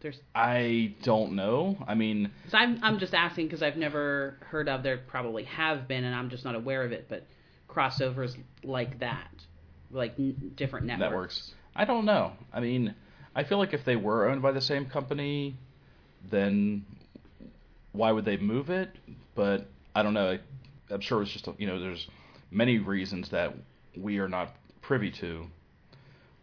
There's. 0.00 0.20
I 0.34 0.94
don't 1.02 1.32
know. 1.32 1.76
I 1.86 1.94
mean, 1.94 2.30
So 2.48 2.58
I'm 2.58 2.78
I'm 2.82 2.98
just 2.98 3.14
asking 3.14 3.46
because 3.46 3.62
I've 3.62 3.76
never 3.76 4.36
heard 4.40 4.68
of. 4.68 4.82
There 4.82 4.98
probably 4.98 5.44
have 5.44 5.88
been, 5.88 6.04
and 6.04 6.14
I'm 6.14 6.28
just 6.28 6.44
not 6.44 6.54
aware 6.54 6.82
of 6.82 6.92
it. 6.92 7.06
But 7.08 7.26
crossovers 7.68 8.36
like 8.62 8.98
that, 9.00 9.30
like 9.90 10.14
n- 10.18 10.52
different 10.54 10.86
networks. 10.86 11.10
Networks. 11.10 11.54
I 11.74 11.84
don't 11.84 12.04
know. 12.04 12.32
I 12.52 12.60
mean, 12.60 12.94
I 13.34 13.44
feel 13.44 13.58
like 13.58 13.72
if 13.72 13.84
they 13.84 13.96
were 13.96 14.28
owned 14.28 14.42
by 14.42 14.52
the 14.52 14.60
same 14.60 14.86
company, 14.86 15.56
then 16.30 16.84
why 17.92 18.12
would 18.12 18.24
they 18.24 18.36
move 18.36 18.68
it? 18.70 18.90
But 19.34 19.66
I 19.94 20.02
don't 20.02 20.14
know. 20.14 20.38
I'm 20.90 21.00
sure 21.00 21.22
it's 21.22 21.32
just 21.32 21.48
you 21.58 21.66
know 21.66 21.80
there's 21.80 22.06
many 22.50 22.78
reasons 22.78 23.30
that 23.30 23.54
we 23.96 24.18
are 24.18 24.28
not 24.28 24.54
privy 24.82 25.10
to 25.10 25.46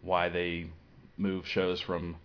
why 0.03 0.29
they 0.29 0.67
move 1.17 1.47
shows 1.47 1.79
from 1.81 2.15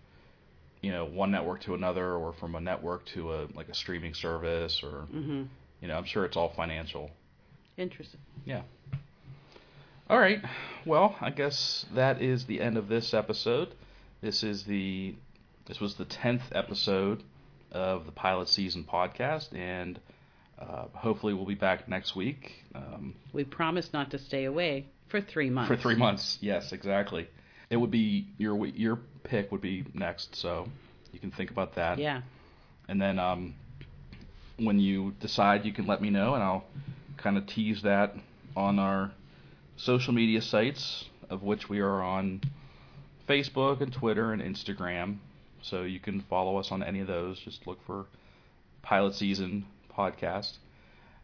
you 0.81 0.91
know 0.91 1.05
one 1.05 1.31
network 1.31 1.61
to 1.61 1.73
another 1.73 2.13
or 2.13 2.33
from 2.33 2.55
a 2.55 2.59
network 2.61 3.05
to 3.05 3.33
a 3.33 3.47
like 3.55 3.69
a 3.69 3.73
streaming 3.75 4.13
service 4.13 4.81
or 4.83 5.07
Mm-hmm. 5.13 5.43
you 5.81 5.87
know 5.87 5.97
I'm 5.97 6.05
sure 6.05 6.25
it's 6.25 6.37
all 6.37 6.49
financial. 6.55 7.09
Interesting. 7.77 8.19
Yeah. 8.45 8.61
All 10.09 10.19
right. 10.19 10.41
Well, 10.85 11.15
I 11.21 11.29
guess 11.29 11.85
that 11.93 12.21
is 12.21 12.45
the 12.45 12.61
end 12.61 12.77
of 12.77 12.87
this 12.87 13.13
episode. 13.13 13.69
This 14.21 14.43
is 14.43 14.63
the 14.63 15.15
this 15.67 15.79
was 15.79 15.95
the 15.95 16.05
tenth 16.05 16.41
episode 16.51 17.23
of 17.71 18.05
the 18.07 18.11
pilot 18.11 18.49
season 18.49 18.83
podcast, 18.91 19.53
and 19.55 19.99
uh, 20.59 20.85
hopefully 20.93 21.33
we'll 21.35 21.45
be 21.45 21.53
back 21.53 21.87
next 21.87 22.15
week 22.15 22.63
um, 22.73 23.13
We 23.33 23.43
promise 23.43 23.93
not 23.93 24.09
to 24.11 24.17
stay 24.17 24.45
away 24.45 24.87
for 25.09 25.21
three 25.21 25.49
months. 25.51 25.69
for 25.69 25.77
three 25.77 25.95
months. 25.95 26.39
Yes, 26.41 26.71
exactly. 26.73 27.29
It 27.69 27.77
would 27.77 27.91
be 27.91 28.27
your 28.37 28.65
your 28.67 28.99
pick 29.23 29.51
would 29.51 29.61
be 29.61 29.85
next, 29.93 30.35
so 30.35 30.67
you 31.13 31.19
can 31.19 31.31
think 31.31 31.51
about 31.51 31.75
that. 31.75 31.99
Yeah. 31.99 32.21
And 32.87 32.99
then 32.99 33.19
um, 33.19 33.53
when 34.57 34.79
you 34.79 35.13
decide, 35.19 35.65
you 35.65 35.73
can 35.73 35.85
let 35.85 36.01
me 36.01 36.09
know, 36.09 36.33
and 36.33 36.43
I'll 36.43 36.65
kind 37.17 37.37
of 37.37 37.45
tease 37.45 37.81
that 37.83 38.15
on 38.55 38.79
our 38.79 39.11
social 39.77 40.13
media 40.13 40.41
sites, 40.41 41.05
of 41.29 41.43
which 41.43 41.69
we 41.69 41.79
are 41.79 42.01
on 42.01 42.41
Facebook 43.27 43.81
and 43.81 43.93
Twitter 43.93 44.33
and 44.33 44.41
Instagram. 44.41 45.17
So 45.61 45.83
you 45.83 45.99
can 45.99 46.21
follow 46.21 46.57
us 46.57 46.71
on 46.71 46.81
any 46.81 46.99
of 46.99 47.07
those. 47.07 47.39
Just 47.39 47.67
look 47.67 47.79
for 47.85 48.05
Pilot 48.81 49.13
Season 49.13 49.65
Podcast. 49.95 50.53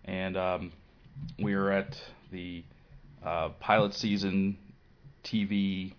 And 0.03 0.37
um, 0.37 0.71
we 1.39 1.53
are 1.53 1.71
at 1.71 1.99
the 2.31 2.63
uh, 3.23 3.49
Pilot 3.59 3.93
Season 3.93 4.57
TV 5.23 5.93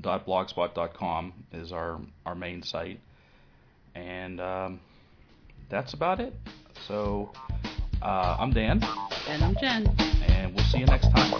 blogspot.com 0.00 1.32
is 1.52 1.72
our 1.72 2.00
our 2.24 2.34
main 2.34 2.62
site. 2.62 3.00
And 3.94 4.40
um, 4.40 4.80
that's 5.70 5.94
about 5.94 6.20
it. 6.20 6.34
So 6.86 7.30
uh, 8.02 8.36
i'm 8.38 8.52
dan. 8.52 8.82
And 9.28 9.42
I'm 9.42 9.56
Jen. 9.60 9.86
and 10.28 10.54
we'll 10.54 10.64
see 10.64 10.78
you 10.78 10.86
next 10.86 11.08
time 11.10 11.32